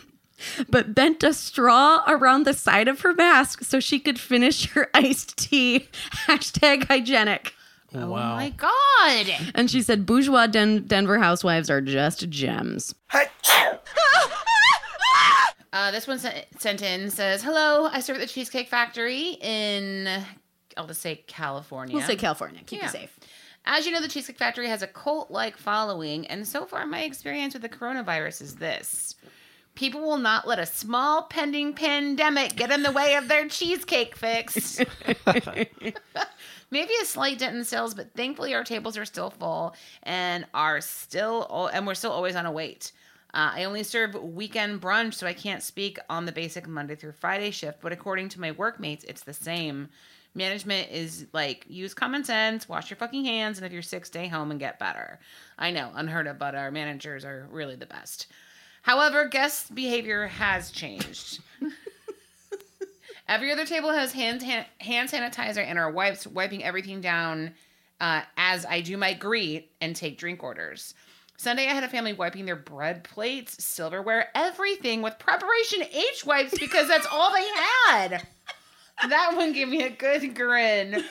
but 0.69 0.95
bent 0.95 1.23
a 1.23 1.33
straw 1.33 2.03
around 2.07 2.45
the 2.45 2.55
side 2.55 2.89
of 2.89 3.01
her 3.03 3.15
mask 3.15 3.65
so 3.65 3.81
she 3.81 3.99
could 3.99 4.19
finish 4.19 4.71
her 4.71 4.89
iced 4.95 5.37
tea. 5.39 5.89
Hashtag 6.27 6.87
hygienic. 6.89 7.55
oh 7.95 8.11
wow. 8.11 8.37
my 8.37 8.51
god! 8.51 9.27
And 9.55 9.71
she 9.71 9.83
said, 9.83 10.07
bourgeois 10.07 10.47
Den- 10.47 10.87
Denver 10.87 11.19
housewives 11.19 11.69
are 11.71 11.81
just 11.81 12.29
gems. 12.29 12.95
Uh, 15.75 15.91
this 15.91 16.07
one 16.07 16.19
sent, 16.19 16.45
sent 16.59 16.83
in 16.83 17.09
says, 17.11 17.43
"Hello, 17.43 17.87
I 17.91 18.01
serve 18.01 18.17
at 18.17 18.21
the 18.21 18.27
Cheesecake 18.27 18.69
Factory 18.69 19.39
in, 19.41 20.07
I'll 20.77 20.87
just 20.87 21.01
say 21.01 21.25
California. 21.27 21.97
We'll 21.97 22.05
say 22.07 22.15
California. 22.17 22.61
Keep 22.67 22.81
Yeah. 22.81 22.87
you 22.87 22.91
safe. 22.93 23.19
As 23.65 23.87
you 23.87 23.93
know, 23.93 24.03
the 24.03 24.09
Cheesecake 24.09 24.37
Factory 24.37 24.69
has 24.69 24.83
a 24.83 24.87
cult-like 24.87 25.57
following, 25.57 26.27
and 26.27 26.47
so 26.47 26.67
far, 26.67 26.85
my 26.85 27.05
experience 27.05 27.55
with 27.55 27.63
the 27.63 27.71
coronavirus 27.71 28.43
is 28.43 28.57
this: 28.57 29.15
people 29.75 30.01
will 30.01 30.19
not 30.19 30.47
let 30.47 30.59
a 30.59 30.67
small 30.67 31.23
pending 31.23 31.75
pandemic 31.75 32.57
get 32.57 32.71
in 32.71 32.83
the 32.83 32.93
way 32.93 33.15
of 33.15 33.29
their 33.29 33.49
cheesecake 33.49 34.17
fix. 34.17 34.81
Maybe 36.71 36.95
a 37.03 37.05
slight 37.05 37.39
dent 37.39 37.57
in 37.57 37.65
sales, 37.65 37.95
but 37.95 38.15
thankfully 38.15 38.55
our 38.55 38.65
tables 38.65 38.97
are 38.97 39.05
still 39.05 39.31
full 39.31 39.75
and 40.03 40.47
are 40.55 40.81
still 40.81 41.69
and 41.73 41.87
we're 41.87 41.95
still 41.95 42.13
always 42.13 42.37
on 42.37 42.47
a 42.47 42.53
wait. 42.53 42.93
Uh, 43.35 43.53
I 43.55 43.65
only 43.65 43.83
serve 43.83 44.15
weekend 44.15 44.83
brunch, 44.83 45.15
so 45.15 45.27
I 45.27 45.33
can't 45.33 45.63
speak 45.63 45.99
on 46.11 46.27
the 46.27 46.33
basic 46.33 46.69
Monday 46.69 46.95
through 46.95 47.13
Friday 47.13 47.51
shift. 47.51 47.81
But 47.81 47.93
according 47.93 48.29
to 48.31 48.41
my 48.41 48.53
workmates, 48.53 49.05
it's 49.05 49.23
the 49.23 49.33
same. 49.33 49.89
Management 50.35 50.91
is 50.91 51.27
like 51.33 51.65
use 51.69 51.95
common 51.95 52.25
sense, 52.25 52.69
wash 52.69 52.91
your 52.91 52.97
fucking 52.97 53.25
hands, 53.25 53.59
and 53.59 53.67
if 53.67 53.73
you're 53.73 53.83
sick, 53.83 54.05
stay 54.07 54.29
home 54.29 54.51
and 54.51 54.61
get 54.61 54.79
better. 54.79 55.19
I 55.59 55.71
know, 55.71 55.91
unheard 55.95 56.27
of, 56.27 56.39
but 56.39 56.55
our 56.55 56.71
managers 56.71 57.25
are 57.25 57.49
really 57.51 57.77
the 57.77 57.87
best. 57.87 58.29
However, 58.83 59.27
guest 59.27 59.75
behavior 59.75 60.27
has 60.27 60.71
changed. 60.71 61.41
Every 63.29 63.53
other 63.53 63.65
table 63.65 63.91
has 63.93 64.13
hand, 64.13 64.43
hand 64.43 64.67
hand 64.79 65.09
sanitizer 65.09 65.65
and 65.65 65.79
are 65.79 65.91
wipes 65.91 66.27
wiping 66.27 66.63
everything 66.65 67.01
down 67.01 67.55
uh, 68.01 68.23
as 68.37 68.67
I 68.67 68.81
do 68.81 68.97
my 68.97 69.15
greet 69.15 69.71
and 69.81 69.95
take 69.97 70.19
drink 70.19 70.43
orders. 70.43 70.95
Sunday, 71.37 71.67
I 71.69 71.73
had 71.73 71.85
a 71.85 71.89
family 71.89 72.13
wiping 72.13 72.45
their 72.45 72.57
bread 72.57 73.05
plates, 73.05 73.65
silverware, 73.65 74.29
everything 74.35 75.03
with 75.03 75.19
preparation 75.19 75.83
H 75.83 76.25
wipes 76.27 76.59
because 76.59 76.89
that's 76.89 77.07
all 77.11 77.33
they 77.33 77.47
had. 77.87 78.27
That 79.09 79.33
one 79.37 79.53
gave 79.53 79.69
me 79.69 79.83
a 79.83 79.91
good 79.91 80.35
grin. 80.35 81.05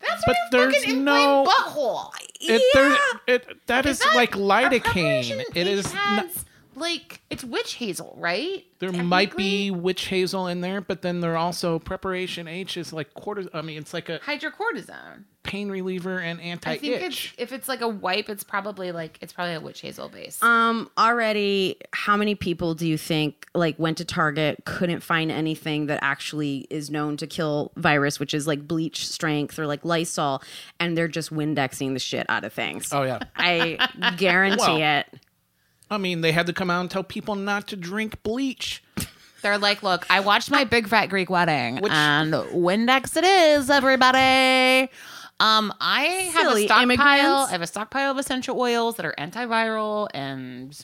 That's 0.00 0.22
But 0.26 0.36
there's 0.50 0.76
fucking 0.76 1.04
no- 1.04 1.46
butthole. 1.48 2.10
It, 2.40 2.62
there, 2.74 2.96
it, 3.26 3.66
that 3.66 3.86
is, 3.86 3.98
that 4.00 4.14
like 4.14 4.32
lidocaine. 4.32 5.42
It 5.54 5.66
is. 5.66 5.92
Not, 5.92 6.26
like 6.74 7.20
it's 7.30 7.44
witch 7.44 7.74
hazel, 7.74 8.14
right? 8.18 8.64
there 8.78 8.92
might 8.92 9.36
be 9.36 9.70
witch 9.70 10.06
hazel 10.06 10.46
in 10.46 10.62
there, 10.62 10.80
but 10.80 11.02
then 11.02 11.20
there 11.20 11.32
are 11.34 11.36
also 11.36 11.78
preparation 11.78 12.48
H 12.48 12.78
is 12.78 12.92
like 12.94 13.12
quarter. 13.12 13.44
I 13.52 13.60
mean, 13.60 13.76
it's 13.76 13.92
like 13.92 14.08
a 14.08 14.18
hydrocortisone. 14.20 15.24
pain 15.42 15.70
reliever 15.70 16.18
and 16.18 16.40
anti 16.40 16.70
I 16.70 16.78
think 16.78 16.94
anti-itch. 16.94 17.34
it's 17.38 17.42
if 17.42 17.52
it's 17.52 17.68
like 17.68 17.82
a 17.82 17.88
wipe, 17.88 18.30
it's 18.30 18.42
probably 18.44 18.90
like 18.92 19.18
it's 19.20 19.34
probably 19.34 19.54
a 19.54 19.60
witch 19.60 19.82
hazel 19.82 20.08
base. 20.08 20.42
Um, 20.42 20.90
already, 20.96 21.76
how 21.92 22.16
many 22.16 22.34
people 22.34 22.74
do 22.74 22.86
you 22.88 22.96
think 22.96 23.46
like 23.54 23.78
went 23.78 23.98
to 23.98 24.04
Target, 24.06 24.62
couldn't 24.64 25.00
find 25.00 25.30
anything 25.30 25.86
that 25.86 25.98
actually 26.02 26.66
is 26.70 26.90
known 26.90 27.18
to 27.18 27.26
kill 27.26 27.72
virus, 27.76 28.18
which 28.18 28.32
is 28.32 28.46
like 28.46 28.66
bleach 28.66 29.06
strength 29.06 29.58
or 29.58 29.66
like 29.66 29.84
Lysol, 29.84 30.42
and 30.78 30.96
they're 30.96 31.06
just 31.08 31.30
Windexing 31.34 31.92
the 31.92 31.98
shit 31.98 32.24
out 32.30 32.44
of 32.44 32.52
things? 32.54 32.88
Oh 32.94 33.02
yeah. 33.02 33.18
I 33.36 34.14
guarantee 34.16 34.56
Well- 34.58 35.00
it. 35.00 35.06
I 35.90 35.98
mean, 35.98 36.20
they 36.20 36.32
had 36.32 36.46
to 36.46 36.52
come 36.52 36.70
out 36.70 36.80
and 36.82 36.90
tell 36.90 37.02
people 37.02 37.34
not 37.34 37.66
to 37.68 37.76
drink 37.76 38.22
bleach. 38.22 38.82
They're 39.42 39.58
like, 39.58 39.82
look, 39.82 40.06
I 40.10 40.20
watched 40.20 40.50
my 40.50 40.64
big 40.64 40.86
fat 40.86 41.06
Greek 41.06 41.30
wedding, 41.30 41.76
Which- 41.80 41.92
and 41.92 42.32
Windex 42.32 43.16
it 43.16 43.24
is, 43.24 43.70
everybody. 43.70 44.90
Um, 45.40 45.72
I 45.80 46.30
have 46.34 46.46
Silly 46.48 46.64
a 46.64 46.66
stockpile. 46.66 46.82
immigrants. 46.82 47.48
I 47.48 47.52
have 47.52 47.62
a 47.62 47.66
stockpile 47.66 48.10
of 48.10 48.18
essential 48.18 48.60
oils 48.60 48.96
that 48.96 49.06
are 49.06 49.14
antiviral, 49.18 50.08
and 50.12 50.78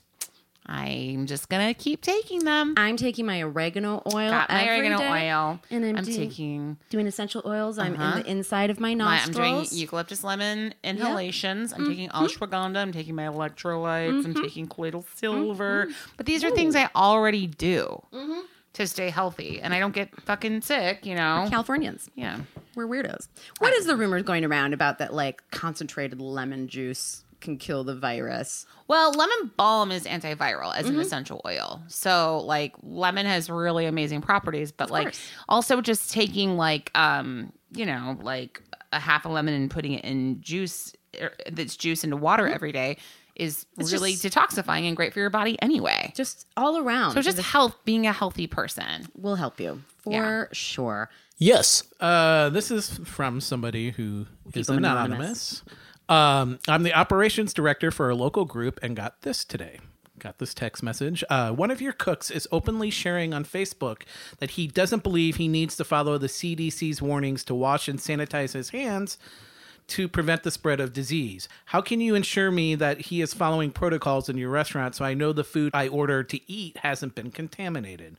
I'm 0.68 1.26
just 1.26 1.48
gonna 1.48 1.74
keep 1.74 2.02
taking 2.02 2.40
them. 2.44 2.74
I'm 2.76 2.96
taking 2.96 3.24
my 3.24 3.40
oregano 3.42 4.02
oil. 4.12 4.30
Got 4.30 4.48
my 4.50 4.68
oregano 4.68 4.98
day, 4.98 5.30
oil. 5.30 5.60
and 5.70 5.84
I'm, 5.84 5.96
I'm 5.96 6.04
doing, 6.04 6.16
taking 6.16 6.76
doing 6.90 7.06
essential 7.06 7.42
oils. 7.46 7.78
I'm 7.78 7.94
Uh-huh. 7.94 8.16
in 8.18 8.22
the 8.24 8.30
inside 8.30 8.70
of 8.70 8.80
my 8.80 8.94
my, 8.94 9.20
I'm 9.22 9.30
doing 9.32 9.64
eucalyptus 9.70 10.24
lemon 10.24 10.74
inhalations. 10.82 11.72
I'm 11.72 11.86
taking 11.88 12.08
Mm-hmm. 12.08 12.24
ashwagandha. 12.24 12.76
I'm 12.78 12.92
taking 12.92 13.14
my 13.14 13.24
electrolytes. 13.26 14.24
I'm 14.24 14.34
taking 14.34 14.66
colloidal 14.66 15.04
silver. 15.14 15.88
But 16.16 16.26
these 16.26 16.42
are 16.44 16.50
things 16.50 16.74
I 16.74 16.88
already 16.96 17.46
do 17.46 18.02
Mm-hmm. 18.12 18.40
to 18.74 18.86
stay 18.86 19.10
healthy, 19.10 19.60
and 19.60 19.72
I 19.72 19.78
don't 19.78 19.94
get 19.94 20.20
fucking 20.22 20.62
sick. 20.62 21.06
You 21.06 21.14
know. 21.14 21.46
Californians. 21.48 22.10
yeah. 22.16 22.40
We're 22.74 22.86
weirdos. 22.86 23.28
What 23.58 23.72
is 23.72 23.86
the 23.86 23.96
rumors 23.96 24.22
going 24.24 24.44
around 24.44 24.74
about 24.74 24.98
that 24.98 25.14
like 25.14 25.42
concentrated 25.50 26.20
lemon 26.20 26.68
juice 26.68 27.24
can 27.46 27.56
kill 27.56 27.82
the 27.84 27.96
virus? 27.96 28.66
Well, 28.88 29.10
lemon 29.12 29.50
balm 29.56 29.90
is 29.90 30.04
antiviral 30.04 30.74
as 30.76 30.84
Mm-hmm. 30.86 30.94
an 30.96 31.00
essential 31.00 31.40
oil. 31.46 31.82
So 31.88 32.40
like 32.44 32.74
lemon 32.82 33.24
has 33.26 33.48
really 33.48 33.86
amazing 33.86 34.20
properties, 34.20 34.70
but 34.72 34.90
like 34.90 35.06
course. 35.08 35.30
also 35.48 35.80
just 35.80 36.12
taking 36.12 36.56
like 36.58 36.90
um, 36.94 37.52
you 37.72 37.86
know, 37.86 38.18
like 38.22 38.62
a 38.92 39.00
half 39.00 39.24
a 39.24 39.28
lemon 39.28 39.54
and 39.54 39.70
putting 39.70 39.92
it 39.92 40.04
in 40.04 40.40
juice 40.40 40.94
er, 41.20 41.32
that's 41.50 41.76
juice 41.76 42.04
into 42.04 42.16
water 42.16 42.46
every 42.46 42.72
day 42.72 42.98
is 43.34 43.64
Mm-hmm. 43.64 43.80
It's 43.82 43.92
really 43.92 44.12
just- 44.14 44.24
detoxifying 44.24 44.86
and 44.88 44.96
great 44.96 45.12
for 45.12 45.20
your 45.20 45.30
body 45.30 45.56
anyway. 45.60 46.12
Just 46.16 46.46
all 46.56 46.78
around. 46.78 47.12
So 47.14 47.20
just 47.22 47.38
health 47.38 47.76
being 47.84 48.06
a 48.06 48.12
healthy 48.12 48.46
person. 48.46 49.08
will 49.16 49.34
help 49.36 49.60
you 49.60 49.82
for 49.98 50.12
Yeah. 50.12 50.44
sure. 50.52 51.10
Yes. 51.38 51.82
Uh, 52.00 52.48
this 52.48 52.70
is 52.70 52.98
from 53.04 53.42
somebody 53.42 53.90
who 53.90 54.24
is 54.54 54.68
them 54.68 54.78
anonymous. 54.78 55.62
Um, 56.08 56.58
I'm 56.68 56.82
the 56.82 56.94
operations 56.94 57.52
director 57.52 57.90
for 57.90 58.10
a 58.10 58.14
local 58.14 58.44
group 58.44 58.78
and 58.82 58.94
got 58.94 59.22
this 59.22 59.44
today. 59.44 59.80
Got 60.18 60.38
this 60.38 60.54
text 60.54 60.82
message. 60.82 61.22
Uh, 61.28 61.50
one 61.50 61.70
of 61.70 61.82
your 61.82 61.92
cooks 61.92 62.30
is 62.30 62.48
openly 62.50 62.90
sharing 62.90 63.34
on 63.34 63.44
Facebook 63.44 64.02
that 64.38 64.52
he 64.52 64.66
doesn't 64.66 65.02
believe 65.02 65.36
he 65.36 65.48
needs 65.48 65.76
to 65.76 65.84
follow 65.84 66.16
the 66.16 66.28
CDC's 66.28 67.02
warnings 67.02 67.44
to 67.44 67.54
wash 67.54 67.86
and 67.86 67.98
sanitize 67.98 68.52
his 68.52 68.70
hands 68.70 69.18
to 69.88 70.08
prevent 70.08 70.42
the 70.42 70.50
spread 70.50 70.80
of 70.80 70.92
disease. 70.92 71.48
How 71.66 71.80
can 71.80 72.00
you 72.00 72.14
ensure 72.14 72.50
me 72.50 72.74
that 72.76 73.02
he 73.02 73.20
is 73.20 73.34
following 73.34 73.70
protocols 73.70 74.28
in 74.28 74.38
your 74.38 74.50
restaurant 74.50 74.94
so 74.94 75.04
I 75.04 75.14
know 75.14 75.32
the 75.32 75.44
food 75.44 75.70
I 75.74 75.88
order 75.88 76.24
to 76.24 76.40
eat 76.50 76.78
hasn't 76.78 77.14
been 77.14 77.30
contaminated? 77.30 78.16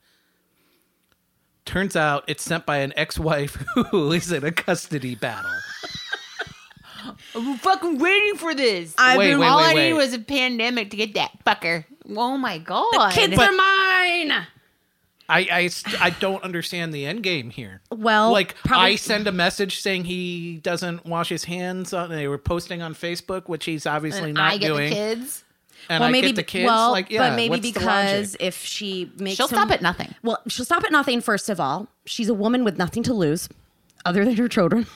Turns 1.66 1.96
out 1.98 2.24
it's 2.28 2.44
sent 2.44 2.66
by 2.66 2.78
an 2.78 2.94
ex-wife 2.96 3.56
who 3.92 4.12
is 4.12 4.32
in 4.32 4.46
a 4.46 4.52
custody 4.52 5.16
battle. 5.16 5.52
I'm 7.36 7.57
fucking 7.57 7.99
waiting 7.99 8.36
for 8.38 8.55
this. 8.55 8.95
I've 8.97 9.17
Wait, 9.17 9.30
been- 9.32 9.39
wait, 9.39 9.47
All 9.47 9.57
wait, 9.57 9.65
I 9.65 9.73
wait. 9.75 9.84
needed 9.89 9.97
was 9.97 10.13
a 10.13 10.19
pandemic 10.19 10.89
to 10.91 10.97
get 10.97 11.13
that 11.15 11.32
fucker. 11.45 11.86
Oh 12.15 12.38
my 12.38 12.57
god. 12.57 13.11
Kids 13.13 13.38
are 13.38 13.51
mine. 13.51 14.45
I, 15.30 15.47
I, 15.51 15.67
st- 15.67 16.01
I 16.01 16.09
don't 16.11 16.41
understand 16.43 16.93
the 16.93 17.05
end 17.05 17.21
game 17.21 17.49
here. 17.49 17.82
Well, 17.91 18.32
like 18.32 18.55
probably- 18.63 18.93
I 18.93 18.95
send 18.95 19.28
a 19.28 19.32
message 19.34 19.82
saying 19.82 20.05
he 20.05 20.59
doesn't 20.63 21.05
wash 21.05 21.28
his 21.28 21.43
hands. 21.43 21.91
On, 21.93 22.09
they 22.09 22.30
were 22.30 22.38
posting 22.38 22.82
on 22.82 22.93
Facebook, 22.95 23.47
which 23.49 23.65
he's 23.65 23.86
obviously 23.86 24.25
and 24.30 24.36
not 24.36 24.53
I 24.53 24.57
get 24.57 24.67
doing. 24.67 24.89
the 24.89 24.95
kids. 24.95 25.43
And 25.89 25.99
well, 26.01 26.07
I 26.09 26.11
maybe 26.13 26.28
get 26.28 26.38
the 26.38 26.43
kids. 26.43 26.65
Well, 26.65 26.91
like, 26.91 27.09
yeah, 27.09 27.30
but 27.30 27.36
maybe 27.36 27.49
what's 27.51 27.61
the 27.63 27.71
because 27.73 28.34
logic? 28.34 28.38
if 28.41 28.63
she 28.63 29.11
makes 29.17 29.36
She'll 29.36 29.47
him- 29.47 29.57
stop 29.57 29.71
at 29.71 29.82
nothing. 29.82 30.15
Well, 30.23 30.39
she'll 30.47 30.65
stop 30.65 30.84
at 30.86 30.91
nothing. 30.93 31.19
First 31.21 31.49
of 31.49 31.59
all, 31.59 31.88
she's 32.05 32.30
a 32.30 32.34
woman 32.34 32.63
with 32.63 32.78
nothing 32.78 33.03
to 33.03 33.13
lose, 33.13 33.49
other 34.05 34.23
than 34.23 34.36
her 34.38 34.47
children, 34.47 34.88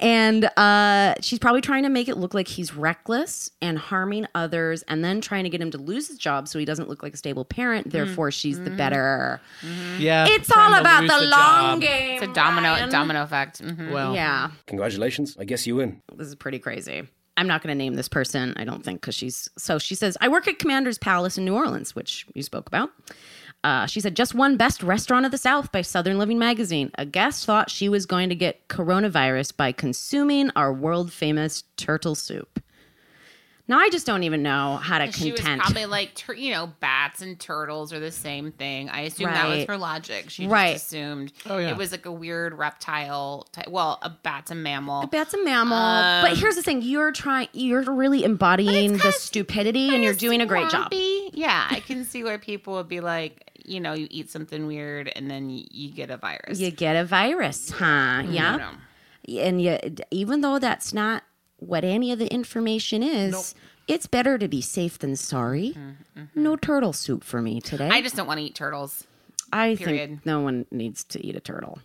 and 0.00 0.44
uh, 0.56 1.14
she's 1.20 1.38
probably 1.38 1.60
trying 1.60 1.82
to 1.82 1.88
make 1.88 2.08
it 2.08 2.16
look 2.16 2.34
like 2.34 2.48
he's 2.48 2.74
reckless 2.74 3.50
and 3.62 3.78
harming 3.78 4.26
others, 4.34 4.82
and 4.88 5.04
then 5.04 5.20
trying 5.20 5.44
to 5.44 5.50
get 5.50 5.60
him 5.60 5.70
to 5.70 5.78
lose 5.78 6.08
his 6.08 6.18
job 6.18 6.48
so 6.48 6.58
he 6.58 6.64
doesn't 6.64 6.88
look 6.88 7.02
like 7.02 7.14
a 7.14 7.16
stable 7.16 7.44
parent. 7.44 7.90
Therefore, 7.90 8.30
she's 8.30 8.58
the 8.60 8.70
better. 8.70 9.40
yeah, 9.98 10.26
It's 10.28 10.50
all 10.50 10.74
about 10.74 11.02
lose 11.02 11.10
the, 11.12 11.18
long 11.26 11.80
job. 11.80 11.80
game. 11.80 12.22
It's 12.22 12.22
a 12.30 12.32
domino 12.34 12.68
Ryan. 12.70 12.90
domino 12.90 13.22
effect. 13.22 13.62
Mhm. 13.62 13.92
Well, 13.92 14.14
Yeah, 14.14 14.50
Congratulations. 14.66 15.36
I 15.38 15.44
guess 15.44 15.66
you 15.66 15.76
win. 15.76 16.00
this 16.14 16.28
is 16.28 16.34
pretty 16.34 16.58
crazy. 16.58 17.06
I'm 17.36 17.46
not 17.46 17.62
going 17.62 17.72
to 17.72 17.78
name 17.78 17.94
this 17.94 18.08
person, 18.08 18.52
I 18.56 18.64
don't 18.64 18.84
think, 18.84 19.00
because 19.00 19.14
she's 19.14 19.48
so. 19.56 19.78
She 19.78 19.94
says, 19.94 20.16
I 20.20 20.26
work 20.26 20.48
at 20.48 20.58
Commander's 20.58 20.98
Palace 20.98 21.38
in 21.38 21.44
New 21.44 21.54
Orleans, 21.54 21.94
which 21.94 22.26
you 22.34 22.42
spoke 22.42 22.66
about. 22.66 22.90
Uh, 23.64 23.86
she 23.86 24.00
said, 24.00 24.14
just 24.14 24.34
won 24.34 24.56
Best 24.56 24.82
Restaurant 24.82 25.26
of 25.26 25.32
the 25.32 25.38
South 25.38 25.72
by 25.72 25.82
Southern 25.82 26.18
Living 26.18 26.38
Magazine. 26.38 26.90
A 26.96 27.04
guest 27.04 27.44
thought 27.44 27.70
she 27.70 27.88
was 27.88 28.06
going 28.06 28.28
to 28.28 28.34
get 28.34 28.68
coronavirus 28.68 29.56
by 29.56 29.72
consuming 29.72 30.50
our 30.54 30.72
world 30.72 31.12
famous 31.12 31.64
turtle 31.76 32.14
soup. 32.14 32.62
Now, 33.68 33.78
I 33.78 33.90
just 33.90 34.06
don't 34.06 34.22
even 34.22 34.42
know 34.42 34.76
how 34.78 34.96
to 34.98 35.04
contend. 35.04 35.22
She 35.22 35.30
was 35.32 35.40
probably 35.60 35.84
like, 35.86 36.14
tur- 36.14 36.32
you 36.34 36.52
know, 36.52 36.72
bats 36.80 37.20
and 37.20 37.38
turtles 37.38 37.92
are 37.92 38.00
the 38.00 38.10
same 38.10 38.50
thing. 38.50 38.88
I 38.88 39.02
assume 39.02 39.26
that 39.30 39.46
was 39.46 39.58
Right. 39.58 39.68
her 39.68 39.76
logic. 39.76 40.30
She 40.30 40.46
Right. 40.46 40.72
just 40.72 40.86
assumed 40.86 41.32
Oh, 41.46 41.58
yeah. 41.58 41.68
it 41.70 41.76
was 41.76 41.92
like 41.92 42.06
a 42.06 42.12
weird 42.12 42.54
reptile. 42.54 43.46
Type. 43.52 43.68
Well, 43.68 43.98
a 44.02 44.08
bat's 44.08 44.50
a 44.50 44.54
mammal. 44.54 45.02
A 45.02 45.06
bat's 45.06 45.34
a 45.34 45.44
mammal. 45.44 46.22
but 46.22 46.30
um, 46.32 46.36
here's 46.38 46.56
the 46.56 46.62
thing: 46.62 46.80
you're 46.82 47.12
trying, 47.12 47.48
you're 47.52 47.82
really 47.82 48.24
embodying 48.24 48.96
the 48.96 49.12
stupidity, 49.12 49.94
and 49.94 50.02
you're 50.02 50.14
doing 50.14 50.40
a 50.40 50.46
great 50.46 50.70
job. 50.70 50.90
Yeah, 50.92 51.66
I 51.70 51.80
can 51.80 52.04
see 52.04 52.24
where 52.24 52.38
people 52.38 52.72
would 52.74 52.88
be 52.88 53.00
like, 53.00 53.50
you 53.64 53.80
know, 53.80 53.92
you 53.92 54.06
eat 54.10 54.30
something 54.30 54.66
weird 54.66 55.12
and 55.14 55.30
then 55.30 55.50
you, 55.50 55.66
you 55.70 55.90
get 55.90 56.10
a 56.10 56.16
virus. 56.16 56.58
You 56.58 56.70
get 56.70 56.96
a 56.96 57.04
virus, 57.04 57.70
huh? 57.70 57.84
Mm-hmm. 57.84 58.32
Yeah. 58.32 58.70
And 59.42 59.60
you, 59.60 59.78
even 60.10 60.40
though 60.40 60.58
that's 60.58 60.94
not 60.94 61.22
what 61.58 61.84
any 61.84 62.12
of 62.12 62.18
the 62.18 62.26
information 62.32 63.02
is, 63.02 63.54
it's 63.86 64.06
better 64.06 64.38
to 64.38 64.48
be 64.48 64.60
safe 64.60 64.98
than 64.98 65.16
sorry. 65.16 65.76
No 66.34 66.56
turtle 66.56 66.92
soup 66.92 67.24
for 67.24 67.40
me 67.42 67.60
today. 67.60 67.84
Mm-hmm, 67.84 67.92
I 67.92 68.02
just 68.02 68.16
don't 68.16 68.26
want 68.26 68.38
to 68.38 68.44
eat 68.44 68.54
turtles. 68.54 69.06
I 69.52 69.76
period. 69.76 70.10
think 70.10 70.26
no 70.26 70.40
one 70.40 70.66
needs 70.70 71.04
to 71.04 71.24
eat 71.24 71.34
a 71.36 71.40
turtle. 71.40 71.78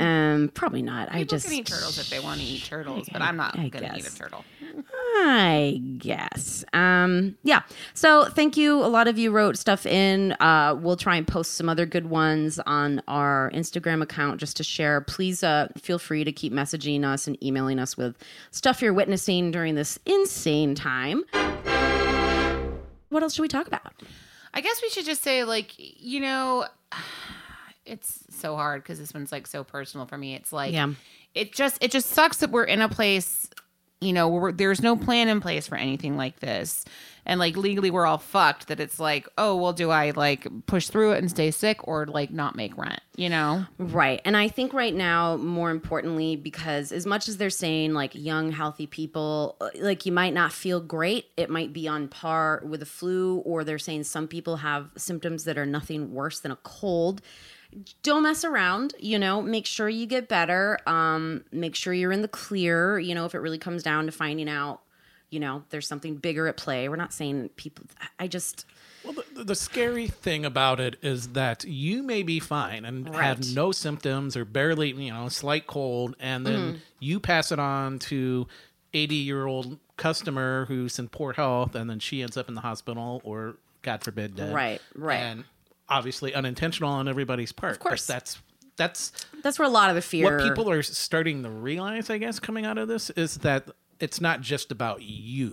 Um, 0.00 0.50
probably 0.54 0.82
not. 0.82 1.08
I 1.08 1.20
People 1.20 1.30
just 1.36 1.46
can 1.46 1.54
eat 1.54 1.66
turtles 1.66 1.98
if 1.98 2.10
they 2.10 2.20
want 2.20 2.40
to 2.40 2.46
eat 2.46 2.64
turtles, 2.64 3.08
but 3.12 3.22
I'm 3.22 3.36
not 3.36 3.58
I 3.58 3.68
going 3.68 3.84
to 3.84 3.96
eat 3.96 4.06
a 4.06 4.14
turtle. 4.14 4.44
I 5.20 5.80
guess. 5.98 6.64
Um, 6.72 7.36
yeah. 7.42 7.62
So 7.94 8.24
thank 8.26 8.56
you. 8.56 8.74
A 8.82 8.86
lot 8.86 9.08
of 9.08 9.18
you 9.18 9.30
wrote 9.30 9.56
stuff 9.56 9.84
in. 9.86 10.32
Uh, 10.40 10.76
we'll 10.80 10.96
try 10.96 11.16
and 11.16 11.26
post 11.26 11.54
some 11.54 11.68
other 11.68 11.86
good 11.86 12.08
ones 12.08 12.58
on 12.66 13.02
our 13.08 13.50
Instagram 13.54 14.02
account 14.02 14.38
just 14.40 14.56
to 14.58 14.64
share. 14.64 15.00
Please 15.00 15.42
uh, 15.42 15.68
feel 15.76 15.98
free 15.98 16.24
to 16.24 16.32
keep 16.32 16.52
messaging 16.52 17.04
us 17.04 17.26
and 17.26 17.42
emailing 17.42 17.78
us 17.78 17.96
with 17.96 18.16
stuff 18.50 18.80
you're 18.80 18.94
witnessing 18.94 19.50
during 19.50 19.74
this 19.74 19.98
insane 20.06 20.74
time. 20.74 21.24
What 23.10 23.22
else 23.22 23.34
should 23.34 23.42
we 23.42 23.48
talk 23.48 23.66
about? 23.66 23.92
I 24.54 24.60
guess 24.60 24.80
we 24.82 24.90
should 24.90 25.04
just 25.06 25.22
say, 25.22 25.44
like, 25.44 25.72
you 25.76 26.20
know, 26.20 26.66
it's 27.86 28.20
so 28.30 28.54
hard 28.54 28.82
because 28.82 28.98
this 28.98 29.14
one's 29.14 29.32
like 29.32 29.46
so 29.46 29.64
personal 29.64 30.06
for 30.06 30.18
me. 30.18 30.34
It's 30.34 30.52
like, 30.52 30.72
Yeah. 30.72 30.92
it 31.34 31.52
just 31.52 31.78
it 31.82 31.90
just 31.90 32.10
sucks 32.10 32.38
that 32.38 32.50
we're 32.50 32.64
in 32.64 32.82
a 32.82 32.88
place, 32.88 33.48
you 34.00 34.12
know, 34.12 34.52
there's 34.52 34.80
no 34.80 34.96
plan 34.96 35.28
in 35.28 35.40
place 35.40 35.66
for 35.66 35.76
anything 35.76 36.16
like 36.16 36.38
this, 36.38 36.84
and 37.26 37.40
like 37.40 37.56
legally 37.56 37.90
we're 37.90 38.06
all 38.06 38.18
fucked. 38.18 38.68
That 38.68 38.78
it's 38.78 39.00
like, 39.00 39.28
oh 39.36 39.56
well, 39.56 39.72
do 39.72 39.90
I 39.90 40.10
like 40.10 40.46
push 40.66 40.86
through 40.86 41.12
it 41.12 41.18
and 41.18 41.28
stay 41.28 41.50
sick 41.50 41.86
or 41.86 42.06
like 42.06 42.30
not 42.30 42.54
make 42.54 42.76
rent? 42.78 43.00
You 43.16 43.28
know? 43.28 43.66
Right. 43.78 44.20
And 44.24 44.36
I 44.36 44.48
think 44.48 44.72
right 44.72 44.94
now, 44.94 45.36
more 45.36 45.70
importantly, 45.72 46.36
because 46.36 46.92
as 46.92 47.06
much 47.06 47.28
as 47.28 47.38
they're 47.38 47.50
saying 47.50 47.92
like 47.92 48.14
young, 48.14 48.52
healthy 48.52 48.86
people, 48.86 49.56
uh, 49.60 49.70
like 49.80 50.06
you 50.06 50.12
might 50.12 50.32
not 50.32 50.52
feel 50.52 50.80
great, 50.80 51.26
it 51.36 51.50
might 51.50 51.72
be 51.72 51.88
on 51.88 52.06
par 52.06 52.62
with 52.64 52.80
a 52.82 52.86
flu, 52.86 53.38
or 53.38 53.64
they're 53.64 53.78
saying 53.78 54.04
some 54.04 54.28
people 54.28 54.58
have 54.58 54.90
symptoms 54.96 55.42
that 55.44 55.58
are 55.58 55.66
nothing 55.66 56.12
worse 56.12 56.38
than 56.38 56.52
a 56.52 56.58
cold. 56.62 57.20
Don't 58.02 58.22
mess 58.22 58.44
around, 58.44 58.94
you 58.98 59.18
know, 59.18 59.42
make 59.42 59.66
sure 59.66 59.88
you 59.88 60.06
get 60.06 60.28
better. 60.28 60.78
Um, 60.86 61.44
make 61.52 61.74
sure 61.74 61.92
you're 61.92 62.12
in 62.12 62.22
the 62.22 62.28
clear, 62.28 62.98
you 62.98 63.14
know, 63.14 63.24
if 63.26 63.34
it 63.34 63.38
really 63.38 63.58
comes 63.58 63.82
down 63.82 64.06
to 64.06 64.12
finding 64.12 64.48
out, 64.48 64.80
you 65.30 65.38
know, 65.38 65.62
there's 65.68 65.86
something 65.86 66.16
bigger 66.16 66.48
at 66.48 66.56
play. 66.56 66.88
We're 66.88 66.96
not 66.96 67.12
saying 67.12 67.50
people, 67.56 67.84
I 68.18 68.26
just, 68.26 68.64
Well, 69.04 69.14
the, 69.34 69.44
the 69.44 69.54
scary 69.54 70.06
thing 70.06 70.46
about 70.46 70.80
it 70.80 70.96
is 71.02 71.28
that 71.34 71.64
you 71.64 72.02
may 72.02 72.22
be 72.22 72.40
fine 72.40 72.86
and 72.86 73.14
have 73.14 73.54
no 73.54 73.70
symptoms 73.70 74.34
or 74.36 74.46
barely, 74.46 74.92
you 74.92 75.12
know, 75.12 75.26
a 75.26 75.30
slight 75.30 75.66
cold, 75.66 76.16
and 76.18 76.46
then 76.46 76.60
Mm-hmm. 76.60 76.76
you 77.00 77.20
pass 77.20 77.52
it 77.52 77.58
on 77.58 77.98
to 78.00 78.46
80 78.94 79.14
year 79.14 79.44
old 79.46 79.78
customer 79.98 80.64
who's 80.68 80.98
in 80.98 81.08
poor 81.08 81.34
health, 81.34 81.74
and 81.74 81.90
then 81.90 81.98
she 81.98 82.22
ends 82.22 82.38
up 82.38 82.48
in 82.48 82.54
the 82.54 82.62
hospital 82.62 83.20
or, 83.24 83.56
God 83.82 84.02
forbid, 84.02 84.34
dead. 84.34 84.54
Right, 84.54 84.80
right. 84.94 85.16
And 85.16 85.44
obviously 85.88 86.34
unintentional 86.34 86.90
on 86.90 87.08
everybody's 87.08 87.52
part. 87.52 87.72
Of 87.72 87.78
course. 87.80 88.06
that's 88.06 88.38
that's 88.76 89.12
that's 89.42 89.58
where 89.58 89.66
a 89.66 89.70
lot 89.70 89.90
of 89.90 89.96
the 89.96 90.02
fear. 90.02 90.36
what 90.36 90.48
people 90.48 90.70
are 90.70 90.82
starting 90.82 91.42
to 91.42 91.50
realize, 91.50 92.10
I 92.10 92.18
guess, 92.18 92.38
coming 92.38 92.64
out 92.64 92.78
of 92.78 92.88
this 92.88 93.10
is 93.10 93.38
that 93.38 93.68
it's 94.00 94.20
not 94.20 94.40
just 94.40 94.70
about 94.70 95.02
you. 95.02 95.52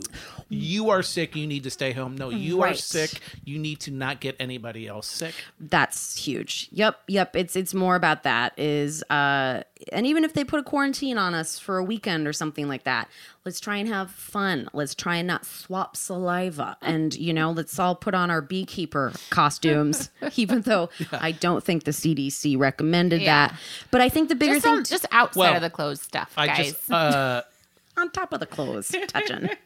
You 0.49 0.89
are 0.91 1.01
sick, 1.01 1.35
you 1.35 1.47
need 1.47 1.63
to 1.63 1.69
stay 1.71 1.91
home. 1.91 2.15
No, 2.15 2.29
you 2.29 2.61
are 2.61 2.73
sick, 2.75 3.19
you 3.43 3.57
need 3.57 3.79
to 3.81 3.91
not 3.91 4.19
get 4.19 4.35
anybody 4.39 4.87
else 4.87 5.07
sick. 5.07 5.33
That's 5.59 6.15
huge. 6.17 6.67
Yep, 6.71 6.99
yep. 7.07 7.35
It's 7.35 7.55
it's 7.55 7.73
more 7.73 7.95
about 7.95 8.23
that 8.23 8.53
is 8.57 9.03
uh 9.09 9.63
and 9.91 10.05
even 10.05 10.23
if 10.23 10.33
they 10.33 10.43
put 10.43 10.59
a 10.59 10.63
quarantine 10.63 11.17
on 11.17 11.33
us 11.33 11.57
for 11.59 11.77
a 11.77 11.83
weekend 11.83 12.27
or 12.27 12.33
something 12.33 12.67
like 12.67 12.83
that, 12.83 13.09
let's 13.43 13.59
try 13.59 13.77
and 13.77 13.87
have 13.89 14.11
fun. 14.11 14.69
Let's 14.73 14.93
try 14.95 15.15
and 15.17 15.27
not 15.27 15.45
swap 15.45 15.97
saliva 15.97 16.77
and 16.81 17.15
you 17.15 17.33
know, 17.33 17.51
let's 17.51 17.77
all 17.79 17.95
put 17.95 18.13
on 18.13 18.29
our 18.29 18.41
beekeeper 18.41 19.11
costumes 19.31 20.09
even 20.35 20.61
though 20.61 20.89
I 21.11 21.31
don't 21.31 21.63
think 21.63 21.83
the 21.85 21.91
CDC 21.91 22.57
recommended 22.57 23.21
Yeah. 23.21 23.47
that. 23.47 23.59
But 23.91 24.01
I 24.01 24.09
think 24.09 24.29
the 24.29 24.35
bigger 24.35 24.53
Just, 24.55 24.65
thing 24.65 24.75
on, 24.75 24.83
just 24.83 25.05
outside 25.11 25.39
Well, 25.39 25.55
of 25.55 25.61
the 25.61 25.69
clothes 25.69 26.01
stuff, 26.01 26.31
I 26.37 26.47
guys. 26.47 26.71
just 26.73 26.91
uh 26.91 27.41
on 27.97 28.11
top 28.11 28.33
of 28.33 28.39
the 28.39 28.45
clothes 28.45 28.93
touching. 29.07 29.49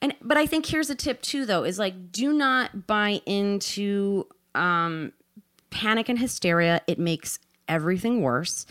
And 0.00 0.14
but 0.22 0.36
i 0.36 0.46
think 0.46 0.64
here's 0.64 0.90
a 0.90 0.94
tip 0.94 1.20
too 1.22 1.44
though 1.44 1.64
is 1.64 1.76
like 1.76 2.12
do 2.12 2.32
not 2.32 2.86
buy 2.86 3.20
into 3.26 4.28
um 4.54 5.12
panic 5.70 6.08
and 6.08 6.18
hysteria. 6.18 6.80
It 6.86 6.98
makes 6.98 7.38
everything 7.68 8.22
worse. 8.22 8.66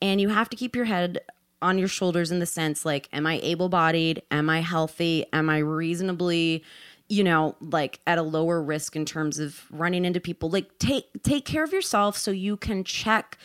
And 0.00 0.20
you 0.20 0.28
have 0.28 0.48
to 0.50 0.56
keep 0.56 0.74
your 0.74 0.86
head 0.86 1.20
on 1.60 1.78
your 1.78 1.88
shoulders 1.88 2.30
in 2.30 2.38
the 2.38 2.46
sense 2.46 2.84
like 2.84 3.08
am 3.12 3.26
i 3.26 3.40
able-bodied? 3.42 4.22
Am 4.30 4.48
i 4.48 4.60
healthy? 4.60 5.26
Am 5.32 5.50
i 5.50 5.58
reasonably 5.58 6.62
you 7.08 7.24
know 7.24 7.56
like 7.60 8.00
at 8.06 8.18
a 8.18 8.22
lower 8.22 8.62
risk 8.62 8.94
in 8.94 9.04
terms 9.04 9.38
of 9.38 9.64
running 9.70 10.04
into 10.04 10.20
people? 10.20 10.50
Like 10.50 10.78
take 10.78 11.06
take 11.22 11.44
care 11.44 11.64
of 11.64 11.72
yourself 11.72 12.16
so 12.16 12.30
you 12.30 12.56
can 12.56 12.84
check 12.84 13.38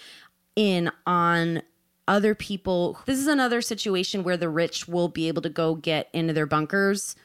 in 0.56 0.92
on 1.08 1.64
other 2.08 2.36
people. 2.36 3.00
This 3.06 3.20
is 3.20 3.28
another 3.28 3.62
situation 3.62 4.24
where 4.24 4.38
the 4.38 4.50
rich 4.50 4.88
will 4.88 5.08
be 5.08 5.28
able 5.28 5.42
to 5.44 5.50
go 5.50 5.76
get 5.76 6.10
into 6.14 6.34
their 6.34 6.46
bunkers 6.46 7.16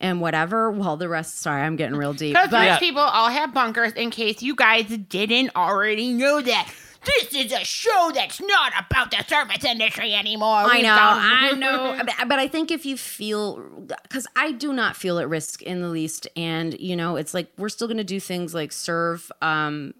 and 0.00 0.20
whatever, 0.20 0.70
while 0.70 0.96
the 0.96 1.08
rest. 1.08 1.38
Sorry, 1.38 1.62
I'm 1.62 1.76
getting 1.76 1.96
real 1.96 2.12
deep. 2.12 2.34
Because 2.34 2.52
rich 2.52 2.80
people 2.80 3.02
all 3.02 3.30
have 3.30 3.54
bunkers 3.54 3.92
in 3.92 4.10
case 4.10 4.42
you 4.42 4.54
guys 4.54 4.86
didn't 4.86 5.50
already 5.54 6.12
know 6.12 6.40
that. 6.40 6.72
This 7.04 7.34
is 7.34 7.52
a 7.52 7.64
show 7.64 8.12
that's 8.14 8.40
not 8.40 8.72
about 8.78 9.10
the 9.10 9.24
service 9.24 9.64
industry 9.64 10.14
anymore. 10.14 10.48
I 10.48 10.82
know, 10.82 10.96
I 10.96 11.52
know, 11.56 12.00
but, 12.04 12.28
but 12.28 12.38
I 12.38 12.46
think 12.46 12.70
if 12.70 12.86
you 12.86 12.96
feel, 12.96 13.58
because 14.04 14.26
I 14.36 14.52
do 14.52 14.72
not 14.72 14.94
feel 14.94 15.18
at 15.18 15.28
risk 15.28 15.62
in 15.62 15.82
the 15.82 15.88
least, 15.88 16.28
and 16.36 16.78
you 16.78 16.94
know, 16.94 17.16
it's 17.16 17.34
like 17.34 17.50
we're 17.58 17.70
still 17.70 17.88
going 17.88 17.96
to 17.96 18.04
do 18.04 18.20
things 18.20 18.54
like 18.54 18.70
serve, 18.70 19.32
um, 19.42 19.94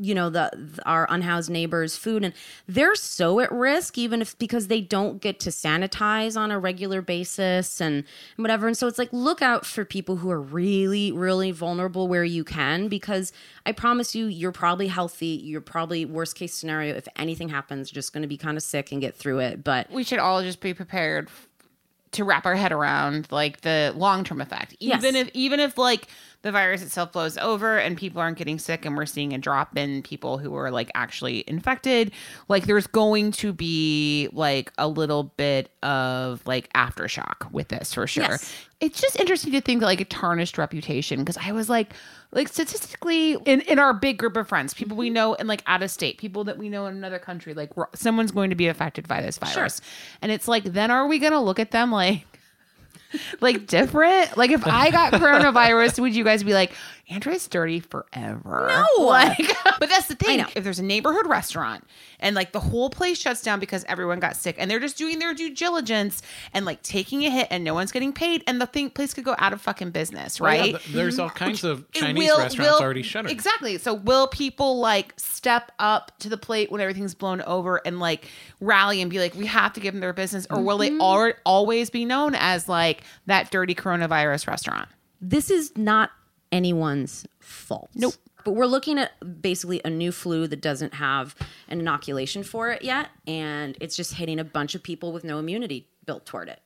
you 0.00 0.14
know, 0.14 0.30
the, 0.30 0.50
our 0.86 1.06
unhoused 1.10 1.50
neighbors 1.50 1.96
food, 1.96 2.24
and 2.24 2.34
they're 2.68 2.94
so 2.94 3.40
at 3.40 3.50
risk, 3.52 3.96
even 3.98 4.20
if 4.22 4.38
because 4.38 4.68
they 4.68 4.80
don't 4.80 5.20
get 5.20 5.40
to 5.40 5.50
sanitize 5.50 6.36
on 6.36 6.50
a 6.50 6.58
regular 6.58 7.02
basis 7.02 7.80
and 7.80 8.04
whatever, 8.36 8.66
and 8.66 8.76
so 8.76 8.86
it's 8.86 8.98
like 8.98 9.12
look 9.12 9.42
out 9.42 9.64
for 9.66 9.84
people 9.84 10.16
who 10.16 10.30
are 10.30 10.40
really, 10.40 11.12
really 11.12 11.50
vulnerable 11.50 12.08
where 12.08 12.24
you 12.24 12.44
can, 12.44 12.88
because 12.88 13.32
I 13.66 13.72
promise 13.72 14.14
you, 14.14 14.26
you're 14.26 14.52
probably 14.52 14.88
healthy, 14.88 15.40
you're 15.44 15.60
probably 15.60 16.04
worst 16.04 16.36
case 16.36 16.54
scenario 16.54 16.94
if 16.94 17.08
anything 17.16 17.48
happens, 17.48 17.90
just 17.90 18.12
going 18.12 18.22
to 18.22 18.28
be 18.28 18.36
kind 18.36 18.56
of 18.56 18.62
sick 18.62 18.92
and 18.92 19.00
get 19.00 19.14
through 19.16 19.40
it, 19.40 19.64
but. 19.64 19.90
we 19.90 20.02
should 20.04 20.18
all 20.18 20.42
just 20.42 20.60
be 20.60 20.74
prepared 20.74 21.28
to 22.12 22.22
wrap 22.22 22.46
our 22.46 22.54
head 22.54 22.70
around 22.70 23.26
like 23.32 23.62
the 23.62 23.92
long-term 23.96 24.40
effect 24.40 24.76
Yes. 24.78 25.02
even 25.02 25.16
if 25.16 25.30
even 25.34 25.58
if 25.58 25.76
like 25.76 26.06
the 26.44 26.52
virus 26.52 26.82
itself 26.82 27.10
blows 27.10 27.38
over 27.38 27.78
and 27.78 27.96
people 27.96 28.20
aren't 28.20 28.36
getting 28.36 28.58
sick 28.58 28.84
and 28.84 28.96
we're 28.96 29.06
seeing 29.06 29.32
a 29.32 29.38
drop 29.38 29.76
in 29.78 30.02
people 30.02 30.36
who 30.36 30.54
are 30.54 30.70
like 30.70 30.90
actually 30.94 31.42
infected 31.46 32.12
like 32.48 32.66
there's 32.66 32.86
going 32.86 33.32
to 33.32 33.52
be 33.52 34.28
like 34.32 34.70
a 34.76 34.86
little 34.86 35.24
bit 35.38 35.70
of 35.82 36.46
like 36.46 36.70
aftershock 36.74 37.50
with 37.50 37.68
this 37.68 37.94
for 37.94 38.06
sure 38.06 38.24
Yes. 38.24 38.54
it's 38.80 39.00
just 39.00 39.18
interesting 39.18 39.52
to 39.52 39.62
think 39.62 39.82
like 39.82 40.02
a 40.02 40.04
tarnished 40.04 40.58
reputation 40.58 41.20
because 41.20 41.38
I 41.38 41.52
was 41.52 41.70
like, 41.70 41.94
like 42.32 42.48
statistically 42.48 43.32
in, 43.46 43.62
in 43.62 43.78
our 43.78 43.94
big 43.94 44.18
group 44.18 44.36
of 44.36 44.46
friends, 44.46 44.74
people 44.74 44.96
we 44.96 45.06
mm-hmm. 45.06 45.14
know 45.14 45.34
in 45.34 45.46
like 45.46 45.62
out 45.66 45.82
of 45.82 45.90
state, 45.90 46.18
people 46.18 46.44
that 46.44 46.58
we 46.58 46.68
know 46.68 46.86
in 46.86 46.96
another 46.96 47.18
country, 47.18 47.54
like 47.54 47.70
someone's 47.94 48.32
going 48.32 48.50
to 48.50 48.56
be 48.56 48.68
affected 48.68 49.08
by 49.08 49.22
this 49.22 49.38
virus, 49.38 49.80
and 50.20 50.30
it's 50.30 50.46
like, 50.48 50.64
then 50.64 50.90
are 50.90 51.06
we 51.06 51.18
going 51.18 51.32
to 51.32 51.40
look 51.40 51.58
at 51.58 51.70
them 51.70 51.90
like? 51.90 52.26
Like 53.40 53.66
different? 53.66 54.36
Like 54.36 54.50
if 54.50 54.66
I 54.66 54.90
got 54.90 55.12
coronavirus, 55.20 56.00
would 56.00 56.14
you 56.14 56.24
guys 56.24 56.42
be 56.42 56.54
like, 56.54 56.72
Andrea's 57.10 57.46
dirty 57.48 57.80
forever? 57.80 58.66
No. 58.68 58.86
Like, 59.04 59.38
but 59.80 59.88
that's 59.88 60.06
the 60.06 60.14
thing. 60.14 60.40
If 60.54 60.64
there's 60.64 60.78
a 60.78 60.82
neighborhood 60.82 61.26
restaurant 61.26 61.84
and 62.20 62.34
like 62.34 62.52
the 62.52 62.60
whole 62.60 62.88
place 62.90 63.18
shuts 63.18 63.42
down 63.42 63.60
because 63.60 63.84
everyone 63.86 64.18
got 64.20 64.34
sick 64.36 64.56
and 64.58 64.70
they're 64.70 64.80
just 64.80 64.96
doing 64.96 65.18
their 65.18 65.34
due 65.34 65.54
diligence 65.54 66.22
and 66.54 66.64
like 66.64 66.82
taking 66.82 67.24
a 67.26 67.30
hit 67.30 67.48
and 67.50 67.62
no 67.64 67.74
one's 67.74 67.92
getting 67.92 68.12
paid 68.12 68.42
and 68.46 68.60
the 68.60 68.66
thing 68.66 68.88
place 68.90 69.12
could 69.12 69.24
go 69.24 69.34
out 69.38 69.52
of 69.52 69.60
fucking 69.60 69.90
business, 69.90 70.40
well, 70.40 70.54
yeah, 70.54 70.72
right? 70.74 70.82
there's 70.90 71.18
all 71.18 71.28
kinds 71.30 71.64
of 71.64 71.90
Chinese 71.92 72.28
will- 72.30 72.38
restaurants 72.38 72.72
will- 72.72 72.80
already 72.84 73.02
shuttered. 73.02 73.30
Exactly. 73.30 73.76
So 73.78 73.92
will 73.94 74.26
people 74.28 74.78
like 74.78 75.12
step 75.18 75.70
up 75.78 76.12
to 76.20 76.28
the 76.28 76.38
plate 76.38 76.72
when 76.72 76.80
everything's 76.80 77.14
blown 77.14 77.42
over 77.42 77.80
and 77.84 78.00
like 78.00 78.26
rally 78.60 79.02
and 79.02 79.10
be 79.10 79.18
like, 79.18 79.34
we 79.34 79.46
have 79.46 79.72
to 79.74 79.80
give 79.80 79.92
them 79.92 80.00
their 80.00 80.12
business, 80.14 80.46
or 80.50 80.60
will 80.62 80.78
Mm-hmm. 80.78 80.98
they 80.98 81.04
al- 81.04 81.32
always 81.44 81.90
be 81.90 82.04
known 82.04 82.34
as 82.34 82.68
like 82.68 83.02
that 83.26 83.50
dirty 83.50 83.74
coronavirus 83.74 84.46
restaurant? 84.46 84.88
this 85.20 85.50
is 85.50 85.72
not 85.76 86.10
anyone's 86.52 87.26
fault. 87.40 87.90
Nope. 87.94 88.14
But 88.44 88.52
we're 88.52 88.66
looking 88.66 88.98
at 88.98 89.12
basically 89.40 89.80
a 89.84 89.90
new 89.90 90.12
flu 90.12 90.46
that 90.46 90.60
doesn't 90.60 90.94
have 90.94 91.34
an 91.68 91.80
inoculation 91.80 92.42
for 92.42 92.70
it 92.70 92.82
yet, 92.82 93.08
and 93.26 93.76
it's 93.80 93.96
just 93.96 94.14
hitting 94.14 94.38
a 94.38 94.44
bunch 94.44 94.74
of 94.74 94.82
people 94.82 95.12
with 95.12 95.24
no 95.24 95.38
immunity 95.38 95.88
built 96.04 96.26
toward 96.26 96.48
it. 96.50 96.60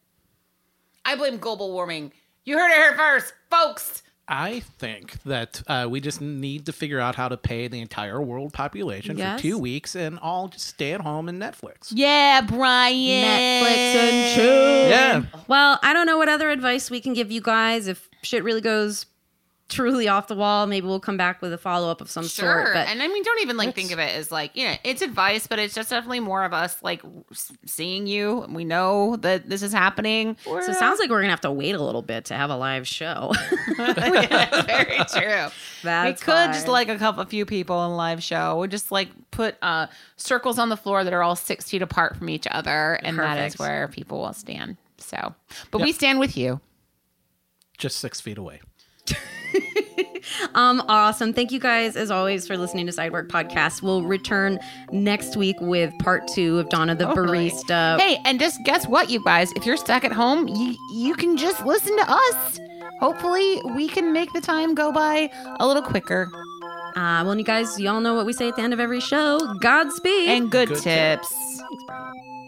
I 1.04 1.14
blame 1.14 1.38
global 1.38 1.72
warming. 1.72 2.12
You 2.44 2.58
heard 2.58 2.70
it 2.72 2.76
here 2.76 2.94
first, 2.96 3.32
folks. 3.50 4.02
I 4.30 4.60
think 4.60 5.22
that 5.22 5.62
uh, 5.68 5.86
we 5.88 6.00
just 6.02 6.20
need 6.20 6.66
to 6.66 6.72
figure 6.72 7.00
out 7.00 7.14
how 7.14 7.28
to 7.28 7.36
pay 7.38 7.66
the 7.68 7.80
entire 7.80 8.20
world 8.20 8.52
population 8.52 9.16
Yes. 9.16 9.38
for 9.40 9.42
two 9.42 9.56
weeks 9.56 9.94
and 9.94 10.18
all 10.18 10.48
just 10.48 10.66
stay 10.66 10.92
at 10.92 11.00
home 11.00 11.28
and 11.30 11.40
Netflix. 11.40 11.90
Yeah, 11.92 12.42
Brian. 12.42 13.24
Netflix 13.24 13.94
and 13.94 14.36
chill. 14.36 14.88
Yeah. 14.90 15.22
Well, 15.46 15.78
I 15.82 15.94
don't 15.94 16.06
know 16.06 16.18
what 16.18 16.28
other 16.28 16.50
advice 16.50 16.90
we 16.90 17.00
can 17.00 17.14
give 17.14 17.30
you 17.30 17.40
guys. 17.40 17.86
If 17.88 18.10
shit 18.20 18.44
really 18.44 18.60
goes 18.60 19.06
truly 19.68 20.08
off 20.08 20.28
the 20.28 20.34
wall, 20.34 20.66
maybe 20.66 20.86
we'll 20.86 20.98
come 20.98 21.16
back 21.18 21.42
with 21.42 21.52
a 21.52 21.58
follow 21.58 21.90
up 21.90 22.00
of 22.00 22.10
some 22.10 22.26
Sure. 22.26 22.62
sort. 22.62 22.74
But 22.74 22.88
and 22.88 23.02
I 23.02 23.08
mean, 23.08 23.22
don't 23.22 23.40
even 23.42 23.56
like 23.58 23.74
think 23.74 23.90
of 23.92 23.98
it 23.98 24.14
as 24.14 24.32
like, 24.32 24.56
you 24.56 24.66
know, 24.66 24.74
it's 24.82 25.02
advice, 25.02 25.46
but 25.46 25.58
it's 25.58 25.74
just 25.74 25.90
definitely 25.90 26.20
more 26.20 26.42
of 26.44 26.54
us 26.54 26.82
like 26.82 27.02
seeing 27.66 28.06
you. 28.06 28.46
We 28.48 28.64
know 28.64 29.16
that 29.16 29.48
this 29.50 29.62
is 29.62 29.72
happening. 29.72 30.36
so 30.44 30.56
it 30.58 30.74
sounds 30.76 30.98
like 30.98 31.10
we're 31.10 31.20
gonna 31.20 31.30
have 31.30 31.42
to 31.42 31.52
wait 31.52 31.74
a 31.74 31.82
little 31.82 32.00
bit 32.02 32.24
to 32.26 32.34
have 32.34 32.48
a 32.50 32.56
live 32.56 32.86
show. 32.88 33.32
Yeah, 33.78 34.62
very 34.66 34.96
true. 35.12 35.52
That's 35.82 36.20
we 36.20 36.24
could 36.24 36.52
just 36.52 36.66
like 36.68 36.88
a 36.88 36.96
couple, 36.96 37.22
a 37.22 37.26
few 37.26 37.44
people 37.44 37.84
in 37.84 37.90
a 37.90 37.96
live 37.96 38.22
show. 38.22 38.58
We 38.60 38.68
just 38.68 38.90
like 38.90 39.10
put 39.30 39.56
uh, 39.62 39.88
circles 40.16 40.58
on 40.58 40.70
the 40.70 40.76
floor 40.76 41.04
that 41.04 41.12
are 41.12 41.22
all 41.22 41.36
six 41.36 41.68
feet 41.70 41.82
apart 41.82 42.16
from 42.16 42.28
each 42.30 42.46
other, 42.50 42.94
and 43.02 43.18
that 43.18 43.38
is 43.46 43.58
where 43.58 43.88
people 43.88 44.20
will 44.20 44.32
stand. 44.32 44.76
So, 44.96 45.34
but 45.70 45.80
we 45.82 45.92
stand 45.92 46.18
with 46.18 46.36
you. 46.36 46.60
Just 47.76 47.98
six 47.98 48.20
feet 48.20 48.38
away. 48.38 48.60
Um, 50.54 50.82
awesome. 50.88 51.32
Thank 51.32 51.52
you 51.52 51.60
guys, 51.60 51.96
as 51.96 52.10
always, 52.10 52.46
for 52.46 52.56
listening 52.56 52.86
to 52.86 52.92
Sidework 52.92 53.28
Podcast. 53.28 53.82
We'll 53.82 54.02
return 54.02 54.58
next 54.92 55.36
week 55.36 55.56
with 55.60 55.92
part 56.00 56.28
two 56.28 56.58
of 56.58 56.68
Donna 56.68 56.94
the 56.94 57.06
Barista. 57.06 57.98
Hey, 57.98 58.18
and 58.24 58.38
just 58.38 58.62
guess 58.64 58.86
what, 58.86 59.10
you 59.10 59.22
guys? 59.22 59.52
If 59.52 59.66
you're 59.66 59.76
stuck 59.76 60.04
at 60.04 60.12
home, 60.12 60.48
you 60.48 60.76
you 60.92 61.14
can 61.14 61.36
just 61.36 61.64
listen 61.64 61.96
to 61.96 62.10
us. 62.10 62.60
Hopefully, 63.00 63.60
we 63.74 63.88
can 63.88 64.12
make 64.12 64.32
the 64.32 64.40
time 64.40 64.74
go 64.74 64.92
by 64.92 65.30
a 65.60 65.66
little 65.66 65.82
quicker. 65.82 66.30
Uh, 66.96 67.22
well, 67.24 67.36
you 67.36 67.44
guys, 67.44 67.78
y'all 67.78 68.00
know 68.00 68.14
what 68.14 68.26
we 68.26 68.32
say 68.32 68.48
at 68.48 68.56
the 68.56 68.62
end 68.62 68.72
of 68.72 68.80
every 68.80 69.00
show. 69.00 69.38
Godspeed. 69.60 70.28
And 70.28 70.50
good, 70.50 70.68
Good 70.68 70.82
tips. 70.82 71.28
Thanks, 71.28 71.84
Brian. 71.86 72.27